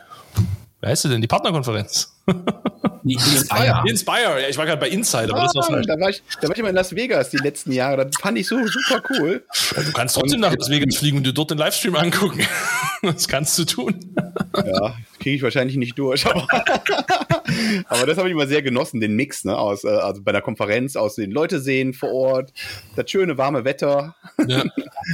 wie 0.81 0.87
heißt 0.87 1.03
sie 1.03 1.09
denn? 1.09 1.21
Die 1.21 1.27
Partnerkonferenz. 1.27 2.13
Inspire. 3.05 3.81
Inspire. 3.87 4.41
Ja, 4.41 4.49
ich 4.49 4.57
war 4.57 4.65
gerade 4.65 4.79
bei 4.79 4.89
Inside, 4.89 5.33
aber 5.33 5.43
das 5.43 5.55
war 5.55 5.63
Ah, 5.63 5.67
falsch. 5.73 5.87
da, 5.87 5.99
war 5.99 6.09
ich, 6.09 6.21
da 6.41 6.47
war 6.47 6.53
ich 6.53 6.59
immer 6.59 6.69
in 6.69 6.75
Las 6.75 6.93
Vegas 6.95 7.29
die 7.29 7.37
letzten 7.37 7.71
Jahre. 7.71 8.05
Das 8.05 8.17
fand 8.21 8.37
ich 8.37 8.47
so 8.47 8.57
super 8.67 9.01
cool. 9.09 9.43
Du 9.75 9.91
kannst 9.93 10.15
trotzdem 10.15 10.39
nach 10.41 10.53
Las 10.55 10.69
Vegas 10.69 10.97
fliegen 10.97 11.17
und 11.17 11.25
dir 11.25 11.33
dort 11.33 11.51
den 11.51 11.57
Livestream 11.57 11.95
angucken. 11.95 12.41
Das 13.01 13.29
kannst 13.29 13.57
du 13.57 13.63
tun. 13.63 14.13
Ja, 14.57 14.93
kriege 15.21 15.37
ich 15.37 15.41
wahrscheinlich 15.41 15.77
nicht 15.77 15.97
durch. 15.97 16.25
Aber, 16.25 16.45
aber 17.87 18.05
das 18.05 18.17
habe 18.17 18.27
ich 18.27 18.33
immer 18.33 18.45
sehr 18.45 18.61
genossen, 18.61 18.99
den 18.99 19.15
Mix, 19.15 19.45
ne? 19.45 19.57
Aus, 19.57 19.85
äh, 19.85 19.87
also 19.87 20.21
bei 20.21 20.33
der 20.33 20.41
Konferenz, 20.41 20.97
aus 20.97 21.15
den 21.15 21.31
Leute 21.31 21.61
sehen 21.61 21.93
vor 21.93 22.11
Ort, 22.11 22.51
das 22.97 23.09
schöne 23.09 23.37
warme 23.37 23.63
Wetter. 23.63 24.15
Ja. 24.45 24.63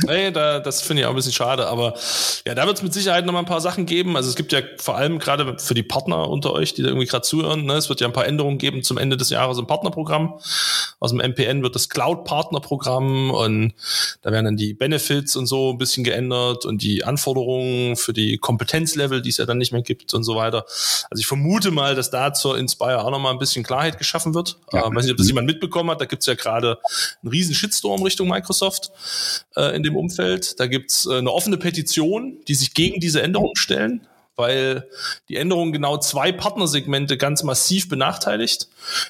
Nee, 0.08 0.32
da, 0.32 0.60
das 0.60 0.82
finde 0.82 1.01
ich 1.04 1.06
auch 1.06 1.12
ein 1.12 1.15
bisschen 1.15 1.32
schade, 1.32 1.67
aber 1.67 1.93
ja, 2.47 2.56
da 2.56 2.65
wird 2.65 2.78
es 2.78 2.82
mit 2.84 2.91
Sicherheit 2.91 3.23
noch 3.28 3.34
mal 3.34 3.39
ein 3.39 3.45
paar 3.45 3.62
Sachen 3.62 3.86
geben. 3.86 4.15
Also 4.17 4.30
es 4.30 4.36
gibt 4.36 4.51
ja 4.51 4.62
vor 4.80 4.97
allem 4.97 5.19
gerade 5.19 5.58
für 5.60 5.75
die 5.75 5.84
Partner 5.84 6.28
unter 6.28 6.54
euch, 6.54 6.73
die 6.73 6.82
da 6.82 6.88
irgendwie 6.88 7.05
gerade 7.06 7.24
zuhören, 7.24 7.65
ne, 7.65 7.74
es 7.74 7.89
wird 7.89 8.02
ja 8.02 8.08
ein 8.08 8.13
paar 8.13 8.26
Änderungen 8.26 8.58
geben 8.58 8.84
zum 8.84 8.98
Ende 8.98 9.18
des 9.18 9.30
Jahres 9.30 9.58
im 9.58 9.68
Partnerprogramm. 9.68 10.39
Aus 11.00 11.12
dem 11.12 11.20
MPN 11.20 11.62
wird 11.62 11.76
das 11.76 11.89
Cloud-Partnerprogramm 11.89 13.32
und 13.32 13.74
da 14.22 14.32
werden 14.32 14.46
dann 14.46 14.58
die 14.58 14.74
Benefits 14.74 15.36
und 15.36 15.46
so 15.46 15.72
ein 15.72 15.78
bisschen 15.78 16.04
geändert 16.04 16.65
und 16.65 16.82
die 16.82 17.04
Anforderungen 17.04 17.96
für 17.96 18.13
die 18.13 18.38
Kompetenzlevel, 18.38 19.22
die 19.22 19.30
es 19.30 19.38
ja 19.38 19.46
dann 19.46 19.58
nicht 19.58 19.72
mehr 19.72 19.82
gibt 19.82 20.13
und 20.13 20.24
so 20.24 20.36
weiter. 20.36 20.65
Also 21.10 21.20
ich 21.20 21.28
vermute 21.28 21.72
mal, 21.72 21.96
dass 21.96 22.10
da 22.10 22.34
zur 22.34 22.58
Inspire 22.58 23.04
auch 23.04 23.12
noch 23.12 23.20
mal 23.20 23.32
ein 23.32 23.39
bisschen 23.39 23.63
Klarheit 23.63 23.98
geschaffen 23.98 24.34
wird. 24.34 24.58
Ja. 24.72 24.88
Äh, 24.88 24.96
weiß 24.96 25.06
nicht, 25.06 25.12
ob 25.12 25.18
das 25.18 25.28
jemand 25.28 25.48
mitbekommen 25.48 25.91
hat. 25.91 26.02
Da 26.02 26.06
gibt's 26.06 26.26
ja 26.26 26.36
gerade 26.36 26.80
einen 27.22 27.32
riesen 27.32 27.54
Shitstorm 27.54 28.02
Richtung 28.04 28.28
Microsoft 28.30 28.91
äh, 29.56 29.76
in 29.76 29.84
dem 29.84 29.96
Umfeld. 29.96 30.60
Da 30.60 30.68
gibt's 30.68 31.06
äh, 31.06 31.18
eine 31.18 31.32
offene 31.32 31.58
Petition, 31.58 32.39
die 32.48 32.56
sich 32.56 32.74
gegen 32.74 33.00
diese 33.00 33.22
Änderungen 33.22 33.56
stellen, 33.56 34.08
weil 34.36 34.89
die 35.30 35.36
Änderung 35.38 35.71
genau 35.71 35.98
zwei 35.98 36.32
Partnersegmente 36.32 37.17
ganz 37.17 37.43
massiv 37.43 37.89
benachteiligt, 37.89 38.69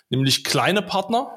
nämlich 0.10 0.44
kleine 0.44 0.82
Partner, 0.82 1.32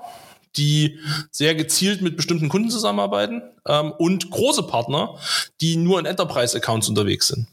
die 0.57 0.99
sehr 1.31 1.55
gezielt 1.55 2.03
mit 2.03 2.17
bestimmten 2.17 2.49
Kunden 2.49 2.71
zusammenarbeiten 2.71 3.43
ähm, 3.67 3.93
und 3.93 4.31
große 4.31 4.65
Partner, 4.65 5.19
die 5.61 5.77
nur 5.77 5.99
in 6.01 6.07
Enterprise-Accounts 6.07 6.89
unterwegs 6.89 7.29
sind. 7.29 7.47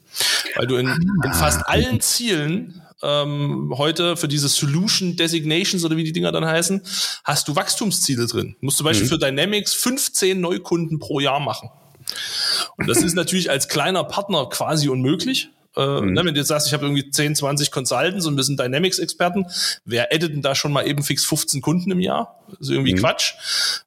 Weil 0.55 0.67
du 0.67 0.75
in, 0.75 0.87
in 1.23 1.33
fast 1.33 1.67
allen 1.67 1.99
Zielen 2.01 2.81
ähm, 3.03 3.73
heute 3.77 4.17
für 4.17 4.27
diese 4.27 4.47
Solution 4.47 5.15
Designations 5.15 5.83
oder 5.83 5.97
wie 5.97 6.03
die 6.03 6.13
Dinger 6.13 6.31
dann 6.31 6.45
heißen, 6.45 6.81
hast 7.23 7.47
du 7.47 7.55
Wachstumsziele 7.55 8.27
drin. 8.27 8.55
Du 8.59 8.65
musst 8.65 8.77
zum 8.77 8.85
Beispiel 8.85 9.07
für 9.07 9.19
Dynamics 9.19 9.73
15 9.73 10.39
Neukunden 10.39 10.99
pro 10.99 11.19
Jahr 11.19 11.39
machen. 11.39 11.69
Und 12.77 12.87
das 12.87 13.01
ist 13.01 13.13
natürlich 13.15 13.49
als 13.49 13.67
kleiner 13.67 14.03
Partner 14.03 14.47
quasi 14.49 14.89
unmöglich. 14.89 15.49
Äh, 15.75 16.01
mhm. 16.01 16.13
ne, 16.13 16.25
wenn 16.25 16.33
du 16.33 16.39
jetzt 16.39 16.47
sagst, 16.47 16.67
ich 16.67 16.73
habe 16.73 16.85
irgendwie 16.85 17.09
10, 17.09 17.35
20 17.35 17.71
Consultants 17.71 18.25
und 18.25 18.37
wir 18.37 18.43
sind 18.43 18.59
Dynamics-Experten, 18.59 19.45
wer 19.83 20.13
addet 20.13 20.33
denn 20.33 20.41
da 20.41 20.55
schon 20.55 20.71
mal 20.71 20.87
eben 20.87 21.03
fix 21.03 21.25
15 21.25 21.61
Kunden 21.61 21.91
im 21.91 21.99
Jahr? 21.99 22.39
Das 22.49 22.61
ist 22.61 22.69
irgendwie 22.69 22.93
mhm. 22.93 22.99
Quatsch. 22.99 23.33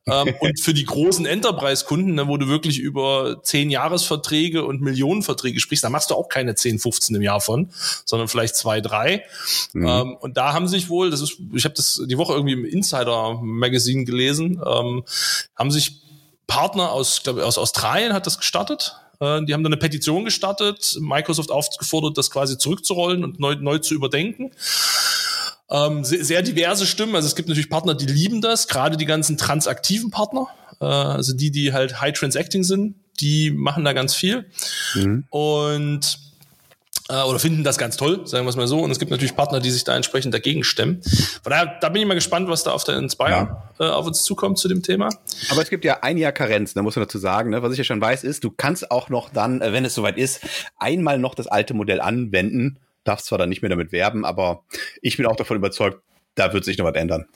Ähm, 0.07 0.35
und 0.40 0.61
für 0.61 0.74
die 0.74 0.85
großen 0.85 1.27
Enterprise-Kunden, 1.27 2.14
ne, 2.14 2.29
wo 2.29 2.37
du 2.37 2.48
wirklich 2.48 2.79
über 2.79 3.40
10 3.42 3.70
Jahresverträge 3.70 4.64
und 4.64 4.81
Millionenverträge 4.81 5.61
sprichst, 5.61 5.85
da 5.85 5.90
machst 5.90 6.11
du 6.11 6.14
auch 6.14 6.29
keine 6.29 6.55
10, 6.55 6.79
15 6.79 7.16
im 7.16 7.22
Jahr 7.22 7.40
von, 7.40 7.70
sondern 8.05 8.29
vielleicht 8.29 8.57
zwei, 8.57 8.81
drei. 8.81 9.24
Mhm. 9.72 9.87
Ähm, 9.87 10.16
und 10.16 10.37
da 10.37 10.53
haben 10.53 10.68
sich 10.68 10.88
wohl, 10.88 11.11
das 11.11 11.20
ist, 11.20 11.38
ich 11.53 11.64
habe 11.64 11.74
das 11.74 12.03
die 12.07 12.18
Woche 12.18 12.35
irgendwie 12.35 12.55
im 12.55 12.64
Insider-Magazin 12.64 14.05
gelesen, 14.05 14.61
ähm, 14.64 15.05
haben 15.57 15.70
sich 15.70 16.03
Partner 16.48 16.90
aus, 16.92 17.22
glaube 17.22 17.46
aus 17.46 17.59
Australien 17.59 18.12
hat 18.12 18.27
das 18.27 18.38
gestartet. 18.38 18.96
Äh, 19.21 19.44
die 19.44 19.54
haben 19.54 19.62
dann 19.62 19.73
eine 19.73 19.77
Petition 19.77 20.25
gestartet, 20.25 20.98
Microsoft 21.00 21.50
aufgefordert, 21.50 22.19
das 22.19 22.31
quasi 22.31 22.58
zurückzurollen 22.58 23.25
und 23.25 23.40
neu, 23.40 23.56
neu 23.56 23.79
zu 23.79 23.94
überdenken. 23.94 24.52
Ähm, 25.71 26.04
sehr, 26.04 26.25
sehr 26.25 26.42
diverse 26.42 26.87
Stimmen. 26.87 27.14
Also 27.14 27.27
es 27.27 27.37
gibt 27.37 27.48
natürlich 27.48 27.69
Partner, 27.69 27.94
die 27.94 28.06
lieben 28.06 28.40
das, 28.40 28.69
gerade 28.69 28.96
die 28.96 29.04
ganzen 29.04 29.37
transaktiven 29.37 30.10
Partner, 30.10 30.48
äh, 30.81 30.85
also 30.85 31.35
die, 31.35 31.50
die 31.50 31.73
halt 31.73 32.00
high 32.00 32.12
transacting 32.12 32.64
sind, 32.64 32.94
die 33.21 33.50
machen 33.50 33.85
da 33.85 33.92
ganz 33.92 34.14
viel. 34.14 34.46
Mhm. 34.94 35.25
Und 35.31 36.27
äh, 37.09 37.23
oder 37.23 37.38
finden 37.38 37.65
das 37.65 37.79
ganz 37.79 37.96
toll, 37.96 38.27
sagen 38.27 38.44
wir 38.44 38.50
es 38.50 38.56
mal 38.56 38.67
so. 38.67 38.81
Und 38.81 38.90
es 38.90 38.98
gibt 38.98 39.11
natürlich 39.11 39.35
Partner, 39.35 39.61
die 39.61 39.71
sich 39.71 39.85
da 39.85 39.96
entsprechend 39.96 40.35
dagegen 40.35 40.65
stemmen. 40.65 41.00
Von 41.42 41.50
daher, 41.50 41.79
da 41.81 41.88
bin 41.88 42.02
ich 42.02 42.09
mal 42.09 42.15
gespannt, 42.15 42.48
was 42.48 42.63
da 42.65 42.73
auf 42.73 42.85
der 42.85 42.96
Inspire 42.96 43.31
ja. 43.31 43.63
äh, 43.81 43.90
auf 43.90 44.06
uns 44.06 44.23
zukommt 44.23 44.59
zu 44.59 44.69
dem 44.69 44.83
Thema. 44.83 45.09
Aber 45.50 45.63
es 45.63 45.71
gibt 45.71 45.85
ja 45.85 45.98
ein 46.02 46.19
Jahr 46.19 46.33
Karenz, 46.33 46.75
da 46.75 46.83
muss 46.83 46.96
man 46.96 47.04
dazu 47.04 47.19
sagen. 47.19 47.50
Ne? 47.50 47.63
Was 47.63 47.73
ich 47.73 47.79
ja 47.79 47.85
schon 47.85 48.00
weiß, 48.00 48.25
ist, 48.25 48.44
du 48.44 48.50
kannst 48.50 48.90
auch 48.90 49.09
noch 49.09 49.31
dann, 49.31 49.61
äh, 49.61 49.73
wenn 49.73 49.85
es 49.85 49.94
soweit 49.94 50.19
ist, 50.19 50.40
einmal 50.79 51.19
noch 51.19 51.35
das 51.35 51.46
alte 51.46 51.75
Modell 51.75 52.00
anwenden. 52.00 52.79
Darfst 53.04 53.27
zwar 53.27 53.38
dann 53.38 53.48
nicht 53.48 53.63
mehr 53.63 53.71
damit 53.71 53.92
werben, 53.92 54.25
aber 54.25 54.65
ich 55.00 55.17
bin 55.17 55.25
auch 55.25 55.37
davon 55.37 55.56
überzeugt, 55.56 56.02
da 56.35 56.52
wird 56.52 56.65
sich 56.65 56.77
noch 56.79 56.85
was 56.85 56.94
ändern. 56.94 57.27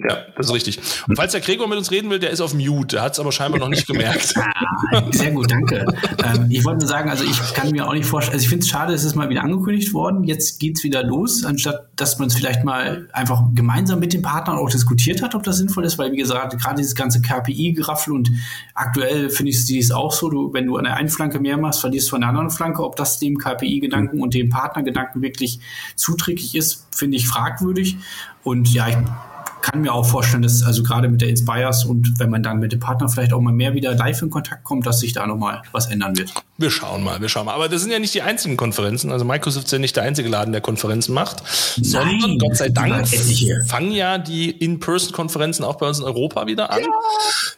Ja, 0.00 0.18
das 0.36 0.46
ist 0.46 0.52
richtig. 0.52 0.80
Und 1.08 1.16
falls 1.16 1.32
der 1.32 1.40
Gregor 1.40 1.66
mit 1.66 1.76
uns 1.76 1.90
reden 1.90 2.08
will, 2.08 2.20
der 2.20 2.30
ist 2.30 2.40
auf 2.40 2.54
Mute. 2.54 2.96
Der 2.96 3.02
hat 3.02 3.14
es 3.14 3.20
aber 3.20 3.32
scheinbar 3.32 3.58
noch 3.58 3.68
nicht 3.68 3.86
gemerkt. 3.86 4.34
Ah, 4.92 5.02
sehr 5.10 5.32
gut, 5.32 5.50
danke. 5.50 5.84
Ähm, 6.24 6.46
ich 6.50 6.64
wollte 6.64 6.80
nur 6.80 6.88
sagen, 6.88 7.10
also 7.10 7.24
ich 7.24 7.36
kann 7.52 7.70
mir 7.72 7.86
auch 7.86 7.92
nicht 7.92 8.06
vorstellen, 8.06 8.34
also 8.34 8.44
ich 8.44 8.48
finde 8.48 8.64
es 8.64 8.68
schade, 8.68 8.94
es 8.94 9.04
ist 9.04 9.16
mal 9.16 9.28
wieder 9.28 9.42
angekündigt 9.42 9.92
worden. 9.92 10.24
Jetzt 10.24 10.60
geht 10.60 10.78
es 10.78 10.84
wieder 10.84 11.02
los, 11.02 11.44
anstatt 11.44 11.88
dass 11.96 12.18
man 12.18 12.28
es 12.28 12.34
vielleicht 12.34 12.64
mal 12.64 13.08
einfach 13.12 13.42
gemeinsam 13.54 13.98
mit 13.98 14.12
den 14.12 14.22
Partnern 14.22 14.56
auch 14.56 14.70
diskutiert 14.70 15.20
hat, 15.20 15.34
ob 15.34 15.42
das 15.42 15.58
sinnvoll 15.58 15.84
ist, 15.84 15.98
weil 15.98 16.12
wie 16.12 16.16
gesagt, 16.16 16.56
gerade 16.58 16.76
dieses 16.76 16.94
ganze 16.94 17.20
KPI-Geraffel 17.20 18.14
und 18.14 18.30
aktuell 18.74 19.30
finde 19.30 19.50
ich 19.50 19.70
es 19.70 19.90
auch 19.90 20.12
so, 20.12 20.30
du, 20.30 20.52
wenn 20.52 20.66
du 20.66 20.76
an 20.76 20.84
der 20.84 20.96
einen 20.96 21.08
Flanke 21.08 21.40
mehr 21.40 21.56
machst, 21.56 21.80
verlierst 21.80 22.08
du 22.08 22.10
von 22.10 22.20
der 22.20 22.30
anderen 22.30 22.50
Flanke, 22.50 22.84
ob 22.84 22.96
das 22.96 23.18
dem 23.18 23.36
KPI-Gedanken 23.36 24.20
und 24.20 24.34
dem 24.34 24.48
Partnergedanken 24.48 25.22
wirklich 25.22 25.60
zuträglich 25.96 26.54
ist, 26.54 26.86
finde 26.94 27.16
ich 27.16 27.26
fragwürdig. 27.26 27.96
Und 28.44 28.72
ja, 28.72 28.88
ich 28.88 28.96
kann 29.62 29.80
mir 29.80 29.92
auch 29.92 30.06
vorstellen, 30.06 30.42
dass 30.42 30.62
also 30.62 30.82
gerade 30.82 31.08
mit 31.08 31.20
der 31.20 31.28
Inspires 31.28 31.84
und 31.84 32.18
wenn 32.18 32.30
man 32.30 32.42
dann 32.42 32.58
mit 32.58 32.72
dem 32.72 32.80
Partner 32.80 33.08
vielleicht 33.08 33.32
auch 33.32 33.40
mal 33.40 33.52
mehr 33.52 33.74
wieder 33.74 33.94
live 33.94 34.22
in 34.22 34.30
Kontakt 34.30 34.64
kommt, 34.64 34.86
dass 34.86 35.00
sich 35.00 35.12
da 35.12 35.26
nochmal 35.26 35.62
was 35.72 35.86
ändern 35.90 36.16
wird. 36.16 36.32
Wir 36.56 36.70
schauen 36.70 37.04
mal, 37.04 37.20
wir 37.20 37.28
schauen 37.28 37.46
mal. 37.46 37.54
Aber 37.54 37.68
das 37.68 37.82
sind 37.82 37.90
ja 37.90 37.98
nicht 37.98 38.14
die 38.14 38.22
einzigen 38.22 38.56
Konferenzen. 38.56 39.12
Also 39.12 39.24
Microsoft 39.24 39.66
ist 39.66 39.72
ja 39.72 39.78
nicht 39.78 39.96
der 39.96 40.04
einzige 40.04 40.28
Laden, 40.28 40.52
der 40.52 40.60
Konferenzen 40.60 41.14
macht, 41.14 41.42
Nein, 41.76 41.84
sondern 41.84 42.38
Gott 42.38 42.56
sei 42.56 42.68
Dank 42.68 43.06
fangen 43.66 43.92
ja 43.92 44.18
die 44.18 44.50
In-Person-Konferenzen 44.50 45.64
auch 45.64 45.76
bei 45.76 45.86
uns 45.86 45.98
in 45.98 46.04
Europa 46.04 46.46
wieder 46.46 46.70
an. 46.70 46.80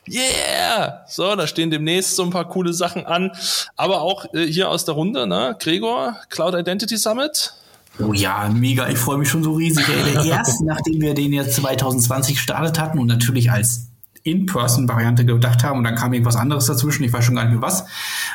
Ja. 0.07 0.21
Yeah! 0.21 1.05
So, 1.09 1.35
da 1.37 1.47
stehen 1.47 1.71
demnächst 1.71 2.17
so 2.17 2.23
ein 2.23 2.31
paar 2.31 2.49
coole 2.49 2.73
Sachen 2.73 3.07
an. 3.07 3.31
Aber 3.77 4.03
auch 4.03 4.27
äh, 4.35 4.47
hier 4.47 4.69
aus 4.69 4.85
der 4.85 4.95
Runde, 4.95 5.27
ne? 5.27 5.57
Gregor, 5.59 6.17
Cloud 6.29 6.55
Identity 6.55 6.97
Summit. 6.97 7.55
Oh 8.03 8.13
ja, 8.13 8.49
mega. 8.49 8.89
Ich 8.89 8.99
freue 8.99 9.19
mich 9.19 9.29
schon 9.29 9.43
so 9.43 9.55
riesig. 9.55 9.87
Ey. 9.89 10.29
Erst 10.29 10.63
nachdem 10.63 11.01
wir 11.01 11.15
den 11.15 11.33
jetzt 11.33 11.57
2020 11.57 12.37
gestartet 12.37 12.79
hatten 12.79 12.99
und 12.99 13.07
natürlich 13.07 13.51
als 13.51 13.89
In-Person-Variante 14.23 15.25
gedacht 15.25 15.65
haben 15.65 15.79
und 15.79 15.85
dann 15.85 15.95
kam 15.95 16.13
irgendwas 16.13 16.37
anderes 16.37 16.67
dazwischen, 16.67 17.05
ich 17.05 17.13
weiß 17.13 17.25
schon 17.25 17.37
gar 17.37 17.45
nicht 17.45 17.53
mehr 17.53 17.63
was. 17.63 17.85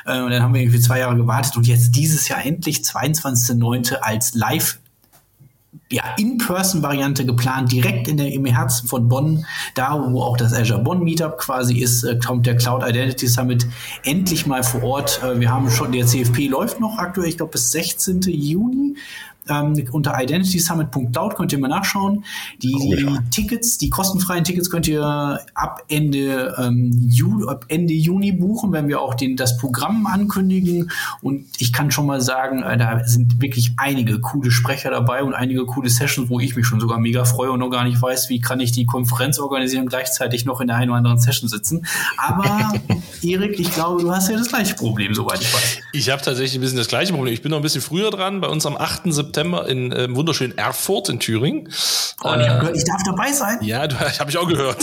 Äh, 0.05 0.21
und 0.21 0.31
dann 0.31 0.41
haben 0.41 0.53
wir 0.53 0.61
irgendwie 0.61 0.79
zwei 0.79 0.99
Jahre 0.99 1.15
gewartet 1.15 1.57
und 1.57 1.67
jetzt 1.67 1.91
dieses 1.91 2.27
Jahr 2.27 2.45
endlich 2.45 2.79
22.09. 2.79 3.95
als 3.95 4.33
Live 4.33 4.79
ja, 5.91 6.03
In-Person-Variante 6.17 7.25
geplant, 7.25 7.71
direkt 7.71 8.07
in 8.07 8.17
der, 8.17 8.31
im 8.31 8.45
Herzen 8.45 8.87
von 8.87 9.07
Bonn, 9.07 9.45
da 9.75 9.93
wo 10.11 10.21
auch 10.21 10.37
das 10.37 10.53
Azure 10.53 10.81
Bonn 10.81 11.03
Meetup 11.03 11.37
quasi 11.37 11.77
ist, 11.77 12.03
äh, 12.03 12.17
kommt 12.17 12.45
der 12.45 12.57
Cloud 12.57 12.83
Identity 12.87 13.27
Summit 13.27 13.67
endlich 14.03 14.47
mal 14.47 14.63
vor 14.63 14.83
Ort. 14.83 15.21
Äh, 15.23 15.39
wir 15.39 15.51
haben 15.51 15.69
schon, 15.69 15.91
der 15.91 16.05
CFP 16.05 16.47
läuft 16.47 16.79
noch 16.79 16.97
aktuell, 16.97 17.27
ich 17.27 17.37
glaube 17.37 17.51
bis 17.51 17.71
16. 17.71 18.21
Juni. 18.21 18.95
Ähm, 19.47 19.87
unter 19.91 20.19
identitysummit.cloud 20.19 21.35
könnt 21.35 21.53
ihr 21.53 21.59
mal 21.59 21.67
nachschauen. 21.67 22.23
Die, 22.61 22.75
cool, 22.75 22.99
ja. 22.99 23.17
Tickets, 23.29 23.77
die 23.77 23.89
kostenfreien 23.89 24.43
Tickets 24.43 24.69
könnt 24.69 24.87
ihr 24.87 25.39
ab 25.53 25.83
Ende, 25.87 26.55
ähm, 26.57 26.91
Juli, 27.09 27.47
ab 27.47 27.65
Ende 27.67 27.93
Juni 27.93 28.31
buchen, 28.31 28.71
wenn 28.71 28.87
wir 28.87 29.01
auch 29.01 29.13
den, 29.13 29.35
das 29.35 29.57
Programm 29.57 30.07
ankündigen. 30.07 30.91
Und 31.21 31.45
ich 31.59 31.73
kann 31.73 31.91
schon 31.91 32.07
mal 32.07 32.21
sagen, 32.21 32.63
äh, 32.63 32.77
da 32.77 33.03
sind 33.05 33.41
wirklich 33.41 33.73
einige 33.77 34.19
coole 34.19 34.51
Sprecher 34.51 34.89
dabei 34.89 35.23
und 35.23 35.33
einige 35.33 35.65
coole 35.65 35.89
Sessions, 35.89 36.29
wo 36.29 36.39
ich 36.39 36.55
mich 36.55 36.65
schon 36.65 36.79
sogar 36.79 36.99
mega 36.99 37.25
freue 37.25 37.51
und 37.51 37.59
noch 37.59 37.69
gar 37.69 37.83
nicht 37.83 38.01
weiß, 38.01 38.29
wie 38.29 38.41
kann 38.41 38.59
ich 38.59 38.71
die 38.71 38.85
Konferenz 38.85 39.37
organisieren 39.39 39.83
und 39.83 39.89
gleichzeitig 39.89 40.45
noch 40.45 40.61
in 40.61 40.67
der 40.67 40.77
einen 40.77 40.89
oder 40.89 40.97
anderen 40.97 41.19
Session 41.19 41.49
sitzen. 41.49 41.85
Aber 42.17 42.73
Erik, 43.21 43.59
ich 43.59 43.71
glaube, 43.71 44.01
du 44.01 44.11
hast 44.11 44.29
ja 44.29 44.37
das 44.37 44.47
gleiche 44.47 44.75
Problem, 44.75 45.13
soweit 45.13 45.41
ich 45.41 45.53
weiß. 45.53 45.79
Ich 45.93 46.09
habe 46.09 46.21
tatsächlich 46.21 46.55
ein 46.55 46.61
bisschen 46.61 46.77
das 46.77 46.87
gleiche 46.87 47.13
Problem. 47.13 47.33
Ich 47.33 47.41
bin 47.41 47.51
noch 47.51 47.59
ein 47.59 47.63
bisschen 47.63 47.81
früher 47.81 48.09
dran. 48.09 48.41
Bei 48.41 48.47
uns 48.47 48.65
am 48.65 48.75
8. 48.75 49.13
September 49.13 49.34
September 49.35 49.67
in 49.67 49.91
äh, 49.91 50.07
wunderschönen 50.15 50.57
Erfurt 50.57 51.09
in 51.09 51.19
Thüringen. 51.19 51.67
Oh, 52.23 52.33
ich, 52.35 52.41
äh, 52.41 52.47
gehört, 52.47 52.77
ich 52.77 52.85
darf 52.85 53.03
dabei 53.03 53.31
sein. 53.33 53.59
Ja, 53.61 53.81
habe 54.19 54.29
ich 54.29 54.37
auch 54.37 54.47
gehört. 54.47 54.81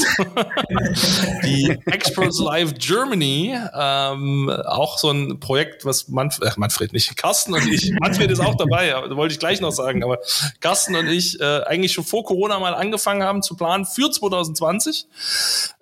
die 1.45 1.79
Experts 1.87 2.39
Live 2.39 2.75
Germany, 2.75 3.59
ähm, 3.75 4.51
auch 4.67 4.99
so 4.99 5.11
ein 5.11 5.41
Projekt, 5.41 5.87
was 5.87 6.09
Manfred, 6.09 6.53
äh, 6.53 6.53
Manfred 6.59 6.93
nicht, 6.93 7.17
Carsten 7.17 7.55
und 7.55 7.67
ich, 7.67 7.93
Manfred 7.99 8.31
ist 8.31 8.41
auch 8.41 8.57
dabei, 8.57 8.95
aber, 8.95 9.17
wollte 9.17 9.33
ich 9.33 9.39
gleich 9.41 9.63
noch 9.63 9.71
sagen, 9.71 10.05
aber 10.05 10.19
Carsten 10.61 10.95
und 10.97 11.07
ich 11.07 11.41
äh, 11.41 11.63
eigentlich 11.65 11.93
schon 11.93 12.05
vor 12.05 12.25
Corona 12.25 12.59
mal 12.59 12.75
angefangen 12.75 13.23
haben 13.23 13.43
zu 13.43 13.57
planen 13.57 13.87
für 13.87 14.11
2020 14.11 15.07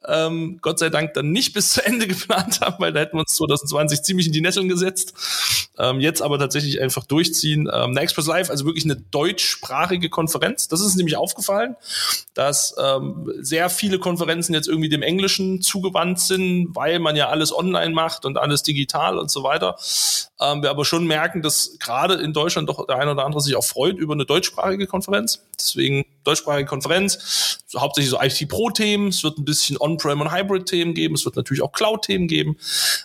ähm, 0.09 0.59
Gott 0.63 0.79
sei 0.79 0.89
Dank 0.89 1.15
dann 1.15 1.31
nicht 1.31 1.53
bis 1.53 1.73
zu 1.73 1.85
Ende 1.85 2.07
geplant 2.09 2.61
haben, 2.61 2.77
weil 2.79 2.93
da 2.93 3.01
hätten 3.01 3.17
wir 3.17 3.21
uns 3.21 3.35
2020 3.35 4.03
ziemlich 4.03 4.27
in 4.27 4.33
die 4.33 4.41
Nesseln 4.41 4.69
gesetzt. 4.69 5.15
Ähm, 5.79 6.01
jetzt 6.01 6.23
aber 6.23 6.39
tatsächlich 6.39 6.81
einfach 6.81 7.05
durchziehen. 7.05 7.69
Ähm, 7.73 7.91
eine 7.91 8.01
Express 8.01 8.27
Live, 8.27 8.51
also 8.51 8.65
wirklich 8.65 8.85
eine 8.85 8.97
deutschsprachige 8.97 10.09
Konferenz. 10.09 10.69
Das 10.69 10.81
ist 10.81 10.97
nämlich 10.97 11.17
aufgefallen, 11.17 11.77
dass 12.35 12.75
ähm, 12.79 13.33
sehr 13.41 13.71
viele 13.71 13.99
Konferenzen 13.99 14.55
jetzt 14.55 14.69
irgendwie 14.69 14.89
dem 14.89 15.03
Englischen 15.03 15.63
zugewandt 15.63 16.21
sind, 16.21 16.69
weil 16.75 16.99
man 16.99 17.17
ja 17.17 17.29
alles 17.29 17.55
online 17.55 17.95
macht 17.95 18.25
und 18.25 18.39
alles 18.39 18.63
digital 18.63 19.19
und 19.19 19.31
so 19.31 19.43
weiter. 19.43 19.77
Ähm, 20.41 20.63
wir 20.63 20.71
aber 20.71 20.85
schon 20.85 21.07
merken, 21.07 21.43
dass 21.43 21.79
gerade 21.79 22.15
in 22.15 22.33
Deutschland 22.33 22.69
doch 22.69 22.87
der 22.87 22.97
eine 22.97 23.13
oder 23.13 23.25
andere 23.25 23.41
sich 23.41 23.57
auch 23.57 23.65
freut 23.65 23.99
über 23.99 24.15
eine 24.15 24.25
deutschsprachige 24.25 24.87
Konferenz. 24.87 25.43
Deswegen 25.61 26.05
deutschsprachige 26.25 26.67
Konferenz, 26.67 27.61
so 27.67 27.81
hauptsächlich 27.81 28.11
so 28.11 28.21
IT-Pro-Themen. 28.21 29.09
Es 29.09 29.23
wird 29.23 29.39
ein 29.39 29.45
bisschen 29.45 29.77
On-Prem 29.79 30.21
und 30.21 30.33
Hybrid-Themen 30.33 30.95
geben. 30.95 31.15
Es 31.15 31.25
wird 31.25 31.37
natürlich 31.37 31.63
auch 31.63 31.73
Cloud-Themen 31.73 32.29
geben. 32.29 32.57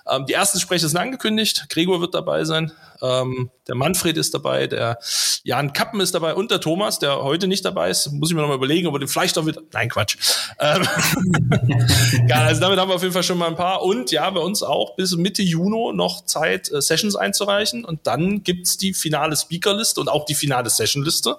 Ähm, 0.09 0.25
die 0.25 0.33
ersten 0.33 0.59
Sprecher 0.59 0.87
sind 0.87 0.97
angekündigt. 0.97 1.67
Gregor 1.69 2.01
wird 2.01 2.13
dabei 2.13 2.43
sein. 2.43 2.71
Ähm, 3.01 3.49
der 3.67 3.75
Manfred 3.75 4.17
ist 4.17 4.33
dabei, 4.33 4.67
der 4.67 4.99
Jan 5.43 5.73
Kappen 5.73 5.99
ist 5.99 6.15
dabei 6.15 6.33
und 6.33 6.49
der 6.51 6.61
Thomas, 6.61 6.99
der 6.99 7.23
heute 7.23 7.47
nicht 7.47 7.65
dabei 7.65 7.89
ist. 7.89 8.11
Muss 8.11 8.29
ich 8.29 8.35
mir 8.35 8.41
nochmal 8.41 8.57
überlegen, 8.57 8.87
ob 8.87 8.95
er 8.95 8.99
den 8.99 9.07
vielleicht 9.07 9.37
auch 9.37 9.45
wieder. 9.45 9.61
Nein, 9.73 9.89
Quatsch. 9.89 10.17
Ähm, 10.59 10.87
ja, 12.27 12.37
also 12.37 12.61
damit 12.61 12.79
haben 12.79 12.89
wir 12.89 12.95
auf 12.95 13.01
jeden 13.01 13.13
Fall 13.13 13.23
schon 13.23 13.37
mal 13.37 13.47
ein 13.47 13.55
paar. 13.55 13.81
Und 13.81 14.11
ja, 14.11 14.29
bei 14.29 14.39
uns 14.39 14.63
auch 14.63 14.95
bis 14.95 15.15
Mitte 15.15 15.41
Juni 15.41 15.93
noch 15.93 16.25
Zeit, 16.25 16.71
äh, 16.71 16.81
Sessions 16.81 17.15
einzureichen. 17.15 17.85
Und 17.85 18.07
dann 18.07 18.43
gibt's 18.43 18.77
die 18.77 18.93
finale 18.93 19.35
Speakerliste 19.35 19.99
und 19.99 20.09
auch 20.09 20.25
die 20.25 20.35
finale 20.35 20.69
Sessionliste. 20.69 21.37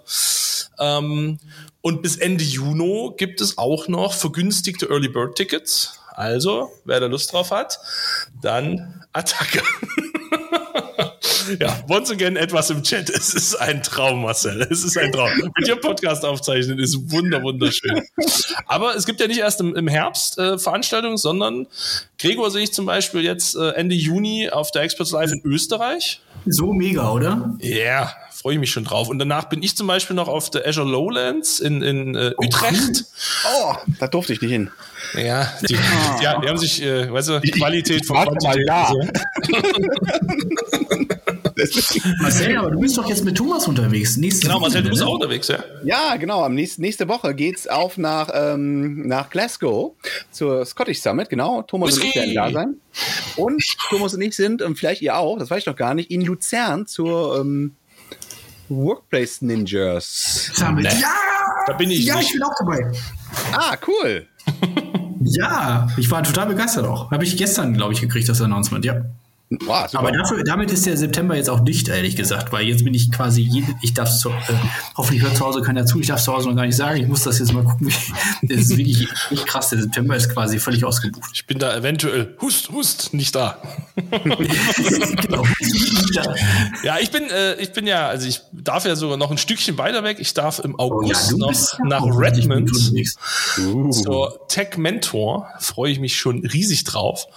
Ähm, 0.79 1.06
und 1.81 2.03
bis 2.03 2.17
Ende 2.17 2.45
Juni 2.45 3.13
gibt 3.17 3.41
es 3.41 3.59
auch 3.59 3.89
noch 3.89 4.13
vergünstigte 4.13 4.87
Early 4.87 5.09
Bird 5.09 5.37
Tickets. 5.37 6.01
Also, 6.15 6.73
wer 6.85 6.99
da 6.99 7.07
Lust 7.07 7.33
drauf 7.33 7.51
hat, 7.51 7.79
dann 8.41 9.05
Attacke. 9.13 9.63
ja, 11.61 11.85
once 11.89 12.11
again 12.11 12.37
etwas 12.37 12.71
im 12.71 12.83
Chat. 12.83 13.11
Es 13.11 13.35
ist 13.35 13.55
ein 13.57 13.83
Traum, 13.83 14.23
Marcel. 14.23 14.63
Es 14.71 14.85
ist 14.85 14.97
ein 14.97 15.13
Traum. 15.13 15.31
Mit 15.57 15.67
dir 15.67 15.77
Podcast 15.77 16.25
aufzeichnen 16.25 16.79
ist 16.79 17.11
wunder, 17.11 17.43
wunderschön. 17.43 18.03
Aber 18.67 18.97
es 18.97 19.07
gibt 19.07 19.21
ja 19.21 19.27
nicht 19.27 19.41
erst 19.41 19.61
im, 19.61 19.75
im 19.77 19.89
Herbst 19.89 20.39
äh, 20.39 20.59
Veranstaltungen, 20.59 21.17
sondern 21.17 21.67
Gregor 22.19 22.51
sehe 22.51 22.65
ich 22.65 22.73
zum 22.73 22.87
Beispiel 22.87 23.21
jetzt 23.21 23.57
äh, 23.57 23.71
Ende 23.71 23.95
Juni 23.95 24.51
auf 24.51 24.71
der 24.71 24.83
Experts 24.83 25.13
Live 25.13 25.33
in 25.33 25.43
Österreich. 25.45 26.21
So 26.47 26.73
mega, 26.73 27.11
oder? 27.11 27.57
Ja, 27.61 27.77
yeah, 27.77 28.13
freue 28.31 28.55
ich 28.55 28.61
mich 28.61 28.71
schon 28.71 28.85
drauf. 28.85 29.09
Und 29.09 29.19
danach 29.19 29.49
bin 29.49 29.63
ich 29.63 29.77
zum 29.77 29.87
Beispiel 29.87 30.15
noch 30.15 30.29
auf 30.29 30.51
der 30.51 30.67
Azure 30.67 30.89
Lowlands 30.89 31.61
in, 31.61 31.83
in 31.83 32.15
äh, 32.15 32.33
Utrecht. 32.39 33.05
Oh, 33.45 33.75
da 33.99 34.07
durfte 34.07 34.33
ich 34.33 34.41
nicht 34.41 34.53
hin. 34.53 34.71
Ja, 35.15 35.53
die, 35.69 35.75
oh. 35.75 36.23
ja, 36.23 36.41
die 36.41 36.49
haben 36.49 36.59
sich, 36.59 36.83
äh, 36.83 37.13
weißt 37.13 37.29
du, 37.29 37.41
Qualität 37.41 38.07
von 38.07 38.17
Quantität. 38.17 38.69
Ja. 38.69 38.93
Marcel, 42.21 42.57
aber 42.59 42.71
du 42.71 42.81
bist 42.81 42.99
doch 42.99 43.09
jetzt 43.09 43.25
mit 43.25 43.37
Thomas 43.37 43.67
unterwegs. 43.67 44.19
Nächste 44.19 44.47
genau, 44.47 44.61
Marcel, 44.61 44.83
du 44.83 44.91
bist 44.91 45.03
auch 45.03 45.15
unterwegs, 45.15 45.49
ja? 45.49 45.65
Ja, 45.85 46.17
genau. 46.17 46.45
Am 46.45 46.55
nächsten, 46.55 46.83
nächste 46.83 47.09
Woche 47.09 47.35
geht's 47.35 47.67
auf 47.67 47.97
nach, 47.97 48.29
ähm, 48.35 49.07
nach 49.07 49.31
Glasgow 49.31 49.95
zur 50.31 50.67
Scottish 50.67 51.01
Summit. 51.01 51.31
Genau. 51.31 51.63
Thomas 51.63 51.97
Whisky. 51.97 52.07
und 52.07 52.11
ich 52.11 52.15
werden 52.17 52.35
da 52.35 52.51
sein. 52.53 52.77
Und 53.37 53.65
Thomas 53.89 54.13
und 54.13 54.21
ich 54.21 54.37
sind, 54.37 54.61
und 54.61 54.79
vielleicht 54.79 55.01
ihr 55.01 55.17
auch, 55.17 55.39
das 55.39 55.49
weiß 55.49 55.61
ich 55.61 55.67
noch 55.67 55.77
gar 55.77 55.95
nicht, 55.95 56.11
in 56.11 56.21
Luzern 56.21 56.87
zur 56.87 57.41
ähm, 57.41 57.75
Workplace 58.69 59.41
Ninjas. 59.41 60.51
Summit. 60.55 60.93
Ja! 60.93 61.15
Da 61.67 61.73
bin 61.73 61.91
ich. 61.91 62.05
Ja, 62.05 62.17
nicht. 62.17 62.27
ich 62.27 62.33
bin 62.35 62.43
auch 62.43 62.55
dabei. 62.59 62.93
Ah, 63.53 63.77
cool. 63.87 64.27
ja, 65.23 65.89
ich 65.97 66.11
war 66.11 66.23
total 66.23 66.47
begeistert 66.49 66.85
auch. 66.85 67.11
Habe 67.11 67.25
ich 67.25 67.37
gestern, 67.37 67.75
glaube 67.75 67.95
ich, 67.95 68.01
gekriegt, 68.03 68.29
das 68.29 68.43
Announcement, 68.43 68.85
ja. 68.85 69.07
Boah, 69.49 69.89
Aber 69.93 70.11
dafür, 70.11 70.43
damit 70.43 70.73
ist 70.73 70.87
der 70.87 70.97
September 70.97 71.37
jetzt 71.37 71.49
auch 71.49 71.61
dicht, 71.61 71.87
ehrlich 71.87 72.17
gesagt, 72.17 72.53
weil 72.53 72.67
jetzt 72.67 72.83
bin 72.83 72.93
ich 72.95 73.13
quasi, 73.13 73.43
jeden, 73.43 73.77
ich 73.81 73.95
darf 73.95 74.11
zu, 74.11 74.31
äh, 74.31 74.33
hoffentlich 74.97 75.23
hört 75.23 75.37
zu 75.37 75.45
Hause 75.45 75.63
keiner 75.63 75.87
zu, 75.87 76.01
ich 76.01 76.09
darf 76.09 76.21
zu 76.21 76.33
Hause 76.33 76.49
noch 76.49 76.57
gar 76.57 76.67
nicht 76.67 76.75
sagen, 76.75 77.01
ich 77.01 77.07
muss 77.07 77.23
das 77.23 77.39
jetzt 77.39 77.53
mal 77.53 77.63
gucken. 77.63 77.87
das 78.43 78.59
ist 78.59 78.77
wirklich 78.77 79.09
nicht 79.31 79.47
krass, 79.47 79.69
der 79.69 79.83
September 79.83 80.17
ist 80.17 80.31
quasi 80.33 80.59
völlig 80.59 80.85
ausgebucht. 80.85 81.31
Ich 81.33 81.47
bin 81.47 81.61
da 81.61 81.77
eventuell, 81.77 82.35
hust, 82.41 82.71
hust, 82.71 83.15
nicht 83.15 83.37
da. 83.37 83.63
genau, 84.11 85.45
Ja, 86.83 86.99
ich 86.99 87.13
bin, 87.13 87.31
äh, 87.31 87.55
ich 87.61 87.73
bin 87.73 87.87
ja, 87.87 88.09
also 88.09 88.27
ich 88.27 88.41
darf 88.51 88.85
ja 88.85 88.97
sogar 88.97 89.17
noch 89.17 89.31
ein 89.31 89.39
Stückchen 89.39 89.79
weiter 89.79 90.03
weg. 90.03 90.17
Ich 90.19 90.35
darf 90.35 90.59
im 90.59 90.77
August 90.77 91.35
oh 91.35 91.39
ja, 91.39 91.47
noch 91.47 91.79
nach 91.85 92.03
Redmond 92.03 92.73
uh. 93.61 93.91
zur 93.91 94.49
Tech 94.49 94.77
Mentor. 94.77 95.49
Freue 95.61 95.93
ich 95.93 96.01
mich 96.01 96.17
schon 96.17 96.45
riesig 96.45 96.83
drauf. 96.83 97.29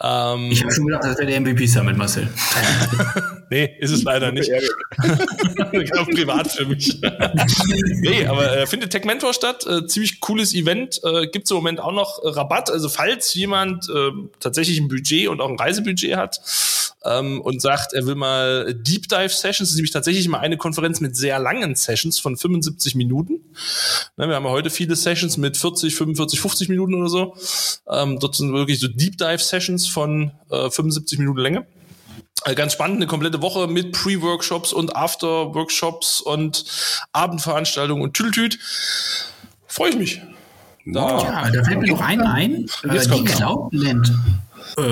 Ähm, 0.00 0.50
ich 0.50 0.62
habe 0.62 0.72
schon 0.72 0.86
gedacht, 0.86 1.04
das 1.04 1.18
wäre 1.18 1.26
der 1.26 1.41
MVP 1.42 1.68
Summit, 1.68 1.96
Marcel. 1.96 2.28
nee, 3.52 3.76
ist 3.78 3.90
es 3.90 4.02
leider 4.02 4.32
nicht. 4.32 4.50
Ganz 4.50 6.10
privat 6.14 6.50
für 6.50 6.64
mich. 6.64 6.98
nee, 8.00 8.24
aber 8.26 8.56
äh, 8.56 8.66
findet 8.66 8.90
Tech 8.90 9.04
Mentor 9.04 9.34
statt. 9.34 9.66
Äh, 9.66 9.86
ziemlich 9.86 10.20
cooles 10.20 10.54
Event. 10.54 11.00
Äh, 11.04 11.26
Gibt 11.26 11.44
es 11.44 11.50
im 11.50 11.58
Moment 11.58 11.78
auch 11.78 11.92
noch 11.92 12.20
Rabatt. 12.24 12.70
Also 12.70 12.88
falls 12.88 13.34
jemand 13.34 13.88
äh, 13.90 14.10
tatsächlich 14.40 14.78
ein 14.78 14.88
Budget 14.88 15.28
und 15.28 15.42
auch 15.42 15.50
ein 15.50 15.58
Reisebudget 15.58 16.16
hat 16.16 16.40
ähm, 17.04 17.42
und 17.42 17.60
sagt, 17.60 17.92
er 17.92 18.06
will 18.06 18.14
mal 18.14 18.72
Deep 18.74 19.08
Dive 19.08 19.28
Sessions, 19.28 19.58
das 19.58 19.70
ist 19.70 19.76
nämlich 19.76 19.90
tatsächlich 19.90 20.26
mal 20.28 20.38
eine 20.38 20.56
Konferenz 20.56 21.00
mit 21.00 21.14
sehr 21.14 21.38
langen 21.38 21.74
Sessions 21.74 22.18
von 22.18 22.38
75 22.38 22.94
Minuten. 22.94 23.34
Ne, 24.16 24.28
wir 24.28 24.34
haben 24.34 24.44
ja 24.44 24.50
heute 24.50 24.70
viele 24.70 24.96
Sessions 24.96 25.36
mit 25.36 25.58
40, 25.58 25.94
45, 25.94 26.40
50 26.40 26.68
Minuten 26.70 26.94
oder 26.94 27.08
so. 27.10 27.36
Ähm, 27.86 28.18
dort 28.18 28.34
sind 28.34 28.54
wirklich 28.54 28.80
so 28.80 28.88
Deep 28.88 29.18
Dive 29.18 29.42
Sessions 29.42 29.86
von 29.88 30.32
äh, 30.50 30.70
75 30.70 31.18
Minuten 31.18 31.40
Länge. 31.40 31.66
Äh, 32.44 32.54
ganz 32.54 32.72
spannend, 32.72 32.96
eine 32.96 33.06
komplette 33.06 33.40
Woche 33.42 33.66
mit 33.66 33.92
Pre-Workshops 33.92 34.72
und 34.72 34.96
After-Workshops 34.96 36.20
und 36.20 36.64
Abendveranstaltungen 37.12 38.02
und 38.02 38.14
Tüdeltüt. 38.14 38.58
Freue 39.66 39.90
ich 39.90 39.96
mich. 39.96 40.22
Da, 40.84 41.22
ja, 41.22 41.50
da 41.50 41.64
fällt 41.64 41.80
mir 41.80 41.92
noch 41.92 42.00
eine 42.00 42.28
ein, 42.28 42.66
äh, 42.82 42.98
die 42.98 43.24
Cloudland. 43.24 44.12
Äh, 44.76 44.82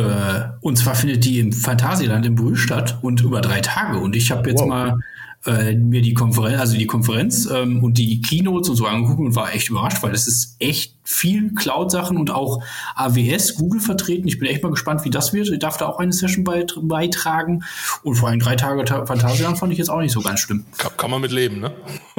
und 0.60 0.76
zwar 0.76 0.94
findet 0.94 1.24
die 1.24 1.40
im 1.40 1.52
Phantasialand 1.52 2.26
in 2.26 2.34
Brühl 2.34 2.56
statt 2.56 2.98
und 3.02 3.22
über 3.22 3.40
drei 3.40 3.60
Tage. 3.60 3.98
Und 3.98 4.14
ich 4.14 4.30
habe 4.30 4.48
jetzt 4.48 4.60
wow. 4.60 4.68
mal 4.68 4.98
äh, 5.46 5.74
mir 5.74 6.02
die 6.02 6.14
Konferenz, 6.14 6.60
also 6.60 6.76
die 6.76 6.86
Konferenz 6.86 7.46
ähm, 7.46 7.82
und 7.82 7.96
die 7.96 8.20
Keynotes 8.20 8.68
und 8.68 8.76
so 8.76 8.86
angeguckt 8.86 9.20
und 9.20 9.34
war 9.34 9.54
echt 9.54 9.70
überrascht, 9.70 10.02
weil 10.02 10.12
es 10.12 10.26
ist 10.26 10.56
echt 10.58 10.94
viel 11.02 11.54
Cloud-Sachen 11.54 12.16
und 12.18 12.30
auch 12.30 12.62
AWS, 12.94 13.54
Google 13.54 13.80
vertreten. 13.80 14.28
Ich 14.28 14.38
bin 14.38 14.48
echt 14.48 14.62
mal 14.62 14.70
gespannt, 14.70 15.04
wie 15.04 15.10
das 15.10 15.32
wird. 15.32 15.48
Ich 15.48 15.58
darf 15.58 15.76
da 15.78 15.86
auch 15.86 15.98
eine 15.98 16.12
Session 16.12 16.44
beitragen. 16.44 17.64
Und 18.02 18.16
vor 18.16 18.28
allem 18.28 18.40
drei 18.40 18.56
Tage 18.56 18.84
Phantasialand 19.06 19.58
fand 19.58 19.72
ich 19.72 19.78
jetzt 19.78 19.90
auch 19.90 20.00
nicht 20.00 20.12
so 20.12 20.20
ganz 20.20 20.40
schlimm. 20.40 20.66
Kann, 20.76 20.90
kann 20.96 21.10
man 21.10 21.20
mit 21.20 21.32
leben, 21.32 21.60
ne? 21.60 21.72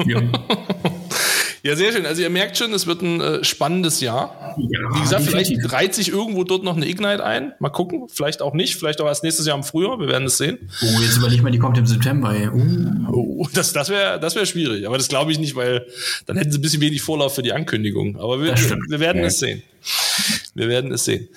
Ja. 0.04 0.20
Ja, 1.64 1.76
sehr 1.76 1.92
schön. 1.92 2.06
Also 2.06 2.22
ihr 2.22 2.30
merkt 2.30 2.58
schon, 2.58 2.72
es 2.74 2.88
wird 2.88 3.02
ein 3.02 3.20
äh, 3.20 3.44
spannendes 3.44 4.00
Jahr. 4.00 4.56
Ja, 4.58 4.94
Wie 4.94 5.00
gesagt, 5.00 5.22
vielleicht 5.22 5.72
reiht 5.72 5.94
sich 5.94 6.08
irgendwo 6.08 6.42
dort 6.42 6.64
noch 6.64 6.76
eine 6.76 6.88
Ignite 6.88 7.24
ein. 7.24 7.52
Mal 7.60 7.70
gucken. 7.70 8.08
Vielleicht 8.08 8.42
auch 8.42 8.52
nicht. 8.52 8.76
Vielleicht 8.76 9.00
auch 9.00 9.06
erst 9.06 9.22
nächstes 9.22 9.46
Jahr 9.46 9.56
im 9.56 9.62
Frühjahr. 9.62 10.00
Wir 10.00 10.08
werden 10.08 10.26
es 10.26 10.38
sehen. 10.38 10.58
Oh, 10.82 11.00
jetzt 11.00 11.18
überleg 11.18 11.40
mal, 11.40 11.52
die 11.52 11.60
kommt 11.60 11.78
im 11.78 11.86
September. 11.86 12.34
Ey. 12.34 12.48
Uh. 12.48 13.12
Oh, 13.12 13.48
das 13.54 13.72
das 13.72 13.90
wäre 13.90 14.18
das 14.18 14.34
wär 14.34 14.44
schwierig. 14.44 14.88
Aber 14.88 14.98
das 14.98 15.06
glaube 15.06 15.30
ich 15.30 15.38
nicht, 15.38 15.54
weil 15.54 15.86
dann 16.26 16.36
hätten 16.36 16.50
sie 16.50 16.58
ein 16.58 16.62
bisschen 16.62 16.80
wenig 16.80 17.00
Vorlauf 17.00 17.36
für 17.36 17.42
die 17.42 17.52
Ankündigung. 17.52 18.16
Aber 18.16 18.42
wir, 18.42 18.56
wir, 18.56 18.98
werden 18.98 19.20
ja. 19.20 19.28
es 19.28 19.38
sehen. 19.38 19.62
Wir 20.54 20.68
werden 20.68 20.90
es 20.90 21.04
sehen. 21.04 21.28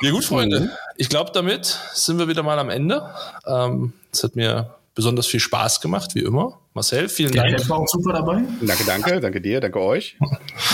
Ja 0.00 0.12
gut, 0.12 0.24
Freunde. 0.24 0.60
Mhm. 0.60 0.70
Ich 0.96 1.08
glaube, 1.08 1.32
damit 1.34 1.76
sind 1.94 2.18
wir 2.18 2.28
wieder 2.28 2.44
mal 2.44 2.58
am 2.60 2.70
Ende. 2.70 3.02
Ähm, 3.46 3.94
es 4.12 4.22
hat 4.22 4.36
mir 4.36 4.76
besonders 4.94 5.26
viel 5.26 5.40
Spaß 5.40 5.80
gemacht, 5.80 6.14
wie 6.14 6.20
immer. 6.20 6.59
Marcel, 6.74 7.08
vielen 7.08 7.32
Dank. 7.32 7.56
Das 7.56 7.68
war 7.68 7.78
auch 7.78 7.88
super 7.88 8.12
dabei. 8.12 8.42
Danke, 8.60 8.84
danke, 8.84 9.20
danke 9.20 9.40
dir, 9.40 9.60
danke 9.60 9.80
euch. 9.80 10.16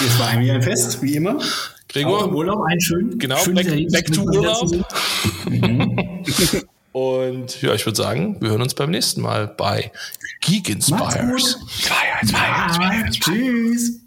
Es 0.06 0.18
war 0.18 0.28
ein 0.28 0.62
Fest, 0.62 1.00
wie 1.02 1.16
immer. 1.16 1.38
Gregor. 1.88 2.24
Auch 2.24 2.28
im 2.28 2.34
Urlaub 2.34 2.62
ein 2.68 2.80
schön. 2.80 3.18
Genau, 3.18 3.38
schön 3.38 3.54
back, 3.54 3.66
back 3.90 4.12
to 4.12 4.22
Urlaub. 4.22 4.70
Und 6.92 7.60
ja, 7.60 7.74
ich 7.74 7.84
würde 7.84 7.96
sagen, 7.96 8.40
wir 8.40 8.50
hören 8.50 8.62
uns 8.62 8.74
beim 8.74 8.90
nächsten 8.90 9.20
Mal 9.20 9.48
bei 9.48 9.92
Geek 10.40 10.70
Inspires. 10.70 11.58
Tschüss. 13.10 14.00